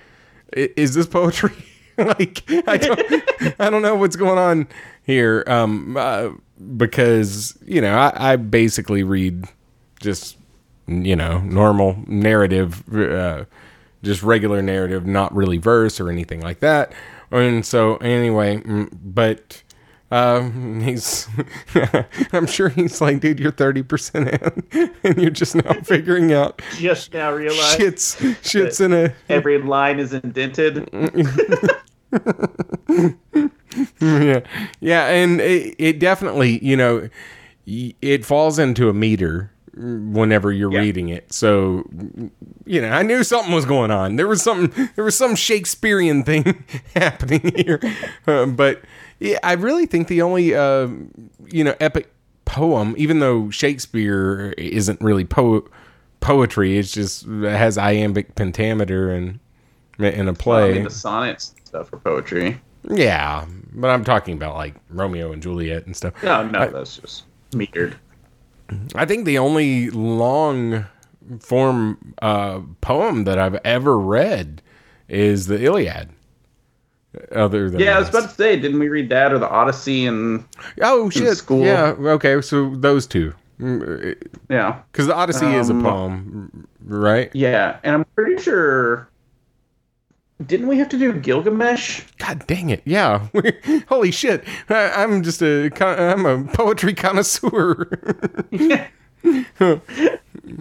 is 0.53 0.93
this 0.93 1.07
poetry? 1.07 1.51
Like 1.97 2.43
I 2.67 2.75
don't 2.75 3.23
I 3.57 3.69
don't 3.69 3.81
know 3.81 3.95
what's 3.95 4.17
going 4.17 4.37
on 4.37 4.67
here 5.03 5.45
um 5.47 5.95
uh, 5.95 6.31
because 6.75 7.57
you 7.65 7.79
know 7.79 7.95
I, 7.97 8.33
I 8.33 8.35
basically 8.35 9.01
read 9.03 9.45
just 10.01 10.37
you 10.87 11.15
know 11.15 11.39
normal 11.39 11.97
narrative 12.05 12.83
uh, 12.93 13.45
just 14.05 14.23
regular 14.23 14.61
narrative 14.61 15.05
not 15.05 15.35
really 15.35 15.57
verse 15.57 15.99
or 15.99 16.09
anything 16.09 16.39
like 16.41 16.59
that 16.61 16.93
and 17.31 17.65
so 17.65 17.97
anyway 17.97 18.57
mm, 18.57 18.87
but 19.03 19.61
um 20.11 20.79
he's 20.81 21.27
i'm 22.31 22.45
sure 22.45 22.69
he's 22.69 23.01
like 23.01 23.19
dude 23.19 23.39
you're 23.39 23.51
30% 23.51 24.71
in 24.71 24.93
and 25.03 25.17
you're 25.21 25.31
just 25.31 25.55
now 25.55 25.73
figuring 25.83 26.31
out 26.31 26.61
Just 26.77 27.13
now 27.13 27.33
realize 27.33 27.75
shit's 27.75 28.15
shit's 28.47 28.79
in 28.79 28.93
a 28.93 29.13
every 29.27 29.57
line 29.61 29.99
is 29.99 30.13
indented. 30.13 30.87
yeah 33.99 34.39
yeah 34.79 35.07
and 35.07 35.41
it, 35.41 35.75
it 35.77 35.99
definitely 35.99 36.63
you 36.63 36.77
know 36.77 37.09
it 37.65 38.23
falls 38.23 38.59
into 38.59 38.89
a 38.89 38.93
meter 38.93 39.51
whenever 39.77 40.51
you're 40.53 40.71
Yeah. 40.71 40.79
reading 40.79 41.09
it 41.09 41.33
so 41.33 41.83
you 42.65 42.81
know 42.81 42.89
i 42.89 43.01
knew 43.03 43.23
something 43.23 43.53
was 43.53 43.65
going 43.65 43.91
on 43.91 44.15
there 44.15 44.27
was 44.27 44.41
something 44.41 44.89
there 44.95 45.03
was 45.03 45.17
some 45.17 45.35
shakespearean 45.35 46.23
thing 46.23 46.63
happening 46.95 47.51
here 47.55 47.79
Um, 48.25 48.55
but 48.55 48.81
yeah, 49.19 49.37
i 49.43 49.53
really 49.53 49.85
think 49.85 50.07
the 50.07 50.21
only 50.21 50.55
uh, 50.55 50.87
you 51.47 51.63
know 51.63 51.75
epic 51.81 52.09
poem 52.45 52.95
even 52.97 53.19
though 53.19 53.49
shakespeare 53.49 54.53
isn't 54.57 55.01
really 55.01 55.25
po- 55.25 55.67
poetry 56.21 56.77
it's 56.77 56.91
just 56.91 57.25
it 57.27 57.43
has 57.57 57.77
iambic 57.77 58.35
pentameter 58.35 59.11
and 59.11 59.39
in 59.99 60.27
a 60.27 60.33
play 60.33 60.73
mean, 60.73 60.83
the 60.83 60.89
sonnets 60.89 61.53
and 61.57 61.67
stuff 61.67 61.89
for 61.89 61.97
poetry. 61.97 62.59
yeah, 62.89 63.45
but 63.73 63.89
I'm 63.89 64.03
talking 64.03 64.35
about 64.35 64.55
like 64.55 64.75
Romeo 64.89 65.31
and 65.31 65.41
Juliet 65.41 65.85
and 65.85 65.95
stuff. 65.95 66.13
No, 66.21 66.45
no, 66.47 66.69
that's 66.69 66.97
just 66.97 67.23
metered. 67.51 67.95
I 68.95 69.05
think 69.05 69.25
the 69.25 69.37
only 69.37 69.89
long 69.91 70.85
form 71.39 72.13
uh, 72.21 72.61
poem 72.81 73.23
that 73.25 73.37
I've 73.39 73.59
ever 73.65 73.97
read 73.97 74.61
is 75.07 75.47
the 75.47 75.63
Iliad. 75.63 76.09
Other 77.31 77.69
than 77.69 77.79
Yeah, 77.79 77.95
I 77.95 77.99
was 77.99 78.09
about 78.09 78.23
to 78.29 78.35
say, 78.35 78.59
didn't 78.59 78.79
we 78.79 78.89
read 78.89 79.09
that 79.09 79.31
or 79.31 79.39
the 79.39 79.49
Odyssey 79.49 80.05
and 80.05 80.43
oh 80.81 81.09
shit, 81.09 81.37
school. 81.37 81.63
yeah, 81.63 81.95
okay, 81.97 82.41
so 82.41 82.75
those 82.75 83.07
two, 83.07 83.33
yeah, 84.49 84.81
because 84.91 85.07
the 85.07 85.15
Odyssey 85.15 85.45
is 85.55 85.69
a 85.69 85.73
Um, 85.73 85.81
poem, 85.81 86.67
right? 86.83 87.31
yeah, 87.33 87.77
and 87.83 87.95
I'm 87.95 88.05
pretty 88.15 88.41
sure. 88.41 89.07
Didn't 90.45 90.67
we 90.67 90.77
have 90.79 90.89
to 90.89 90.97
do 90.97 91.13
Gilgamesh? 91.13 92.01
God 92.17 92.45
dang 92.47 92.69
it, 92.69 92.81
yeah, 92.85 93.27
holy 93.87 94.11
shit, 94.11 94.43
I, 94.69 94.89
I'm 95.03 95.23
just 95.23 95.41
a 95.41 95.71
I'm 95.81 96.25
a 96.25 96.43
poetry 96.51 96.93
connoisseur. 96.93 97.89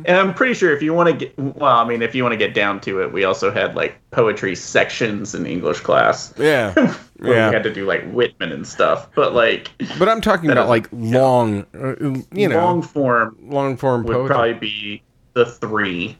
And 0.06 0.16
I'm 0.16 0.32
pretty 0.32 0.54
sure 0.54 0.74
if 0.74 0.82
you 0.82 0.94
want 0.94 1.10
to 1.10 1.14
get, 1.26 1.38
well, 1.38 1.76
I 1.76 1.84
mean, 1.86 2.00
if 2.00 2.14
you 2.14 2.22
want 2.22 2.32
to 2.32 2.38
get 2.38 2.54
down 2.54 2.80
to 2.80 3.02
it, 3.02 3.12
we 3.12 3.24
also 3.24 3.50
had 3.50 3.74
like 3.74 3.96
poetry 4.10 4.56
sections 4.56 5.34
in 5.34 5.44
English 5.46 5.80
class. 5.80 6.32
yeah, 6.38 6.72
Where 7.18 7.34
yeah. 7.34 7.48
we 7.50 7.54
had 7.54 7.62
to 7.64 7.72
do 7.72 7.84
like 7.84 8.10
Whitman 8.10 8.50
and 8.52 8.66
stuff. 8.66 9.10
But 9.14 9.34
like, 9.34 9.70
But 9.98 10.08
I'm 10.08 10.22
talking 10.22 10.50
about 10.50 10.68
like 10.68 10.88
long, 10.92 11.66
uh, 11.74 11.94
you 12.32 12.48
know, 12.48 12.56
long 12.64 12.80
form. 12.80 13.36
long, 13.42 13.76
form 13.76 14.04
form 14.04 14.04
would 14.04 14.14
poetry. 14.14 14.28
probably 14.34 14.54
be 14.54 15.02
the 15.34 15.44
three 15.44 16.16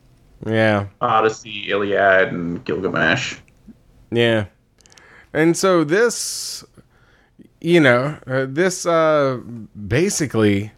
yeah, 0.47 0.86
Odyssey, 1.01 1.70
Iliad, 1.70 2.28
and 2.28 2.64
Gilgamesh. 2.64 3.36
yeah. 4.11 4.47
And 5.32 5.57
so 5.57 5.82
this, 5.82 6.62
you 7.61 7.80
know, 7.80 8.16
uh, 8.26 8.47
this 8.49 8.86
uh, 8.86 9.40
basically, 9.88 10.70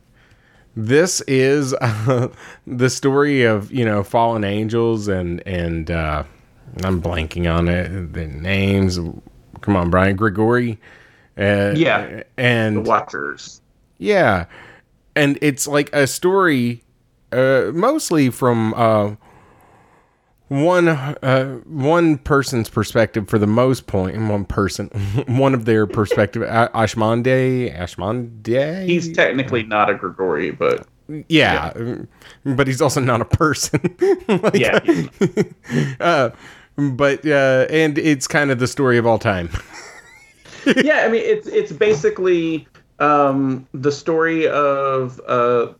this 0.74 1.20
is 1.22 1.74
uh, 1.80 2.28
the 2.66 2.88
story 2.88 3.42
of 3.42 3.70
you 3.72 3.84
know 3.84 4.02
fallen 4.02 4.44
angels 4.44 5.08
and 5.08 5.46
and 5.46 5.90
uh, 5.90 6.22
I'm 6.84 7.02
blanking 7.02 7.52
on 7.54 7.68
it. 7.68 8.12
The 8.14 8.26
names. 8.26 8.98
Come 9.60 9.76
on, 9.76 9.90
Brian 9.90 10.16
Grigori. 10.16 10.78
Uh, 11.38 11.72
Yeah. 11.76 12.22
and 12.38 12.76
The 12.76 12.80
Watchers. 12.82 13.60
Yeah. 13.98 14.46
And 15.14 15.38
it's 15.42 15.66
like 15.66 15.90
a 15.94 16.06
story 16.06 16.82
uh 17.32 17.72
mostly 17.74 18.30
from 18.30 18.72
uh 18.74 19.16
one 20.48 20.88
uh 20.88 21.58
one 21.66 22.18
person's 22.18 22.68
perspective 22.68 23.28
for 23.28 23.38
the 23.38 23.46
most 23.46 23.86
point 23.88 24.14
and 24.14 24.28
one 24.30 24.44
person 24.44 24.86
one 25.26 25.54
of 25.54 25.64
their 25.64 25.86
perspective. 25.86 26.42
Ashmedai 26.42 27.76
Ashmedai? 27.76 28.86
He's 28.86 29.12
technically 29.12 29.62
not 29.64 29.90
a 29.90 29.94
Grigori, 29.94 30.50
but 30.52 30.86
yeah, 31.28 31.72
but 32.44 32.66
he's 32.66 32.82
also 32.82 33.00
not 33.00 33.20
a 33.20 33.24
person. 33.24 33.80
Like, 34.28 34.54
yeah, 34.54 34.80
uh 36.00 36.30
but 36.76 37.24
uh 37.24 37.66
and 37.70 37.96
it's 37.96 38.26
kind 38.26 38.50
of 38.50 38.58
the 38.58 38.66
story 38.66 38.98
of 38.98 39.06
all 39.06 39.18
time. 39.18 39.50
Yeah. 40.66 41.04
I 41.04 41.08
mean, 41.08 41.22
it's 41.24 41.46
it's 41.46 41.72
basically 41.72 42.66
um, 42.98 43.66
the 43.72 43.92
story 43.92 44.48
of 44.48 45.20
uh, 45.26 45.72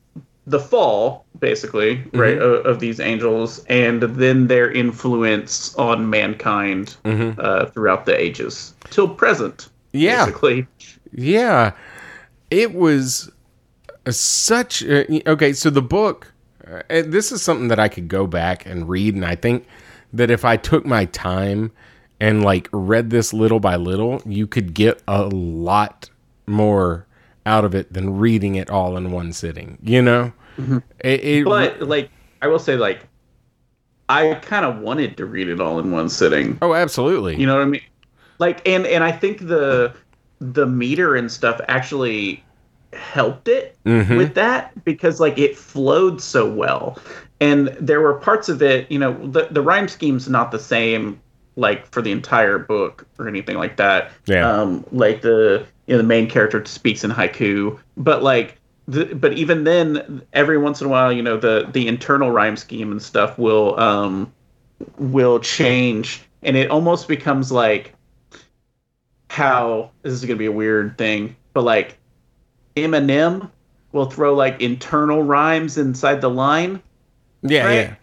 the 0.46 0.60
fall, 0.60 1.25
basically, 1.40 2.02
right, 2.12 2.38
of, 2.38 2.64
of 2.66 2.80
these 2.80 3.00
angels, 3.00 3.64
and 3.68 4.02
then 4.02 4.46
their 4.46 4.70
influence 4.70 5.74
on 5.76 6.08
mankind 6.10 6.96
uh, 7.04 7.66
throughout 7.66 8.06
the 8.06 8.18
ages 8.18 8.74
till 8.90 9.08
present. 9.08 9.68
Yeah. 9.92 10.24
basically. 10.26 10.66
Yeah, 11.12 11.72
it 12.50 12.74
was 12.74 13.30
a- 14.04 14.12
such. 14.12 14.82
A, 14.82 15.28
okay, 15.30 15.52
so 15.52 15.70
the 15.70 15.82
book. 15.82 16.32
Uh, 16.66 16.82
and 16.90 17.12
this 17.12 17.30
is 17.30 17.42
something 17.42 17.68
that 17.68 17.78
I 17.78 17.88
could 17.88 18.08
go 18.08 18.26
back 18.26 18.66
and 18.66 18.88
read, 18.88 19.14
and 19.14 19.24
I 19.24 19.36
think 19.36 19.66
that 20.12 20.30
if 20.30 20.44
I 20.44 20.56
took 20.56 20.84
my 20.84 21.04
time 21.06 21.70
and 22.18 22.42
like 22.42 22.68
read 22.72 23.10
this 23.10 23.32
little 23.32 23.60
by 23.60 23.76
little, 23.76 24.20
you 24.26 24.46
could 24.46 24.74
get 24.74 25.02
a 25.06 25.24
lot 25.26 26.10
more 26.46 27.06
out 27.44 27.64
of 27.64 27.74
it 27.74 27.92
than 27.92 28.18
reading 28.18 28.56
it 28.56 28.68
all 28.70 28.96
in 28.96 29.12
one 29.12 29.32
sitting. 29.32 29.78
You 29.82 30.02
know, 30.02 30.32
it, 31.00 31.24
it- 31.24 31.44
But 31.44 31.82
like, 31.82 32.10
I 32.42 32.48
will 32.48 32.58
say, 32.58 32.76
like, 32.76 33.00
I 34.08 34.34
kind 34.34 34.64
of 34.64 34.78
wanted 34.78 35.16
to 35.16 35.26
read 35.26 35.48
it 35.48 35.60
all 35.60 35.78
in 35.80 35.90
one 35.90 36.08
sitting. 36.08 36.58
Oh, 36.62 36.74
absolutely. 36.74 37.36
You 37.40 37.46
know 37.46 37.54
what 37.56 37.62
I 37.62 37.66
mean? 37.66 37.80
Like, 38.38 38.66
and 38.68 38.86
and 38.86 39.02
I 39.02 39.10
think 39.12 39.46
the 39.48 39.92
the 40.40 40.66
meter 40.66 41.16
and 41.16 41.32
stuff 41.32 41.60
actually 41.68 42.44
helped 42.92 43.48
it 43.48 43.76
Mhm. 43.84 44.16
with 44.16 44.34
that 44.34 44.72
because 44.84 45.18
like 45.20 45.38
it 45.38 45.56
flowed 45.56 46.20
so 46.20 46.48
well, 46.48 46.98
and 47.40 47.68
there 47.80 48.00
were 48.00 48.14
parts 48.14 48.48
of 48.48 48.62
it. 48.62 48.90
You 48.92 48.98
know, 48.98 49.12
the 49.26 49.48
the 49.50 49.60
rhyme 49.62 49.88
scheme's 49.88 50.28
not 50.28 50.50
the 50.52 50.58
same 50.58 51.18
like 51.56 51.86
for 51.90 52.00
the 52.02 52.12
entire 52.12 52.58
book 52.58 53.06
or 53.18 53.26
anything 53.26 53.56
like 53.56 53.76
that. 53.78 54.12
Yeah. 54.26 54.48
Um, 54.48 54.84
like 54.92 55.22
the 55.22 55.66
you 55.86 55.94
know 55.94 55.98
the 55.98 56.06
main 56.06 56.28
character 56.28 56.64
speaks 56.64 57.02
in 57.02 57.10
haiku, 57.10 57.78
but 57.96 58.22
like. 58.22 58.58
The, 58.88 59.06
but 59.06 59.32
even 59.32 59.64
then, 59.64 60.22
every 60.32 60.58
once 60.58 60.80
in 60.80 60.86
a 60.86 60.90
while, 60.90 61.12
you 61.12 61.22
know, 61.22 61.36
the 61.36 61.68
the 61.72 61.88
internal 61.88 62.30
rhyme 62.30 62.56
scheme 62.56 62.92
and 62.92 63.02
stuff 63.02 63.36
will 63.38 63.78
um, 63.80 64.32
will 64.98 65.40
change, 65.40 66.22
and 66.42 66.56
it 66.56 66.70
almost 66.70 67.08
becomes 67.08 67.50
like 67.50 67.94
how 69.28 69.90
this 70.02 70.12
is 70.12 70.24
gonna 70.24 70.36
be 70.36 70.46
a 70.46 70.52
weird 70.52 70.96
thing, 70.98 71.34
but 71.52 71.62
like 71.62 71.98
Eminem 72.76 73.50
will 73.92 74.06
throw 74.08 74.34
like 74.34 74.60
internal 74.60 75.22
rhymes 75.22 75.76
inside 75.78 76.20
the 76.20 76.30
line. 76.30 76.80
yeah, 77.42 77.64
right? 77.66 77.96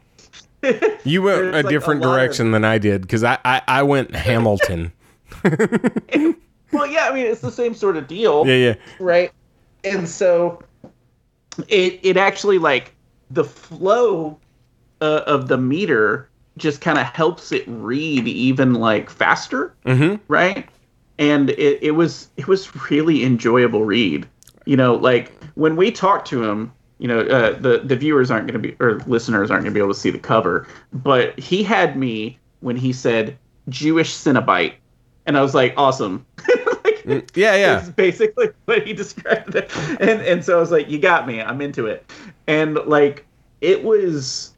yeah. 0.63 0.89
You 1.05 1.21
went 1.21 1.37
There's, 1.41 1.53
a 1.53 1.57
like, 1.57 1.65
a 1.65 1.69
different 1.69 2.03
of- 2.03 2.11
direction 2.11 2.51
than 2.51 2.63
I 2.65 2.77
did 2.77 3.01
because 3.03 3.23
I, 3.23 3.37
I 3.45 3.61
I 3.67 3.83
went 3.83 4.13
Hamilton. 4.15 4.91
Well, 5.43 6.87
yeah, 6.87 7.07
I 7.09 7.13
mean 7.13 7.25
it's 7.25 7.41
the 7.41 7.51
same 7.51 7.73
sort 7.73 7.95
of 7.97 8.07
deal. 8.07 8.43
yeah, 8.47 8.55
yeah. 8.55 8.75
right 8.99 9.31
and 9.83 10.07
so 10.07 10.61
it 11.67 11.99
it 12.03 12.17
actually 12.17 12.57
like 12.57 12.93
the 13.31 13.43
flow 13.43 14.37
uh, 15.01 15.21
of 15.25 15.47
the 15.47 15.57
meter 15.57 16.29
just 16.57 16.81
kind 16.81 16.97
of 16.99 17.05
helps 17.05 17.51
it 17.51 17.63
read 17.67 18.27
even 18.27 18.75
like 18.75 19.09
faster 19.09 19.73
Mhm. 19.85 20.19
right? 20.27 20.67
And 21.19 21.49
it, 21.51 21.79
it 21.81 21.91
was 21.91 22.27
it 22.37 22.47
was 22.47 22.89
really 22.89 23.23
enjoyable 23.23 23.85
read. 23.85 24.27
You 24.65 24.77
know 24.77 24.95
like 24.95 25.31
when 25.55 25.75
we 25.75 25.91
talked 25.91 26.27
to 26.29 26.43
him 26.43 26.71
you 26.99 27.07
know 27.07 27.19
uh, 27.21 27.59
the 27.59 27.81
the 27.83 27.95
viewers 27.95 28.31
aren't 28.31 28.47
going 28.47 28.61
to 28.61 28.67
be 28.69 28.75
or 28.79 28.99
listeners 29.07 29.51
aren't 29.51 29.63
going 29.63 29.73
to 29.73 29.77
be 29.77 29.83
able 29.83 29.93
to 29.93 29.99
see 29.99 30.09
the 30.11 30.19
cover 30.19 30.67
but 30.93 31.37
he 31.39 31.63
had 31.63 31.97
me 31.97 32.37
when 32.61 32.75
he 32.77 32.93
said 32.93 33.37
jewish 33.67 34.13
cenobite 34.13 34.73
and 35.25 35.37
i 35.37 35.41
was 35.41 35.53
like 35.53 35.73
awesome 35.75 36.25
Yeah, 37.35 37.55
yeah. 37.55 37.81
is 37.81 37.89
basically 37.89 38.49
what 38.65 38.85
he 38.87 38.93
described 38.93 39.55
it. 39.55 39.71
And 39.99 40.21
and 40.21 40.43
so 40.43 40.57
I 40.57 40.59
was 40.59 40.71
like, 40.71 40.89
you 40.89 40.99
got 40.99 41.27
me. 41.27 41.41
I'm 41.41 41.61
into 41.61 41.85
it. 41.87 42.09
And 42.47 42.75
like 42.85 43.25
it 43.61 43.83
was 43.83 44.53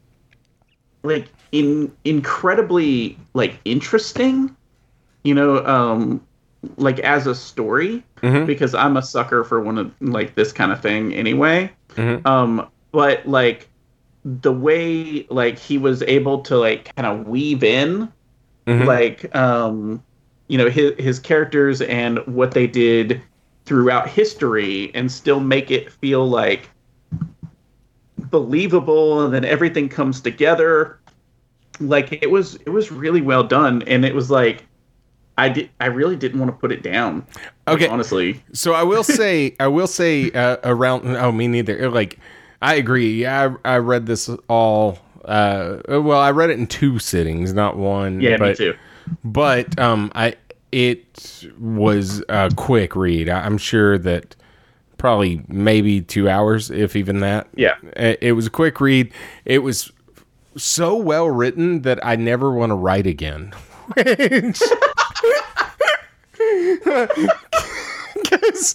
like 1.02 1.28
in 1.52 1.92
incredibly 2.04 3.18
like 3.34 3.58
interesting, 3.64 4.54
you 5.24 5.34
know, 5.34 5.64
um 5.66 6.20
like 6.76 6.98
as 7.00 7.26
a 7.26 7.34
story 7.34 8.02
Mhm. 8.22 8.46
because 8.46 8.74
I'm 8.74 8.96
a 8.96 9.02
sucker 9.02 9.44
for 9.44 9.60
one 9.60 9.78
of 9.78 9.92
like 10.00 10.34
this 10.34 10.52
kind 10.52 10.72
of 10.72 10.80
thing 10.80 11.14
anyway. 11.14 11.70
Mhm. 11.94 12.26
Um 12.26 12.66
but 12.92 13.26
like 13.26 13.68
the 14.24 14.52
way 14.52 15.26
like 15.30 15.58
he 15.58 15.78
was 15.78 16.02
able 16.02 16.40
to 16.42 16.56
like 16.58 16.92
kind 16.96 17.06
of 17.06 17.28
weave 17.28 17.62
in 17.62 18.12
Mhm. 18.66 18.84
like 18.86 19.34
um 19.36 20.02
you 20.48 20.56
know 20.58 20.68
his 20.70 20.92
his 20.98 21.18
characters 21.18 21.80
and 21.82 22.18
what 22.26 22.52
they 22.52 22.66
did 22.66 23.20
throughout 23.64 24.08
history 24.08 24.90
and 24.94 25.10
still 25.10 25.40
make 25.40 25.70
it 25.70 25.90
feel 25.92 26.28
like 26.28 26.70
believable 28.30 29.24
and 29.24 29.34
then 29.34 29.44
everything 29.44 29.88
comes 29.88 30.20
together 30.20 30.98
like 31.80 32.12
it 32.22 32.30
was 32.30 32.54
it 32.56 32.70
was 32.70 32.90
really 32.90 33.20
well 33.20 33.44
done 33.44 33.82
and 33.82 34.04
it 34.04 34.14
was 34.14 34.30
like 34.30 34.64
i 35.36 35.48
did 35.48 35.68
i 35.80 35.86
really 35.86 36.16
didn't 36.16 36.40
want 36.40 36.50
to 36.50 36.56
put 36.58 36.72
it 36.72 36.82
down 36.82 37.24
like, 37.66 37.76
Okay. 37.76 37.88
honestly 37.88 38.42
So 38.52 38.72
I 38.72 38.82
will 38.84 39.04
say, 39.04 39.54
I 39.60 39.66
will 39.66 39.88
say, 39.88 40.30
uh, 40.30 40.56
around. 40.64 41.04
Oh, 41.16 41.32
me 41.32 41.48
neither. 41.48 41.90
Like, 41.90 42.16
I 42.62 42.76
agree. 42.76 43.22
Yeah, 43.22 43.56
I, 43.64 43.74
I 43.74 43.78
read 43.78 44.06
this 44.06 44.30
all. 44.48 45.00
Uh, 45.24 45.78
well, 45.88 46.20
I 46.20 46.30
read 46.30 46.50
it 46.50 46.58
in 46.60 46.68
two 46.68 47.00
sittings, 47.00 47.52
not 47.52 47.76
one. 47.76 48.20
yeah 48.20 48.36
but, 48.36 48.50
me 48.50 48.54
too 48.54 48.74
But 49.24 49.78
um, 49.78 50.12
I 50.14 50.34
it 50.72 51.44
was 51.58 52.22
a 52.28 52.50
quick 52.54 52.96
read. 52.96 53.28
I, 53.28 53.40
I'm 53.40 53.58
sure 53.58 53.98
that 53.98 54.36
probably 54.98 55.42
maybe 55.48 56.00
two 56.00 56.28
hours, 56.28 56.70
if 56.70 56.96
even 56.96 57.20
that. 57.20 57.48
yeah 57.54 57.76
It, 57.96 58.18
it 58.20 58.32
was 58.32 58.46
a 58.46 58.50
quick 58.50 58.80
read. 58.80 59.12
It 59.44 59.60
was 59.60 59.90
so 60.56 60.96
well 60.96 61.30
written 61.30 61.82
that 61.82 62.04
I 62.04 62.16
never 62.16 62.52
want 62.52 62.70
to 62.70 62.76
write 62.76 63.06
again. 63.06 63.52
Because 63.94 64.62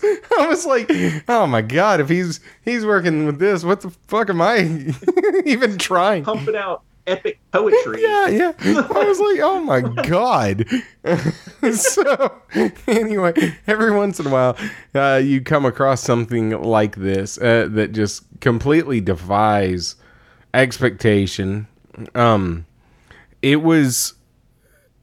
I 0.40 0.48
was 0.48 0.66
like, 0.66 0.90
oh 1.28 1.48
my 1.48 1.62
god, 1.62 2.00
if 2.00 2.10
he's 2.10 2.40
he's 2.64 2.86
working 2.86 3.26
with 3.26 3.40
this, 3.40 3.64
what 3.64 3.82
the 3.82 3.90
fuck 4.08 4.30
am 4.30 4.42
I 4.42 4.94
even 5.46 5.78
trying? 5.78 6.24
pumping 6.24 6.56
out 6.56 6.84
epic 7.08 7.40
poetry 7.52 8.02
Yeah, 8.02 8.28
yeah. 8.28 8.54
I 8.60 9.04
was 9.06 9.20
like, 9.20 9.40
oh 9.42 9.60
my 9.62 9.82
god. 10.04 10.66
so 11.74 12.42
anyway, 12.88 13.34
every 13.68 13.92
once 13.92 14.20
in 14.20 14.28
a 14.28 14.30
while, 14.30 14.58
uh, 14.96 15.22
you 15.24 15.42
come 15.42 15.66
across 15.66 16.02
something 16.02 16.62
like 16.62 16.96
this 16.96 17.38
uh, 17.40 17.68
that 17.72 17.92
just 17.92 18.24
completely 18.40 19.02
defies 19.02 19.96
expectation. 20.54 21.68
Um, 22.16 22.66
it 23.42 23.58
was. 23.62 24.14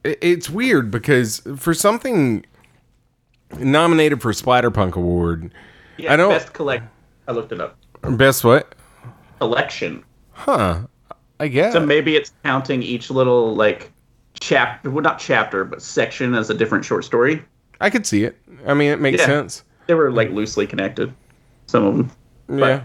It's 0.03 0.49
weird 0.49 0.89
because 0.91 1.41
for 1.57 1.73
something 1.73 2.45
nominated 3.57 4.21
for 4.21 4.31
Splatterpunk 4.31 4.93
Award, 4.95 5.53
yeah 5.97 6.13
I 6.13 6.15
don't- 6.15 6.29
best 6.29 6.53
collect 6.53 6.85
i 7.27 7.31
looked 7.31 7.51
it 7.51 7.59
up 7.59 7.77
best 8.17 8.43
what? 8.43 8.73
collection 9.39 10.03
Huh? 10.31 10.87
I 11.39 11.47
guess. 11.47 11.73
So 11.73 11.79
maybe 11.79 12.15
it's 12.15 12.31
counting 12.43 12.83
each 12.83 13.09
little 13.09 13.55
like 13.55 13.91
chapter, 14.39 14.89
well, 14.91 15.03
not 15.03 15.19
chapter, 15.19 15.63
but 15.63 15.81
section 15.81 16.35
as 16.35 16.49
a 16.49 16.53
different 16.53 16.83
short 16.85 17.05
story. 17.05 17.43
I 17.81 17.89
could 17.89 18.05
see 18.05 18.23
it. 18.23 18.37
I 18.67 18.73
mean, 18.73 18.91
it 18.91 18.99
makes 18.99 19.19
Yeah. 19.19 19.25
sense. 19.25 19.63
They 19.87 19.93
were 19.93 20.11
like 20.11 20.29
loosely 20.31 20.67
connected. 20.67 21.13
Some 21.67 21.83
of 21.85 21.97
them. 21.97 22.11
Yeah. 22.59 22.83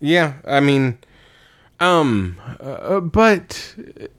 Yeah. 0.00 0.32
I 0.46 0.60
mean, 0.60 0.98
um, 1.78 2.38
uh, 2.60 3.00
but 3.00 3.74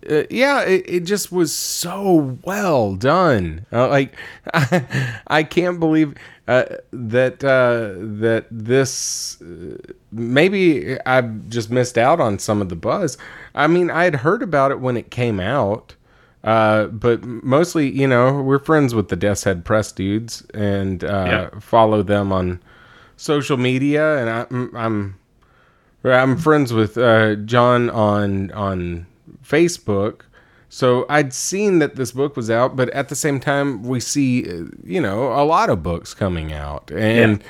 uh, 0.10 0.24
yeah, 0.30 0.62
it, 0.62 0.84
it 0.88 1.00
just 1.02 1.32
was 1.32 1.54
so 1.54 2.38
well 2.44 2.96
done. 2.96 3.66
Uh, 3.72 3.90
like, 3.90 4.16
I, 4.54 5.22
I 5.28 5.44
can't 5.44 5.80
believe 5.80 6.16
uh, 6.48 6.66
that 6.92 7.44
uh, 7.44 7.96
that 8.20 8.46
this. 8.52 9.42
Uh, 9.42 9.78
maybe 10.12 11.00
I've 11.06 11.50
just 11.50 11.72
missed 11.72 11.98
out 11.98 12.20
on 12.20 12.38
some 12.38 12.62
of 12.62 12.70
the 12.70 12.76
buzz. 12.76 13.18
I 13.56 13.68
mean, 13.68 13.90
I 13.90 14.04
had 14.04 14.16
heard 14.18 14.44
about 14.44 14.72
it 14.72 14.80
when 14.80 14.98
it 14.98 15.12
came 15.12 15.40
out. 15.40 15.96
Uh, 16.44 16.86
but 16.86 17.24
mostly, 17.26 17.90
you 17.90 18.08
know, 18.08 18.42
we're 18.42 18.60
friends 18.60 18.96
with 18.96 19.10
the 19.10 19.18
Death's 19.18 19.44
Head 19.44 19.66
Press 19.66 19.92
dudes 19.92 20.46
and 20.54 21.04
uh, 21.04 21.50
follow 21.60 22.04
them 22.04 22.32
on 22.32 22.62
social 23.18 23.58
media, 23.58 24.18
and 24.20 24.30
I, 24.30 24.80
I'm 24.80 25.18
I'm 26.14 26.38
friends 26.38 26.74
with 26.74 26.98
uh, 26.98 27.36
John 27.36 27.90
on 27.90 28.52
on 28.52 29.08
Facebook. 29.44 30.22
So 30.70 31.06
I'd 31.10 31.34
seen 31.34 31.80
that 31.80 31.96
this 31.96 32.12
book 32.12 32.36
was 32.36 32.50
out, 32.50 32.76
but 32.76 32.90
at 32.90 33.08
the 33.08 33.16
same 33.16 33.40
time, 33.40 33.84
we 33.84 34.00
see 34.00 34.44
uh, 34.46 34.66
you 34.84 35.02
know 35.02 35.34
a 35.34 35.44
lot 35.44 35.70
of 35.70 35.82
books 35.82 36.14
coming 36.14 36.52
out, 36.52 36.92
and 36.92 37.44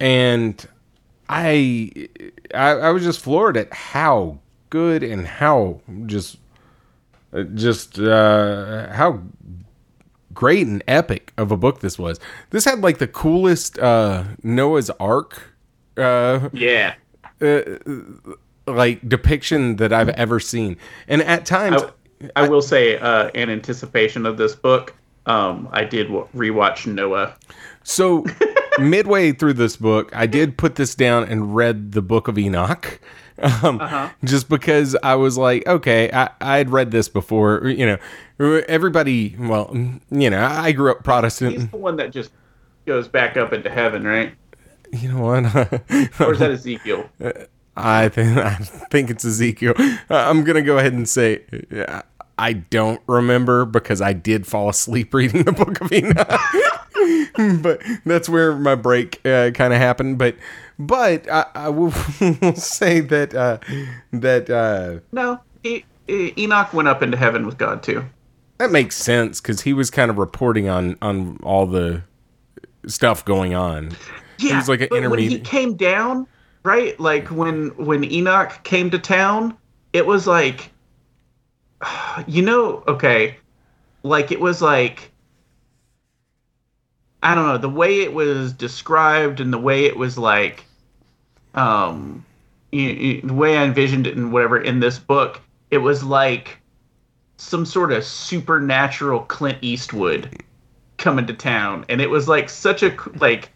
and 0.00 0.66
I, 1.28 2.08
I 2.54 2.70
I 2.70 2.90
was 2.90 3.04
just 3.04 3.20
floored 3.20 3.56
at 3.56 3.72
how 3.72 4.38
good 4.70 5.02
and 5.02 5.26
how 5.26 5.80
just 6.06 6.38
uh, 7.32 7.42
just 7.42 7.98
uh, 7.98 8.92
how 8.92 9.22
great 10.34 10.66
and 10.66 10.82
epic 10.86 11.32
of 11.36 11.50
a 11.50 11.56
book 11.56 11.80
this 11.80 11.98
was. 11.98 12.18
This 12.50 12.64
had 12.64 12.80
like 12.80 12.98
the 12.98 13.08
coolest 13.08 13.78
uh, 13.78 14.24
Noah's 14.42 14.90
Ark 14.90 15.54
uh, 15.96 16.48
Yeah. 16.52 16.94
Like 18.66 19.08
depiction 19.08 19.76
that 19.76 19.92
I've 19.92 20.10
ever 20.10 20.40
seen, 20.40 20.76
and 21.06 21.22
at 21.22 21.46
times. 21.46 21.82
I, 21.82 21.90
I 22.34 22.48
will 22.48 22.62
say, 22.62 22.98
uh, 22.98 23.28
in 23.28 23.48
anticipation 23.48 24.26
of 24.26 24.36
this 24.38 24.54
book, 24.56 24.92
um, 25.26 25.68
I 25.70 25.84
did 25.84 26.08
rewatch 26.08 26.86
Noah. 26.86 27.36
So, 27.84 28.24
midway 28.80 29.32
through 29.32 29.52
this 29.54 29.76
book, 29.76 30.10
I 30.14 30.26
did 30.26 30.58
put 30.58 30.74
this 30.74 30.94
down 30.94 31.24
and 31.24 31.54
read 31.54 31.92
the 31.92 32.02
Book 32.02 32.28
of 32.28 32.36
Enoch. 32.36 33.00
Um, 33.40 33.80
Uh-huh. 33.80 34.08
Just 34.24 34.48
because 34.48 34.96
I 35.02 35.14
was 35.14 35.38
like, 35.38 35.64
okay, 35.66 36.10
I, 36.12 36.30
I 36.40 36.56
had 36.56 36.70
read 36.70 36.90
this 36.90 37.08
before. 37.08 37.68
You 37.68 37.98
know, 38.40 38.62
everybody, 38.68 39.36
well, 39.38 39.70
you 40.10 40.28
know, 40.28 40.44
I 40.44 40.72
grew 40.72 40.90
up 40.90 41.04
Protestant. 41.04 41.52
He's 41.52 41.68
the 41.68 41.76
one 41.76 41.96
that 41.96 42.10
just 42.10 42.32
goes 42.84 43.06
back 43.06 43.36
up 43.36 43.52
into 43.52 43.70
heaven, 43.70 44.04
right? 44.04 44.34
You 44.92 45.12
know 45.12 45.20
what? 45.20 45.44
Or 46.20 46.32
is 46.32 46.38
that 46.38 46.50
Ezekiel? 46.50 47.08
I 47.76 48.08
think 48.08 48.38
I 48.38 48.54
think 48.54 49.10
it's 49.10 49.24
Ezekiel. 49.24 49.74
Uh, 49.78 49.94
I'm 50.10 50.44
gonna 50.44 50.62
go 50.62 50.78
ahead 50.78 50.92
and 50.92 51.08
say 51.08 51.42
uh, 51.86 52.02
I 52.38 52.52
don't 52.54 53.00
remember 53.06 53.64
because 53.64 54.00
I 54.00 54.12
did 54.12 54.46
fall 54.46 54.68
asleep 54.68 55.12
reading 55.14 55.42
the 55.44 55.52
Book 55.52 55.80
of 55.80 55.92
Enoch. 55.92 57.62
but 57.62 57.80
that's 58.04 58.28
where 58.28 58.54
my 58.54 58.74
break 58.74 59.20
uh, 59.26 59.50
kind 59.52 59.72
of 59.72 59.78
happened. 59.78 60.18
But 60.18 60.36
but 60.78 61.30
I, 61.30 61.46
I 61.54 61.68
will 61.68 61.92
say 62.54 63.00
that 63.00 63.34
uh, 63.34 63.58
that 64.12 64.48
uh, 64.50 65.00
No, 65.12 65.40
e- 65.64 65.82
E- 66.08 66.32
Enoch 66.38 66.72
went 66.72 66.88
up 66.88 67.02
into 67.02 67.16
heaven 67.16 67.46
with 67.46 67.58
God 67.58 67.82
too. 67.82 68.04
that 68.58 68.70
makes 68.70 68.96
sense 68.96 69.40
because 69.40 69.62
he 69.62 69.72
was 69.72 69.90
kind 69.90 70.10
of 70.10 70.18
reporting 70.18 70.68
on 70.68 70.96
on 71.02 71.38
all 71.42 71.66
the 71.66 72.02
stuff 72.86 73.24
going 73.24 73.54
on. 73.54 73.92
Yeah, 74.38 74.56
was 74.58 74.68
like 74.68 74.80
an 74.80 74.88
but 74.90 75.02
when 75.02 75.18
he 75.20 75.38
came 75.40 75.74
down, 75.76 76.26
right? 76.64 76.98
Like 77.00 77.28
when 77.28 77.68
when 77.76 78.04
Enoch 78.04 78.62
came 78.64 78.90
to 78.90 78.98
town, 78.98 79.56
it 79.92 80.06
was 80.06 80.26
like, 80.26 80.70
you 82.26 82.42
know, 82.42 82.82
okay, 82.88 83.36
like 84.02 84.32
it 84.32 84.40
was 84.40 84.62
like, 84.62 85.12
I 87.22 87.34
don't 87.34 87.46
know, 87.46 87.58
the 87.58 87.68
way 87.68 88.00
it 88.00 88.12
was 88.12 88.52
described 88.52 89.40
and 89.40 89.52
the 89.52 89.58
way 89.58 89.84
it 89.86 89.96
was 89.96 90.16
like, 90.18 90.64
um, 91.54 92.24
you, 92.72 92.82
you- 92.88 93.22
the 93.22 93.34
way 93.34 93.56
I 93.58 93.64
envisioned 93.64 94.06
it 94.06 94.16
and 94.16 94.32
whatever 94.32 94.58
in 94.60 94.80
this 94.80 94.98
book, 94.98 95.40
it 95.70 95.78
was 95.78 96.04
like 96.04 96.58
some 97.38 97.66
sort 97.66 97.92
of 97.92 98.04
supernatural 98.04 99.20
Clint 99.22 99.58
Eastwood 99.62 100.42
coming 100.98 101.26
to 101.26 101.34
town, 101.34 101.84
and 101.88 102.00
it 102.00 102.10
was 102.10 102.28
like 102.28 102.48
such 102.50 102.82
a 102.82 102.96
like. 103.20 103.50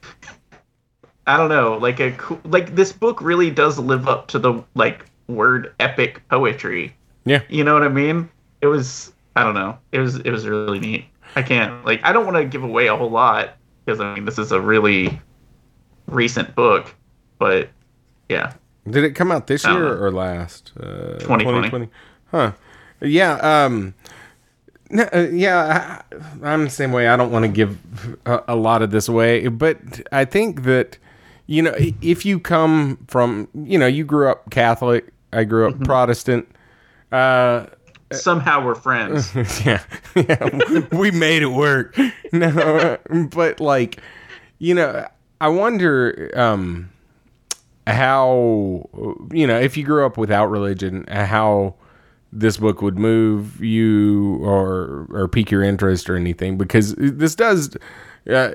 I 1.26 1.36
don't 1.36 1.48
know, 1.48 1.76
like 1.78 2.00
a 2.00 2.16
like 2.44 2.74
this 2.74 2.92
book 2.92 3.20
really 3.20 3.50
does 3.50 3.78
live 3.78 4.08
up 4.08 4.26
to 4.28 4.38
the 4.38 4.62
like 4.74 5.06
word 5.28 5.74
epic 5.78 6.22
poetry. 6.28 6.94
Yeah. 7.24 7.42
You 7.48 7.64
know 7.64 7.74
what 7.74 7.84
I 7.84 7.88
mean? 7.88 8.28
It 8.60 8.66
was 8.66 9.12
I 9.36 9.44
don't 9.44 9.54
know. 9.54 9.78
It 9.92 10.00
was 10.00 10.16
it 10.16 10.30
was 10.30 10.46
really 10.46 10.80
neat. 10.80 11.04
I 11.36 11.42
can't 11.42 11.84
like 11.84 12.00
I 12.04 12.12
don't 12.12 12.24
want 12.24 12.36
to 12.38 12.44
give 12.44 12.64
away 12.64 12.88
a 12.88 12.96
whole 12.96 13.10
lot 13.10 13.56
because 13.84 14.00
I 14.00 14.14
mean 14.14 14.24
this 14.24 14.38
is 14.38 14.52
a 14.52 14.60
really 14.60 15.20
recent 16.06 16.54
book, 16.54 16.94
but 17.38 17.68
yeah. 18.28 18.54
Did 18.88 19.04
it 19.04 19.12
come 19.12 19.30
out 19.30 19.46
this 19.46 19.64
year 19.64 19.74
know. 19.74 20.02
or 20.02 20.10
last? 20.10 20.72
Uh, 20.76 21.18
2020. 21.20 21.88
Huh. 22.30 22.52
Yeah. 23.00 23.34
Um. 23.34 23.94
No, 24.90 25.08
uh, 25.14 25.28
yeah, 25.32 26.02
I, 26.42 26.52
I'm 26.52 26.64
the 26.64 26.70
same 26.70 26.92
way. 26.92 27.08
I 27.08 27.16
don't 27.16 27.30
want 27.30 27.44
to 27.44 27.48
give 27.48 27.78
a, 28.26 28.42
a 28.48 28.56
lot 28.56 28.82
of 28.82 28.90
this 28.90 29.08
away, 29.08 29.48
but 29.48 29.78
I 30.12 30.26
think 30.26 30.64
that 30.64 30.98
you 31.46 31.62
know, 31.62 31.74
if 32.00 32.24
you 32.24 32.38
come 32.40 32.98
from, 33.08 33.48
you 33.54 33.78
know, 33.78 33.86
you 33.86 34.04
grew 34.04 34.28
up 34.30 34.50
Catholic, 34.50 35.06
I 35.32 35.44
grew 35.44 35.70
Mm-hmm. 35.70 35.82
up 35.82 35.86
Protestant. 35.86 36.48
Uh, 37.10 37.66
Somehow 38.12 38.64
we're 38.64 38.74
friends. 38.74 39.34
yeah, 39.64 39.82
yeah, 40.14 40.86
we 40.92 41.10
made 41.10 41.42
it 41.42 41.46
work. 41.52 41.96
No, 42.32 42.96
but 43.30 43.60
like, 43.60 43.98
you 44.58 44.74
know, 44.74 45.06
I 45.40 45.48
wonder 45.48 46.30
um, 46.34 46.90
how 47.86 48.88
you 49.32 49.46
know 49.46 49.58
if 49.58 49.76
you 49.76 49.84
grew 49.84 50.06
up 50.06 50.16
without 50.16 50.46
religion, 50.46 51.04
how 51.08 51.74
this 52.32 52.56
book 52.56 52.80
would 52.80 52.98
move 52.98 53.62
you 53.62 54.36
or 54.42 55.06
or 55.10 55.28
pique 55.28 55.50
your 55.50 55.62
interest 55.62 56.08
or 56.08 56.16
anything 56.16 56.56
because 56.56 56.94
this 56.96 57.34
does. 57.34 57.76
Uh, 58.30 58.52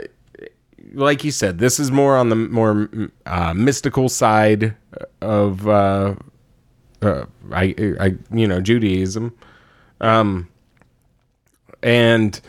like 0.94 1.24
you 1.24 1.32
said, 1.32 1.60
this 1.60 1.80
is 1.80 1.92
more 1.92 2.18
on 2.18 2.30
the 2.30 2.36
more 2.36 2.90
uh, 3.26 3.54
mystical 3.54 4.10
side 4.10 4.76
of 5.22 5.68
uh, 5.68 6.16
uh, 7.02 7.26
I, 7.52 7.76
I, 8.00 8.16
you 8.32 8.48
know, 8.48 8.62
Judaism. 8.62 9.36
Um, 10.02 10.50
and 11.84 12.40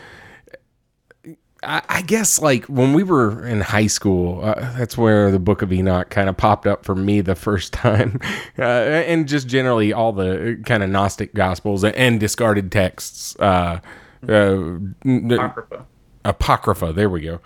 I, 1.62 1.82
I 1.88 2.02
guess 2.02 2.40
like 2.40 2.64
when 2.66 2.92
we 2.92 3.02
were 3.02 3.46
in 3.46 3.60
high 3.60 3.86
school, 3.86 4.44
uh, 4.44 4.54
that's 4.76 4.96
where 4.96 5.30
the 5.30 5.38
Book 5.38 5.62
of 5.62 5.72
Enoch 5.72 6.08
kind 6.10 6.28
of 6.28 6.36
popped 6.36 6.66
up 6.66 6.84
for 6.84 6.94
me 6.94 7.20
the 7.20 7.34
first 7.34 7.72
time, 7.74 8.20
uh, 8.58 8.62
and 8.62 9.28
just 9.28 9.48
generally 9.48 9.92
all 9.92 10.12
the 10.12 10.60
kind 10.64 10.82
of 10.82 10.90
Gnostic 10.90 11.34
Gospels 11.34 11.84
and 11.84 12.20
discarded 12.20 12.72
texts. 12.72 13.36
Uh, 13.38 13.80
uh, 14.28 14.78
Apocrypha. 15.06 15.86
apocrypha 16.24 16.92
there 16.92 17.08
we 17.08 17.20
go 17.20 17.40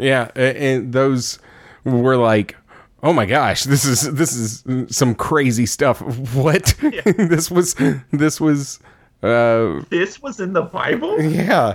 yeah 0.00 0.30
and 0.34 0.92
those 0.92 1.38
were 1.84 2.16
like 2.16 2.56
oh 3.02 3.12
my 3.12 3.26
gosh 3.26 3.64
this 3.64 3.84
is 3.84 4.12
this 4.12 4.34
is 4.34 4.64
some 4.94 5.14
crazy 5.14 5.66
stuff. 5.66 6.00
What? 6.34 6.74
This 7.16 7.50
was 7.50 7.74
this 8.12 8.40
was 8.40 8.78
uh 9.22 9.82
This 9.90 10.20
was 10.22 10.40
in 10.40 10.52
the 10.52 10.62
Bible? 10.62 11.20
yeah. 11.22 11.74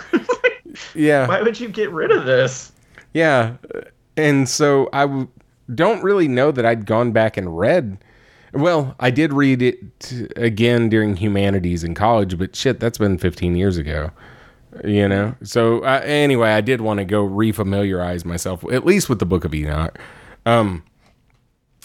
Yeah. 0.93 1.27
Why 1.27 1.41
would 1.41 1.59
you 1.59 1.69
get 1.69 1.91
rid 1.91 2.11
of 2.11 2.25
this? 2.25 2.71
yeah 3.13 3.55
and 4.17 4.47
so 4.49 4.89
I 4.91 5.01
w- 5.03 5.27
don't 5.73 6.03
really 6.03 6.27
know 6.27 6.51
that 6.51 6.65
i'd 6.65 6.85
gone 6.85 7.11
back 7.11 7.37
and 7.37 7.57
read 7.57 7.97
well 8.53 8.93
i 8.99 9.09
did 9.09 9.33
read 9.33 9.61
it 9.61 9.79
again 10.35 10.89
during 10.89 11.15
humanities 11.15 11.83
in 11.83 11.95
college 11.95 12.37
but 12.37 12.55
shit 12.55 12.79
that's 12.79 12.97
been 12.99 13.17
15 13.17 13.55
years 13.55 13.77
ago 13.77 14.11
you 14.83 15.07
know? 15.07 15.35
So 15.43 15.79
uh, 15.79 16.01
anyway 16.03 16.49
i 16.49 16.61
did 16.61 16.81
want 16.81 16.99
to 16.99 17.05
go 17.05 17.27
refamiliarize 17.27 18.25
myself 18.25 18.63
at 18.71 18.85
least 18.85 19.09
with 19.09 19.19
the 19.19 19.25
book 19.25 19.45
of 19.45 19.53
enoch. 19.53 19.97
Um 20.45 20.83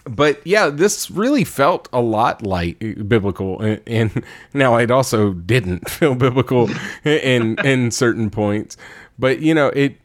but 0.05 0.45
yeah 0.47 0.71
this 0.71 1.11
really 1.11 1.45
felt 1.45 1.89
a 1.93 2.01
lot 2.01 2.43
like 2.43 2.79
biblical 3.07 3.61
and, 3.61 3.81
and 3.87 4.25
now 4.55 4.77
it 4.77 4.91
also 4.91 5.33
didn't 5.33 5.89
feel 5.91 6.15
biblical 6.15 6.71
in 7.05 7.59
in 7.65 7.91
certain 7.91 8.31
points. 8.31 8.77
But 9.19 9.41
you 9.41 9.55
know 9.55 9.69
it 9.69 9.97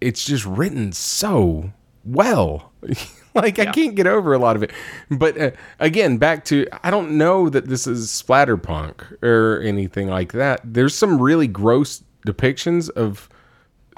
it's 0.00 0.24
just 0.24 0.44
written 0.46 0.92
so 0.92 1.72
well. 2.04 2.72
Like 3.32 3.60
i 3.60 3.66
can't 3.66 3.94
get 3.94 4.08
over 4.08 4.32
a 4.32 4.40
lot 4.40 4.56
of 4.56 4.64
it. 4.64 4.72
But 5.08 5.40
uh, 5.40 5.50
again 5.78 6.18
back 6.18 6.44
to 6.46 6.66
i 6.82 6.90
don't 6.90 7.12
know 7.12 7.48
that 7.48 7.68
this 7.68 7.86
is 7.86 8.08
splatterpunk 8.08 9.22
or 9.22 9.60
anything 9.60 10.08
like 10.08 10.32
that. 10.32 10.60
There's 10.64 10.96
some 10.96 11.22
really 11.22 11.46
gross 11.46 12.02
depictions 12.26 12.90
of 12.90 13.28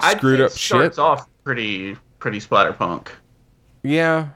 screwed 0.01 0.41
up 0.41 0.47
it 0.47 0.53
starts 0.53 0.95
shit 0.95 0.99
off 0.99 1.27
pretty 1.43 1.95
pretty 2.19 2.39
splatterpunk. 2.39 3.09
yeah. 3.83 4.29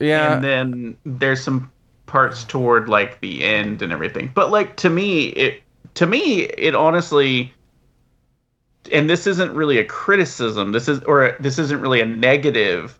Yeah. 0.00 0.34
And 0.34 0.44
then 0.44 0.96
there's 1.04 1.42
some 1.42 1.70
parts 2.06 2.44
toward 2.44 2.88
like 2.88 3.20
the 3.20 3.44
end 3.44 3.80
and 3.80 3.92
everything. 3.92 4.30
But 4.34 4.50
like 4.50 4.76
to 4.76 4.90
me 4.90 5.28
it 5.28 5.62
to 5.94 6.06
me 6.06 6.42
it 6.42 6.74
honestly 6.74 7.52
and 8.92 9.08
this 9.08 9.26
isn't 9.26 9.54
really 9.54 9.78
a 9.78 9.84
criticism 9.84 10.72
this 10.72 10.88
is 10.88 11.00
or 11.04 11.36
this 11.40 11.58
isn't 11.58 11.80
really 11.80 12.00
a 12.00 12.06
negative 12.06 12.98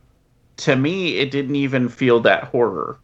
to 0.56 0.76
me 0.76 1.18
it 1.18 1.30
didn't 1.30 1.56
even 1.56 1.88
feel 1.88 2.20
that 2.20 2.44
horror. 2.44 2.98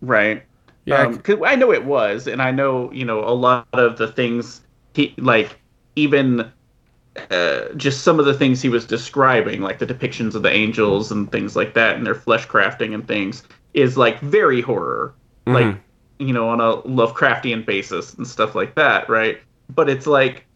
Right? 0.00 0.42
Yeah, 0.86 1.02
um, 1.02 1.22
i 1.44 1.54
know 1.54 1.72
it 1.72 1.84
was 1.84 2.26
and 2.26 2.40
i 2.40 2.50
know 2.50 2.90
you 2.90 3.04
know 3.04 3.22
a 3.22 3.34
lot 3.34 3.68
of 3.74 3.98
the 3.98 4.08
things 4.08 4.62
he 4.94 5.14
like 5.18 5.58
even 5.96 6.50
uh, 7.30 7.68
just 7.76 8.02
some 8.02 8.18
of 8.20 8.26
the 8.26 8.34
things 8.34 8.62
he 8.62 8.68
was 8.68 8.84
describing, 8.86 9.60
like 9.62 9.78
the 9.78 9.86
depictions 9.86 10.34
of 10.34 10.42
the 10.42 10.50
angels 10.50 11.10
and 11.10 11.30
things 11.30 11.56
like 11.56 11.74
that, 11.74 11.96
and 11.96 12.06
their 12.06 12.14
flesh 12.14 12.46
crafting 12.46 12.94
and 12.94 13.06
things, 13.06 13.42
is 13.74 13.96
like 13.96 14.20
very 14.20 14.60
horror, 14.60 15.14
like 15.46 15.76
you 16.18 16.32
know, 16.32 16.48
on 16.48 16.60
a 16.60 16.82
Lovecraftian 16.82 17.64
basis 17.64 18.14
and 18.14 18.26
stuff 18.26 18.54
like 18.54 18.74
that, 18.74 19.08
right? 19.08 19.40
But 19.74 19.88
it's 19.88 20.06
like, 20.06 20.46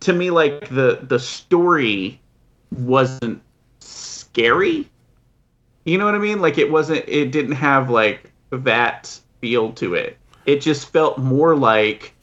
to 0.00 0.12
me, 0.12 0.30
like 0.30 0.68
the 0.68 1.00
the 1.02 1.18
story 1.18 2.20
wasn't 2.70 3.42
scary. 3.80 4.88
You 5.84 5.98
know 5.98 6.04
what 6.04 6.14
I 6.14 6.18
mean? 6.18 6.40
Like 6.40 6.58
it 6.58 6.70
wasn't. 6.70 7.04
It 7.06 7.30
didn't 7.32 7.56
have 7.56 7.90
like 7.90 8.32
that 8.50 9.20
feel 9.40 9.72
to 9.72 9.94
it. 9.94 10.16
It 10.46 10.60
just 10.60 10.88
felt 10.90 11.18
more 11.18 11.56
like 11.56 12.14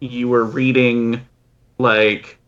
you 0.00 0.28
were 0.28 0.44
reading 0.44 1.26
like 1.78 2.38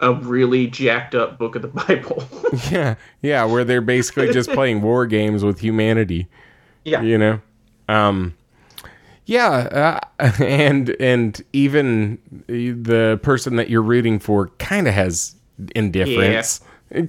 a 0.00 0.12
really 0.12 0.66
jacked 0.66 1.14
up 1.14 1.38
book 1.38 1.54
of 1.54 1.62
the 1.62 1.68
Bible. 1.86 2.24
yeah 2.70 2.94
yeah 3.22 3.44
where 3.44 3.64
they're 3.64 3.80
basically 3.80 4.32
just 4.32 4.50
playing 4.50 4.82
war 4.82 5.06
games 5.06 5.44
with 5.44 5.60
humanity 5.60 6.28
yeah. 6.84 7.02
you 7.02 7.18
know? 7.18 7.40
Um 7.88 8.34
yeah 9.26 10.00
uh, 10.18 10.32
and 10.42 10.96
and 11.00 11.42
even 11.52 12.18
the 12.46 13.20
person 13.22 13.56
that 13.56 13.68
you're 13.68 13.82
rooting 13.82 14.18
for 14.18 14.48
kind 14.58 14.88
of 14.88 14.94
has 14.94 15.36
indifference. 15.74 16.60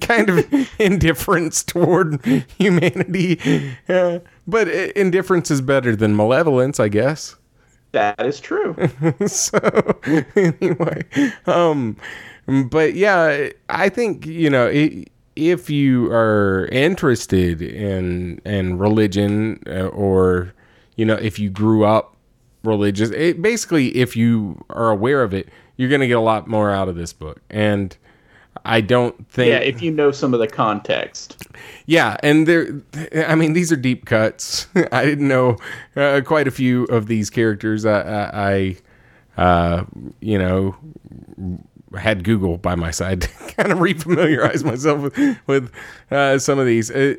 Kind 0.02 0.28
of 0.28 0.70
indifference 0.78 1.62
toward 1.64 2.22
humanity. 2.58 3.40
Uh, 3.88 4.18
but 4.46 4.68
indifference 4.68 5.50
is 5.50 5.62
better 5.62 5.96
than 5.96 6.14
malevolence 6.14 6.78
i 6.78 6.88
guess 6.88 7.36
That 7.92 8.24
is 8.24 8.40
true. 8.40 8.76
so 9.26 9.58
anyway 10.36 11.04
um 11.46 11.96
but 12.46 12.94
yeah 12.94 13.48
i 13.68 13.88
think 13.88 14.26
you 14.26 14.50
know 14.50 14.66
it, 14.66 15.10
if 15.36 15.70
you 15.70 16.10
are 16.10 16.68
interested 16.72 17.62
in 17.62 18.40
in 18.44 18.78
religion 18.78 19.62
uh, 19.66 19.86
or 19.88 20.52
you 20.96 21.04
know 21.04 21.14
if 21.14 21.38
you 21.38 21.50
grew 21.50 21.84
up 21.84 22.16
religious 22.62 23.10
it, 23.10 23.40
basically 23.40 23.88
if 23.96 24.16
you 24.16 24.62
are 24.70 24.90
aware 24.90 25.22
of 25.22 25.32
it 25.32 25.48
you're 25.76 25.88
going 25.88 26.00
to 26.00 26.08
get 26.08 26.16
a 26.16 26.20
lot 26.20 26.46
more 26.46 26.70
out 26.70 26.88
of 26.88 26.96
this 26.96 27.12
book 27.12 27.40
and 27.48 27.96
i 28.70 28.80
don't 28.80 29.28
think 29.28 29.48
Yeah, 29.50 29.58
if 29.58 29.82
you 29.82 29.90
know 29.90 30.10
some 30.10 30.32
of 30.34 30.40
the 30.40 30.46
context. 30.48 31.36
yeah, 31.86 32.16
and 32.22 32.46
there, 32.46 32.80
I 33.28 33.34
mean, 33.34 33.52
these 33.52 33.70
are 33.72 33.76
deep 33.76 34.06
cuts. 34.06 34.66
I 34.92 35.04
didn't 35.04 35.28
know 35.28 35.56
uh, 35.96 36.20
quite 36.24 36.46
a 36.48 36.50
few 36.50 36.84
of 36.84 37.06
these 37.06 37.30
characters. 37.30 37.84
I, 37.84 38.00
I, 38.00 38.76
I 39.36 39.42
uh, 39.42 39.84
you 40.20 40.38
know, 40.38 40.76
had 41.98 42.22
Google 42.24 42.58
by 42.58 42.74
my 42.76 42.90
side 42.90 43.22
to 43.22 43.28
kind 43.54 43.72
of 43.72 43.78
refamiliarize 43.78 44.64
myself 44.64 45.02
with 45.02 45.38
with 45.46 45.72
uh, 46.10 46.38
some 46.38 46.58
of 46.58 46.66
these. 46.66 46.90
Uh, 46.90 47.14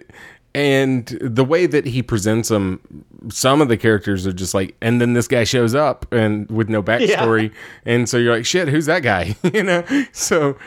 and 0.53 1.05
the 1.21 1.45
way 1.45 1.65
that 1.65 1.85
he 1.85 2.03
presents 2.03 2.49
them, 2.49 2.81
some 3.29 3.61
of 3.61 3.69
the 3.69 3.77
characters 3.77 4.27
are 4.27 4.33
just 4.33 4.53
like, 4.53 4.75
and 4.81 4.99
then 4.99 5.13
this 5.13 5.27
guy 5.27 5.45
shows 5.45 5.73
up 5.75 6.05
and 6.13 6.49
with 6.51 6.67
no 6.69 6.83
backstory, 6.89 7.53
and 7.85 8.07
so 8.09 8.17
you're 8.17 8.35
like, 8.35 8.45
shit, 8.45 8.67
who's 8.67 8.85
that 8.87 9.01
guy? 9.03 9.35
you 9.53 9.63
know, 9.63 9.83
so 10.11 10.57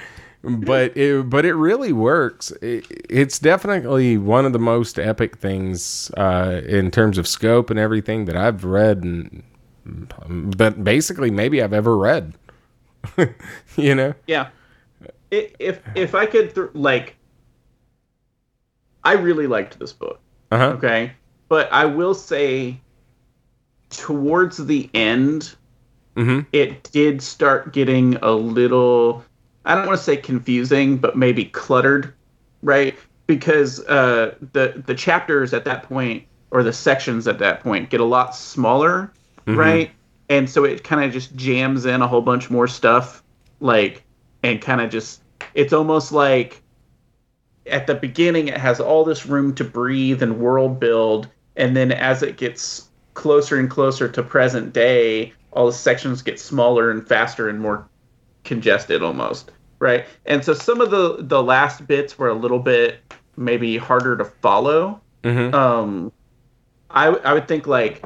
but 0.45 0.97
it, 0.97 1.29
but 1.31 1.45
it 1.45 1.55
really 1.55 1.93
works. 1.93 2.51
It, 2.63 2.87
it's 3.09 3.39
definitely 3.39 4.19
one 4.19 4.45
of 4.47 4.53
the 4.53 4.59
most 4.59 4.99
epic 4.99 5.39
things 5.39 6.11
uh, 6.17 6.61
in 6.67 6.91
terms 6.91 7.19
of 7.19 7.27
scope 7.29 7.71
and 7.71 7.79
everything 7.79 8.25
that 8.27 8.37
I've 8.37 8.65
read, 8.65 9.03
and 9.05 9.43
but 10.57 10.83
basically 10.85 11.31
maybe 11.31 11.63
I've 11.63 11.73
ever 11.73 11.97
read. 11.97 12.35
you 13.77 13.95
know? 13.95 14.15
Yeah. 14.27 14.49
I- 15.33 15.53
If 15.59 15.81
if 15.95 16.15
I 16.15 16.27
could 16.27 16.55
th- 16.55 16.69
like 16.75 17.17
I 19.05 19.13
really 19.15 19.47
liked 19.47 19.79
this 19.79 19.93
book. 19.93 20.21
Uh 20.51 20.59
huh. 20.59 20.69
Okay. 20.79 21.13
But 21.49 21.71
I 21.73 21.85
will 21.85 22.15
say 22.15 22.81
towards 23.91 24.57
the 24.67 24.91
end 24.95 25.55
hmm 26.17 26.41
it 26.53 26.91
did 26.93 27.21
start 27.23 27.73
getting 27.73 28.17
a 28.17 28.31
little 28.33 29.25
I 29.65 29.75
don't 29.75 29.87
want 29.87 29.99
to 29.99 30.05
say 30.05 30.17
confusing, 30.17 30.99
but 30.99 31.17
maybe 31.17 31.47
cluttered, 31.47 32.13
right? 32.63 32.95
Because 33.27 33.81
uh, 33.87 34.35
the 34.53 34.83
the 34.87 34.95
chapters 34.95 35.55
at 35.55 35.65
that 35.65 35.85
point 35.85 36.25
or 36.51 36.63
the 36.63 36.73
sections 36.73 37.27
at 37.27 37.39
that 37.39 37.61
point 37.61 37.91
get 37.91 38.01
a 38.01 38.05
lot 38.05 38.35
smaller, 38.37 39.13
right? 39.57 39.91
And 40.29 40.49
so 40.49 40.65
it 40.65 40.85
kind 40.85 41.05
of 41.05 41.13
just 41.13 41.35
jams 41.37 41.85
in 41.87 42.03
a 42.03 42.09
whole 42.09 42.23
bunch 42.23 42.51
more 42.51 42.69
stuff, 42.69 43.23
like, 43.61 44.05
and 44.43 44.61
kind 44.61 44.81
of 44.81 44.91
just 44.91 45.23
it's 45.55 45.73
almost 45.73 46.13
like 46.13 46.63
at 47.67 47.87
the 47.87 47.95
beginning 47.95 48.49
it 48.49 48.59
has 48.59 48.81
all 48.81 49.05
this 49.05 49.27
room 49.27 49.55
to 49.55 49.65
breathe 49.65 50.23
and 50.23 50.39
world 50.39 50.79
build, 50.79 51.29
and 51.57 51.77
then 51.77 51.93
as 51.93 52.23
it 52.23 52.37
gets 52.37 52.89
closer 53.15 53.59
and 53.59 53.71
closer 53.71 54.09
to 54.09 54.23
present 54.23 54.73
day, 54.73 55.33
all 55.53 55.67
the 55.67 55.73
sections 55.73 56.21
get 56.21 56.39
smaller 56.39 56.91
and 56.91 57.07
faster 57.09 57.49
and 57.49 57.61
more 57.61 57.89
congested 58.45 59.03
almost 59.03 59.51
right? 59.81 60.07
And 60.25 60.43
so 60.45 60.55
some 60.55 60.81
of 60.81 60.91
the 60.91 61.19
the 61.21 61.43
last 61.43 61.87
bits 61.87 62.19
were 62.19 62.29
a 62.29 62.35
little 62.35 62.59
bit 62.59 63.01
maybe 63.37 63.77
harder 63.77 64.17
to 64.17 64.25
follow. 64.25 65.01
Hmm 65.23 65.55
um 65.55 66.13
i 66.91 67.07
i 67.09 67.33
would 67.33 67.49
think 67.49 67.67
like 67.67 68.05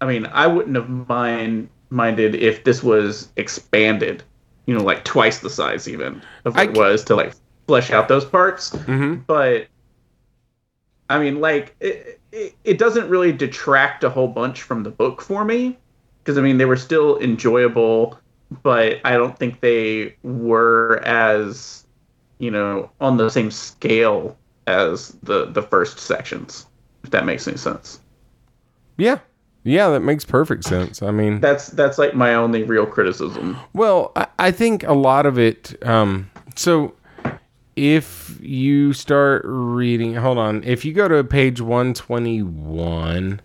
i 0.00 0.06
mean 0.06 0.24
i 0.32 0.46
wouldn't 0.46 0.74
have 0.74 0.88
mind 0.88 1.68
minded 1.90 2.34
if 2.34 2.64
this 2.64 2.82
was 2.82 3.28
expanded 3.36 4.22
you 4.64 4.74
know 4.74 4.82
like 4.82 5.04
twice 5.04 5.40
the 5.40 5.50
size 5.50 5.86
even 5.86 6.22
of 6.46 6.54
what 6.54 6.68
I 6.68 6.70
it 6.70 6.76
was 6.76 7.04
to 7.04 7.14
like 7.14 7.34
flesh 7.66 7.90
out 7.90 8.08
those 8.08 8.24
parts. 8.24 8.70
Hmm 8.70 9.16
but 9.26 9.68
I 11.10 11.18
mean, 11.18 11.40
like 11.40 11.74
it, 11.80 12.20
it, 12.30 12.54
it 12.62 12.78
doesn't 12.78 13.08
really 13.08 13.32
detract 13.32 14.04
a 14.04 14.10
whole 14.10 14.28
bunch 14.28 14.62
from 14.62 14.84
the 14.84 14.90
book 14.90 15.20
for 15.20 15.44
me 15.44 15.76
because 16.22 16.38
I 16.38 16.40
mean 16.40 16.56
they 16.56 16.66
were 16.66 16.76
still 16.76 17.18
enjoyable, 17.18 18.16
but 18.62 19.00
I 19.04 19.16
don't 19.16 19.38
think 19.38 19.60
they 19.60 20.16
were 20.22 21.00
as 21.04 21.84
you 22.38 22.50
know 22.50 22.90
on 23.00 23.16
the 23.16 23.28
same 23.30 23.50
scale 23.50 24.36
as 24.66 25.16
the 25.22 25.46
the 25.46 25.62
first 25.62 25.98
sections. 25.98 26.66
If 27.02 27.10
that 27.10 27.24
makes 27.24 27.48
any 27.48 27.56
sense. 27.56 28.00
Yeah. 28.98 29.18
Yeah, 29.62 29.90
that 29.90 30.00
makes 30.00 30.24
perfect 30.24 30.64
sense. 30.64 31.02
I 31.02 31.10
mean, 31.10 31.40
That's 31.40 31.68
that's 31.68 31.98
like 31.98 32.14
my 32.14 32.34
only 32.34 32.62
real 32.62 32.86
criticism. 32.86 33.58
Well, 33.74 34.12
I, 34.16 34.26
I 34.38 34.50
think 34.50 34.84
a 34.84 34.94
lot 34.94 35.26
of 35.26 35.38
it. 35.38 35.76
Um, 35.86 36.30
so 36.56 36.94
if 37.76 38.38
you 38.40 38.94
start 38.94 39.42
reading, 39.44 40.14
hold 40.14 40.38
on. 40.38 40.64
If 40.64 40.84
you 40.84 40.94
go 40.94 41.08
to 41.08 41.22
page 41.24 41.60
one 41.60 41.92
twenty 41.92 42.42
one, 42.42 43.40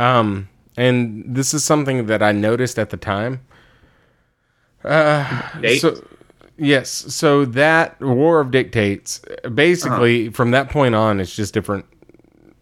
um, 0.00 0.48
and 0.78 1.24
this 1.26 1.52
is 1.52 1.62
something 1.62 2.06
that 2.06 2.22
I 2.22 2.32
noticed 2.32 2.78
at 2.78 2.88
the 2.88 2.96
time. 2.96 3.40
Uh, 4.84 5.76
so 5.78 6.02
yes, 6.58 6.90
so 6.90 7.44
that 7.46 8.00
War 8.00 8.40
of 8.40 8.50
Dictates, 8.50 9.20
basically 9.54 10.28
from 10.30 10.50
that 10.52 10.70
point 10.70 10.94
on, 10.94 11.20
it's 11.20 11.34
just 11.34 11.54
different 11.54 11.86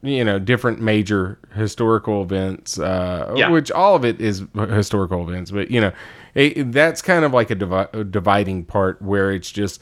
you 0.05 0.25
know 0.25 0.37
different 0.41 0.81
major 0.81 1.39
historical 1.55 2.25
events 2.25 2.77
uh 2.77 3.33
Yeah. 3.37 3.51
which 3.51 3.70
all 3.70 3.95
of 3.95 4.05
it 4.05 4.20
is 4.20 4.43
historical 4.70 5.23
events 5.29 5.53
but 5.53 5.70
you 5.70 5.81
know 5.81 5.93
it, 6.35 6.73
that's 6.73 7.01
kind 7.01 7.25
of 7.25 7.33
like 7.33 7.51
a, 7.53 7.55
divi- 7.55 7.87
a 7.93 8.03
dividing 8.03 8.64
part 8.64 9.01
where 9.01 9.31
it's 9.31 9.49
just 9.53 9.81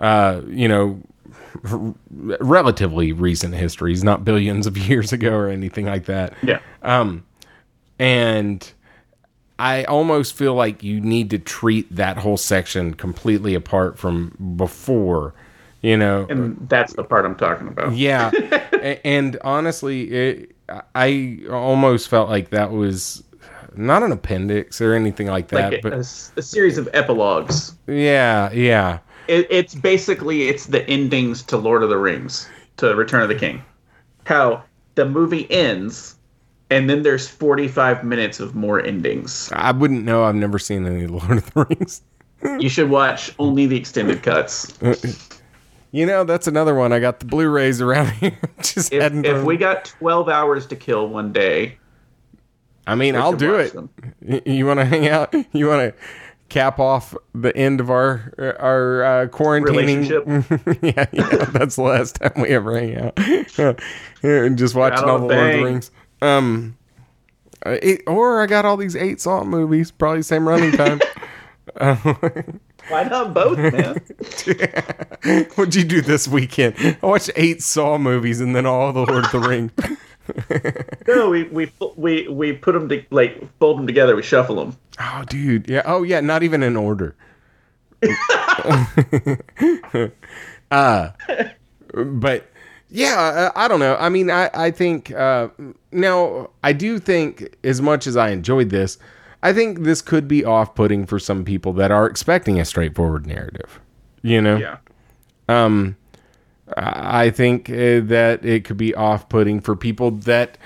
uh 0.00 0.40
you 0.48 0.66
know 0.66 1.00
r- 1.70 1.94
relatively 2.40 3.12
recent 3.12 3.54
histories 3.54 4.02
not 4.02 4.24
billions 4.24 4.66
of 4.66 4.76
years 4.88 5.12
ago 5.12 5.34
or 5.36 5.48
anything 5.48 5.86
like 5.86 6.06
that 6.06 6.34
Yeah. 6.42 6.58
um 6.82 7.24
and 8.00 8.72
I 9.60 9.84
almost 9.84 10.32
feel 10.34 10.54
like 10.54 10.82
you 10.82 11.00
need 11.02 11.28
to 11.30 11.38
treat 11.38 11.94
that 11.94 12.16
whole 12.16 12.38
section 12.38 12.94
completely 12.94 13.54
apart 13.54 13.98
from 13.98 14.54
before, 14.56 15.34
you 15.82 15.98
know. 15.98 16.26
And 16.30 16.66
that's 16.68 16.94
the 16.94 17.04
part 17.04 17.26
I'm 17.26 17.36
talking 17.36 17.68
about. 17.68 17.94
Yeah, 17.94 18.30
and 19.04 19.38
honestly, 19.44 20.10
it, 20.10 20.56
I 20.94 21.40
almost 21.50 22.08
felt 22.08 22.30
like 22.30 22.48
that 22.50 22.70
was 22.70 23.22
not 23.76 24.02
an 24.02 24.12
appendix 24.12 24.80
or 24.80 24.94
anything 24.94 25.26
like 25.26 25.48
that, 25.48 25.72
Like 25.72 25.80
a, 25.80 25.82
but 25.82 25.92
a 25.92 25.98
a 26.36 26.42
series 26.42 26.78
of 26.78 26.88
epilogues. 26.94 27.74
yeah, 27.86 28.50
yeah, 28.52 29.00
it, 29.28 29.46
it's 29.50 29.74
basically 29.74 30.48
it's 30.48 30.66
the 30.66 30.88
endings 30.88 31.42
to 31.44 31.58
Lord 31.58 31.82
of 31.82 31.90
the 31.90 31.98
Rings 31.98 32.48
to 32.78 32.94
Return 32.94 33.22
of 33.22 33.28
the 33.28 33.34
King. 33.34 33.62
How 34.24 34.64
the 34.94 35.04
movie 35.04 35.50
ends, 35.50 36.16
and 36.70 36.88
then 36.88 37.02
there's 37.02 37.28
45 37.28 38.04
minutes 38.04 38.40
of 38.40 38.54
more 38.54 38.80
endings. 38.84 39.50
I 39.52 39.72
wouldn't 39.72 40.04
know. 40.04 40.24
I've 40.24 40.34
never 40.34 40.58
seen 40.58 40.86
any 40.86 41.06
Lord 41.06 41.38
of 41.38 41.52
the 41.52 41.66
Rings. 41.68 42.02
You 42.58 42.68
should 42.68 42.88
watch 42.88 43.34
only 43.38 43.66
the 43.66 43.76
extended 43.76 44.22
cuts. 44.22 44.78
You 45.92 46.06
know, 46.06 46.22
that's 46.22 46.46
another 46.46 46.74
one. 46.74 46.92
I 46.92 47.00
got 47.00 47.18
the 47.18 47.26
Blu-rays 47.26 47.80
around 47.80 48.10
here. 48.12 48.38
Just 48.62 48.92
If, 48.92 49.12
if 49.24 49.42
we 49.44 49.56
got 49.56 49.86
12 49.86 50.28
hours 50.28 50.66
to 50.68 50.76
kill 50.76 51.08
one 51.08 51.32
day, 51.32 51.78
I 52.86 52.94
mean, 52.94 53.16
I'll 53.16 53.32
do 53.32 53.56
it. 53.56 53.72
them. 53.72 53.90
You 54.46 54.66
want 54.66 54.78
to 54.80 54.84
hang 54.86 55.08
out? 55.08 55.34
You 55.52 55.66
want 55.66 55.92
to 55.92 56.02
cap 56.48 56.78
off 56.78 57.14
the 57.34 57.56
end 57.56 57.80
of 57.80 57.90
our 57.90 58.32
our 58.60 59.04
uh, 59.04 59.26
quarantining? 59.28 60.08
yeah, 60.82 61.06
yeah, 61.12 61.44
that's 61.46 61.76
the 61.76 61.82
last 61.82 62.16
time 62.16 62.32
we 62.36 62.48
ever 62.48 62.78
hang 62.78 62.96
out. 62.96 63.80
And 64.22 64.56
just 64.58 64.74
watching 64.74 65.08
all 65.08 65.18
the 65.18 65.26
Lord 65.26 65.54
of 65.54 65.58
the. 65.58 65.64
Rings. 65.64 65.90
Um, 66.22 66.76
uh, 67.64 67.76
it, 67.82 68.02
or 68.06 68.42
I 68.42 68.46
got 68.46 68.64
all 68.64 68.76
these 68.76 68.96
eight 68.96 69.20
Saw 69.20 69.44
movies, 69.44 69.90
probably 69.90 70.22
same 70.22 70.48
running 70.48 70.72
time. 70.72 71.00
Why 72.88 73.04
not 73.04 73.34
both, 73.34 73.58
man? 73.58 74.00
What'd 75.54 75.74
you 75.74 75.84
do 75.84 76.00
this 76.00 76.26
weekend? 76.26 76.74
I 76.78 77.06
watched 77.06 77.30
eight 77.36 77.62
Saw 77.62 77.98
movies 77.98 78.40
and 78.40 78.56
then 78.56 78.66
all 78.66 78.92
the 78.92 79.04
Lord 79.04 79.26
of 79.26 79.32
the 79.32 79.38
Rings. 79.38 79.72
no, 81.06 81.30
we 81.30 81.44
we 81.44 81.72
we 81.96 82.28
we 82.28 82.52
put 82.52 82.72
them 82.72 82.88
to 82.88 83.04
like 83.10 83.40
fold 83.58 83.78
them 83.78 83.86
together. 83.86 84.16
We 84.16 84.22
shuffle 84.22 84.56
them. 84.56 84.76
Oh, 84.98 85.24
dude. 85.28 85.68
Yeah. 85.68 85.82
Oh, 85.84 86.02
yeah. 86.02 86.20
Not 86.20 86.42
even 86.42 86.62
in 86.62 86.76
order. 86.76 87.14
uh, 90.70 91.10
but 91.92 92.50
yeah, 92.90 93.50
I, 93.54 93.64
I 93.64 93.68
don't 93.68 93.80
know. 93.80 93.96
I 93.96 94.08
mean, 94.08 94.30
I, 94.30 94.50
I 94.52 94.70
think, 94.70 95.10
uh, 95.12 95.48
now, 95.92 96.50
I 96.62 96.72
do 96.72 96.98
think, 96.98 97.56
as 97.64 97.80
much 97.80 98.06
as 98.06 98.16
I 98.16 98.30
enjoyed 98.30 98.70
this, 98.70 98.98
I 99.42 99.52
think 99.52 99.80
this 99.80 100.02
could 100.02 100.28
be 100.28 100.44
off 100.44 100.74
putting 100.74 101.06
for 101.06 101.18
some 101.18 101.44
people 101.44 101.72
that 101.74 101.90
are 101.90 102.06
expecting 102.06 102.60
a 102.60 102.64
straightforward 102.64 103.26
narrative. 103.26 103.80
You 104.22 104.42
know? 104.42 104.56
Yeah. 104.56 104.76
Um, 105.48 105.96
I 106.76 107.30
think 107.30 107.68
uh, 107.68 108.00
that 108.04 108.44
it 108.44 108.64
could 108.64 108.76
be 108.76 108.94
off-putting 108.94 109.60
for 109.60 109.74
people 109.74 110.12
that 110.12 110.56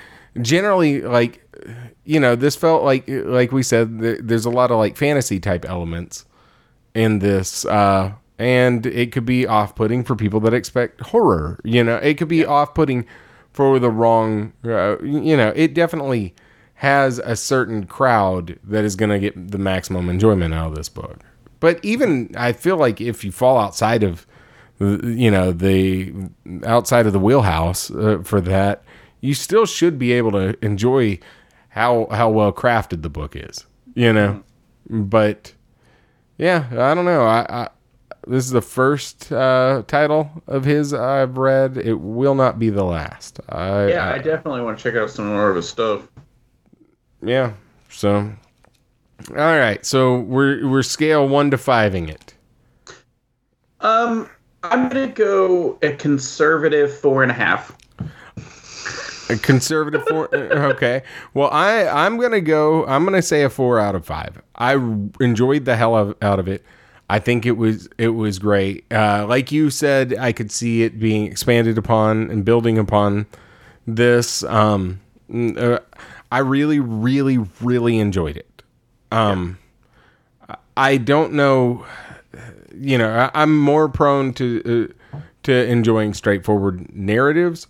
generally 0.43 1.01
like, 1.01 1.41
you 2.05 2.20
know, 2.20 2.37
this 2.37 2.57
felt 2.57 2.83
like 2.83 3.05
like 3.09 3.53
we 3.53 3.62
said, 3.62 4.01
th- 4.01 4.20
there's 4.22 4.45
a 4.45 4.51
lot 4.51 4.70
of 4.70 4.77
like 4.77 4.99
fantasy 4.99 5.41
type 5.41 5.64
elements 5.64 6.27
in 6.95 7.20
this 7.20 7.64
uh 7.64 8.12
and 8.39 8.87
it 8.87 9.12
could 9.12 9.24
be 9.24 9.47
off-putting 9.47 10.05
for 10.05 10.16
people 10.16 10.41
that 10.41 10.55
expect 10.55 11.01
horror. 11.01 11.61
You 11.64 11.85
know, 11.85 11.97
it 11.97 12.14
could 12.14 12.28
be 12.28 12.45
off-putting 12.45 13.07
for 13.53 13.78
the 13.78 13.91
wrong. 13.91 14.53
Uh, 14.64 15.01
you 15.03 15.37
know, 15.37 15.53
it 15.55 15.74
definitely 15.74 16.35
has 16.74 17.18
a 17.20 17.37
certain 17.37 17.87
crowd 17.87 18.59
that 18.64 18.85
is 18.85 18.97
going 18.97 19.11
to 19.11 19.18
get 19.18 19.53
the 19.53 19.59
maximum 19.59 20.09
enjoyment 20.09 20.53
out 20.53 20.68
of 20.68 20.74
this 20.74 20.89
book. 20.89 21.20
But 21.61 21.82
even 21.85 22.30
I 22.37 22.53
feel 22.53 22.76
like 22.76 23.01
if 23.01 23.24
you 23.24 23.32
fall 23.32 23.57
outside 23.57 24.03
of, 24.03 24.26
you 24.80 25.30
know, 25.30 25.53
the 25.53 26.12
outside 26.66 27.07
of 27.07 27.12
the 27.12 27.20
wheelhouse 27.20 27.91
uh, 27.91 28.18
for 28.24 28.41
that, 28.43 28.82
you 29.20 29.32
still 29.32 29.64
should 29.64 29.99
be 29.99 30.12
able 30.12 30.32
to 30.32 30.62
enjoy 30.62 31.18
how 31.70 32.09
how 32.11 32.28
well 32.28 32.53
crafted 32.53 33.03
the 33.03 33.09
book 33.09 33.35
is. 33.37 33.64
You 33.95 34.12
know, 34.12 34.43
but 34.91 35.55
yeah, 36.37 36.66
I 36.72 36.95
don't 36.95 37.05
know. 37.05 37.22
I, 37.22 37.47
I 37.49 37.68
this 38.27 38.45
is 38.45 38.51
the 38.51 38.62
first 38.62 39.31
uh, 39.33 39.83
title 39.87 40.31
of 40.47 40.64
his 40.64 40.95
I've 40.95 41.37
read. 41.37 41.77
It 41.77 42.01
will 42.01 42.35
not 42.35 42.59
be 42.59 42.70
the 42.70 42.85
last. 42.85 43.41
I, 43.49 43.89
yeah, 43.89 44.07
I, 44.07 44.14
I 44.14 44.18
definitely 44.18 44.62
want 44.62 44.79
to 44.79 44.83
check 44.83 44.95
out 44.95 45.11
some 45.11 45.27
more 45.27 45.51
of 45.51 45.57
his 45.57 45.68
stuff. 45.68 46.09
Yeah. 47.22 47.53
So, 47.91 48.33
all 49.31 49.35
right. 49.37 49.85
So 49.85 50.20
we're 50.20 50.68
we're 50.68 50.83
scale 50.83 51.29
one 51.29 51.51
to 51.51 51.57
fiving 51.57 52.09
it. 52.09 52.35
Um, 53.81 54.29
I'm 54.62 54.89
gonna 54.89 55.09
go 55.09 55.79
a 55.83 55.93
conservative 55.93 56.97
four 56.99 57.22
and 57.22 57.31
a 57.31 57.35
half. 57.35 57.77
A 59.31 59.37
conservative 59.37 60.07
four. 60.09 60.29
Uh, 60.35 60.72
okay. 60.72 61.03
Well, 61.35 61.51
I 61.51 61.87
I'm 61.87 62.18
gonna 62.18 62.41
go. 62.41 62.87
I'm 62.87 63.05
gonna 63.05 63.22
say 63.22 63.43
a 63.43 63.51
four 63.51 63.79
out 63.79 63.95
of 63.95 64.07
five. 64.07 64.41
I 64.57 64.75
enjoyed 65.20 65.64
the 65.64 65.77
hell 65.77 65.95
of, 65.95 66.16
out 66.22 66.39
of 66.39 66.49
it. 66.49 66.64
I 67.09 67.19
think 67.19 67.47
it 67.47 67.53
was 67.53 67.89
it 67.99 68.09
was 68.09 68.39
great. 68.39 68.91
Uh, 68.91 69.27
like 69.29 69.53
you 69.53 69.71
said, 69.71 70.17
I 70.19 70.33
could 70.33 70.51
see 70.51 70.83
it 70.83 70.99
being 70.99 71.27
expanded 71.27 71.79
upon 71.79 72.31
and 72.31 72.45
building 72.45 72.79
upon 72.79 73.27
this. 73.87 74.43
Um, 74.45 75.01
uh, 75.33 75.79
I 76.33 76.39
really, 76.39 76.81
really, 76.81 77.39
really 77.61 77.99
enjoyed 77.99 78.37
it. 78.37 78.63
Um, 79.13 79.59
yeah. 80.49 80.57
I 80.77 80.97
don't 80.97 81.35
know. 81.35 81.85
You 82.75 82.99
know, 82.99 83.11
I, 83.11 83.43
I'm 83.43 83.59
more 83.59 83.89
prone 83.89 84.33
to 84.35 84.93
uh, 85.13 85.19
to 85.45 85.67
enjoying 85.67 86.15
straightforward 86.15 86.95
narratives 86.95 87.69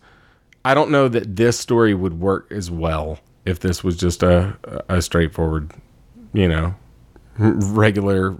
I 0.64 0.74
don't 0.74 0.90
know 0.90 1.08
that 1.08 1.36
this 1.36 1.58
story 1.58 1.92
would 1.94 2.18
work 2.18 2.50
as 2.50 2.70
well 2.70 3.18
if 3.44 3.60
this 3.60 3.84
was 3.84 3.96
just 3.96 4.22
a 4.22 4.56
a 4.88 5.02
straightforward, 5.02 5.72
you 6.32 6.48
know, 6.48 6.74
regular 7.38 8.34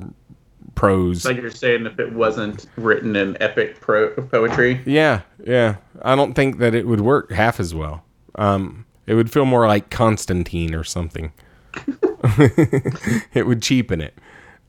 prose. 0.75 1.25
Like 1.25 1.37
you're 1.37 1.51
saying, 1.51 1.87
if 1.87 1.99
it 1.99 2.12
wasn't 2.12 2.66
written 2.77 3.16
in 3.16 3.41
epic 3.41 3.81
pro- 3.81 4.11
poetry. 4.11 4.81
Yeah, 4.85 5.22
yeah. 5.45 5.77
I 6.03 6.16
don't 6.16 6.35
think 6.35 6.59
that 6.59 6.75
it 6.75 6.87
would 6.87 7.01
work 7.01 7.33
half 7.33 7.61
as 7.61 7.75
well. 7.75 8.05
Um, 8.35 8.87
it 9.07 9.14
would 9.14 9.31
feel 9.31 9.45
more 9.45 9.66
like 9.66 9.91
Constantine 9.91 10.75
or 10.75 10.85
something. 10.85 11.33
it 13.35 13.47
would 13.47 13.62
cheapen 13.62 14.01
it. 14.01 14.14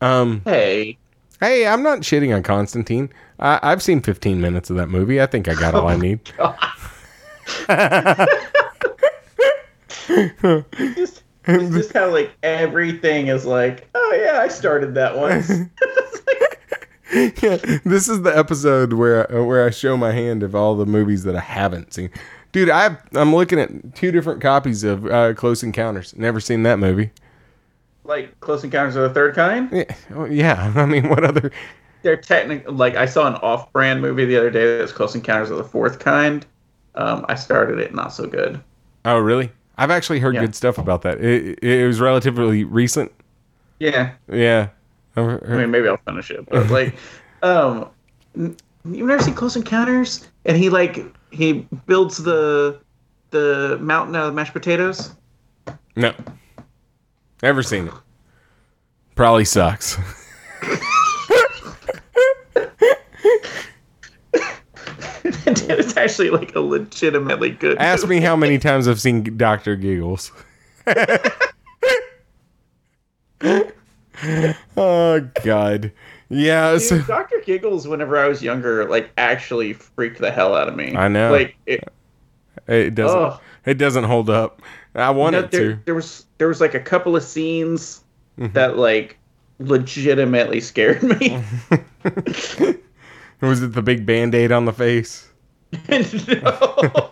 Um, 0.01 0.41
hey, 0.45 0.97
hey, 1.39 1.68
I'm 1.68 1.84
not 1.84 1.99
shitting 1.99 2.36
on 2.36 2.43
Constantine. 2.43 3.10
I, 3.39 3.70
have 3.70 3.84
seen 3.84 4.01
15 4.01 4.39
minutes 4.39 4.70
of 4.70 4.78
that 4.78 4.88
movie. 4.88 5.22
I 5.22 5.26
think 5.26 5.47
I 5.47 5.56
got 5.56 5.76
all 5.76 5.88
I 5.88 5.97
need. 5.97 6.22
just, 10.95 11.24
it's 11.48 11.76
just 11.76 11.93
how 11.93 12.10
like 12.10 12.32
everything 12.43 13.28
is 13.28 13.46
like, 13.46 13.88
oh 13.96 14.22
yeah, 14.22 14.39
I 14.39 14.48
started 14.48 14.96
that 14.96 15.18
once. 15.18 15.50
yeah, 17.14 17.58
this 17.86 18.10
is 18.10 18.24
the 18.24 18.34
episode 18.36 18.93
where 18.93 19.26
where 19.28 19.66
I 19.66 19.70
show 19.70 19.96
my 19.96 20.12
hand 20.12 20.43
of 20.43 20.56
all 20.56 20.76
the 20.76 20.86
movies 20.86 21.24
that 21.24 21.36
I 21.36 21.41
haven't 21.41 21.93
seen. 21.93 22.10
Dude, 22.52 22.70
I 22.70 22.98
I'm 23.14 23.34
looking 23.36 23.60
at 23.60 23.96
two 23.96 24.12
different 24.12 24.41
copies 24.41 24.84
of 24.84 25.06
uh, 25.06 25.34
Close 25.34 25.64
Encounters. 25.64 26.16
Never 26.16 26.39
seen 26.39 26.64
that 26.64 26.80
movie. 26.80 27.12
Like 28.04 28.39
Close 28.39 28.64
Encounters 28.64 28.96
of 28.96 29.04
the 29.04 29.14
Third 29.14 29.36
Kind? 29.36 29.70
Yeah, 29.72 29.96
well, 30.12 30.32
yeah. 30.32 30.74
I 30.76 30.86
mean, 30.86 31.10
what 31.10 31.24
other? 31.24 31.52
They're 32.02 32.18
technically 32.18 32.74
like 32.74 32.96
I 32.96 33.06
saw 33.06 33.28
an 33.28 33.36
off-brand 33.36 34.02
movie 34.02 34.26
the 34.26 34.38
other 34.38 34.50
day 34.50 34.66
that 34.78 34.82
was 34.82 34.91
Close 34.91 35.16
Encounters 35.16 35.52
of 35.52 35.58
the 35.58 35.64
Fourth 35.64 36.00
Kind 36.00 36.46
um, 36.96 37.26
I 37.28 37.36
started 37.36 37.80
it, 37.80 37.93
not 37.93 38.14
so 38.14 38.28
good. 38.28 38.62
Oh, 39.04 39.20
really? 39.20 39.52
I've 39.78 39.92
actually 39.92 40.20
heard 40.20 40.36
yeah. 40.36 40.42
good 40.42 40.56
stuff 40.56 40.78
about 40.78 41.02
that. 41.04 41.20
It, 41.22 41.64
it 41.64 41.86
was 41.86 42.00
relatively 42.00 42.64
recent. 42.64 43.12
Yeah. 43.80 44.14
Yeah. 44.32 44.70
I 45.18 45.22
mean, 45.22 45.72
maybe 45.72 45.88
I'll 45.88 45.98
finish 45.98 46.30
it, 46.30 46.46
but 46.50 46.70
like, 46.70 46.96
um, 47.44 47.90
you've 48.36 48.58
never 48.84 49.24
seen 49.24 49.34
Close 49.34 49.56
Encounters, 49.56 50.28
and 50.44 50.58
he 50.58 50.70
like 50.70 51.06
he 51.32 51.68
builds 51.86 52.18
the 52.18 52.80
the 53.30 53.78
mountain 53.82 54.16
out 54.16 54.28
of 54.28 54.34
mashed 54.34 54.54
potatoes. 54.54 55.12
No, 55.96 56.14
never 57.42 57.64
seen 57.64 57.88
it. 57.88 57.94
Probably 59.16 59.46
sucks. 59.46 59.98
it's 65.48 65.98
actually 65.98 66.30
like 66.30 66.56
a 66.56 66.60
legitimately 66.60 67.50
good. 67.50 67.80
Ask 67.80 68.04
movie. 68.04 68.16
me 68.16 68.22
how 68.22 68.36
many 68.36 68.60
times 68.60 68.88
I've 68.88 69.02
seen 69.02 69.36
Doctor 69.38 69.76
Giggles. 69.76 70.32
oh 74.78 75.20
God. 75.44 75.92
Yeah, 76.30 76.78
Doctor 77.08 77.42
Giggles. 77.44 77.88
Whenever 77.88 78.18
I 78.18 78.28
was 78.28 78.44
younger, 78.44 78.88
like 78.88 79.10
actually 79.18 79.74
freaked 79.74 80.20
the 80.20 80.30
hell 80.30 80.54
out 80.56 80.68
of 80.68 80.76
me. 80.76 80.96
I 80.96 81.08
know. 81.08 81.32
Like 81.32 81.56
it, 81.66 81.84
it 82.68 82.94
doesn't. 82.94 83.20
Ugh. 83.20 83.42
It 83.66 83.80
doesn't 83.80 84.04
hold 84.04 84.30
up. 84.30 84.62
I 84.94 85.10
wanted 85.10 85.38
you 85.38 85.42
know, 85.42 85.48
there, 85.48 85.76
to. 85.76 85.82
There 85.86 85.96
was 85.96 86.26
there 86.38 86.48
was 86.48 86.62
like 86.62 86.76
a 86.76 86.80
couple 86.80 87.16
of 87.16 87.24
scenes 87.24 88.04
mm-hmm. 88.40 88.54
that 88.54 88.78
like 88.78 89.18
legitimately 89.58 90.62
scared 90.62 91.02
me. 91.02 91.44
Was 93.42 93.62
it 93.62 93.74
the 93.74 93.82
big 93.82 94.06
band 94.06 94.34
aid 94.34 94.52
on 94.52 94.66
the 94.66 94.74
face? 94.74 95.30
no. 95.89 97.12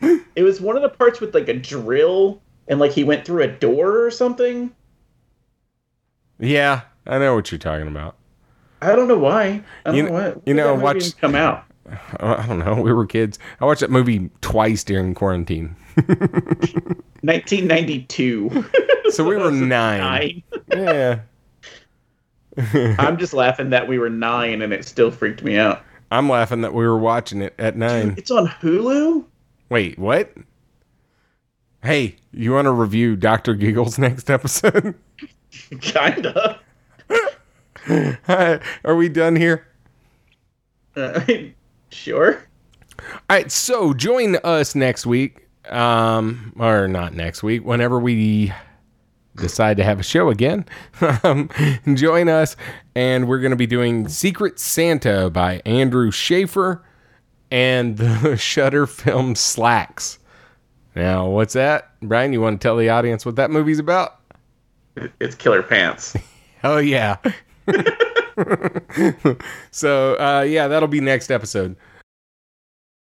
it 0.34 0.42
was 0.42 0.60
one 0.60 0.76
of 0.76 0.82
the 0.82 0.88
parts 0.88 1.20
with 1.20 1.34
like 1.34 1.48
a 1.48 1.54
drill 1.54 2.42
and 2.66 2.80
like 2.80 2.92
he 2.92 3.04
went 3.04 3.24
through 3.24 3.42
a 3.42 3.48
door 3.48 4.04
or 4.04 4.10
something. 4.10 4.74
Yeah, 6.38 6.82
I 7.06 7.18
know 7.18 7.34
what 7.34 7.50
you're 7.50 7.58
talking 7.58 7.88
about. 7.88 8.16
I 8.80 8.94
don't 8.94 9.08
know 9.08 9.18
why. 9.18 9.62
I 9.84 9.86
don't 9.86 9.96
you, 9.96 10.04
know 10.04 10.12
what. 10.12 10.40
You 10.46 10.54
know, 10.54 10.72
watch 10.74 11.16
come 11.16 11.34
out. 11.34 11.64
I 12.20 12.46
don't 12.46 12.60
know. 12.60 12.80
We 12.80 12.92
were 12.92 13.06
kids. 13.06 13.40
I 13.60 13.64
watched 13.64 13.80
that 13.80 13.90
movie 13.90 14.30
twice 14.40 14.84
during 14.84 15.14
quarantine. 15.14 15.74
1992. 15.96 18.64
So 19.10 19.24
we 19.24 19.36
were 19.36 19.50
nine. 19.50 20.00
nine. 20.00 20.42
yeah. 20.70 21.20
I'm 22.98 23.18
just 23.18 23.34
laughing 23.34 23.70
that 23.70 23.86
we 23.86 23.98
were 23.98 24.10
nine 24.10 24.62
and 24.62 24.72
it 24.72 24.84
still 24.84 25.10
freaked 25.10 25.42
me 25.42 25.56
out. 25.56 25.82
I'm 26.10 26.28
laughing 26.28 26.62
that 26.62 26.74
we 26.74 26.86
were 26.86 26.98
watching 26.98 27.42
it 27.42 27.54
at 27.58 27.76
nine. 27.76 28.10
Dude, 28.10 28.18
it's 28.18 28.30
on 28.30 28.46
Hulu. 28.46 29.24
Wait, 29.68 29.98
what? 29.98 30.32
Hey, 31.82 32.16
you 32.32 32.52
want 32.52 32.64
to 32.64 32.72
review 32.72 33.14
Doctor 33.14 33.54
Giggles 33.54 33.98
next 33.98 34.30
episode? 34.30 34.94
Kinda. 35.80 36.58
Are 38.84 38.96
we 38.96 39.08
done 39.08 39.36
here? 39.36 39.66
Uh, 40.96 41.20
sure. 41.90 42.42
All 42.98 43.06
right, 43.30 43.52
so 43.52 43.94
join 43.94 44.36
us 44.36 44.74
next 44.74 45.06
week, 45.06 45.46
um, 45.68 46.52
or 46.58 46.88
not 46.88 47.14
next 47.14 47.42
week, 47.42 47.64
whenever 47.64 48.00
we 48.00 48.52
decide 49.38 49.76
to 49.78 49.84
have 49.84 50.00
a 50.00 50.02
show 50.02 50.28
again, 50.28 50.66
um, 51.22 51.48
join 51.94 52.28
us. 52.28 52.56
And 52.94 53.28
we're 53.28 53.40
going 53.40 53.50
to 53.50 53.56
be 53.56 53.66
doing 53.66 54.08
Secret 54.08 54.58
Santa 54.58 55.30
by 55.30 55.62
Andrew 55.64 56.10
Shaffer 56.10 56.84
and 57.50 57.96
the 57.96 58.36
Shudder 58.38 58.86
film 58.86 59.34
Slaxx. 59.34 60.18
Now, 60.94 61.28
what's 61.28 61.54
that? 61.54 61.92
Brian, 62.02 62.32
you 62.32 62.40
want 62.40 62.60
to 62.60 62.64
tell 62.66 62.76
the 62.76 62.88
audience 62.88 63.24
what 63.24 63.36
that 63.36 63.50
movie's 63.50 63.78
about? 63.78 64.20
It's 65.20 65.34
Killer 65.34 65.62
Pants. 65.62 66.16
oh, 66.64 66.78
yeah. 66.78 67.16
so, 69.70 70.14
uh, 70.14 70.42
yeah, 70.42 70.66
that'll 70.66 70.88
be 70.88 71.00
next 71.00 71.30
episode. 71.30 71.76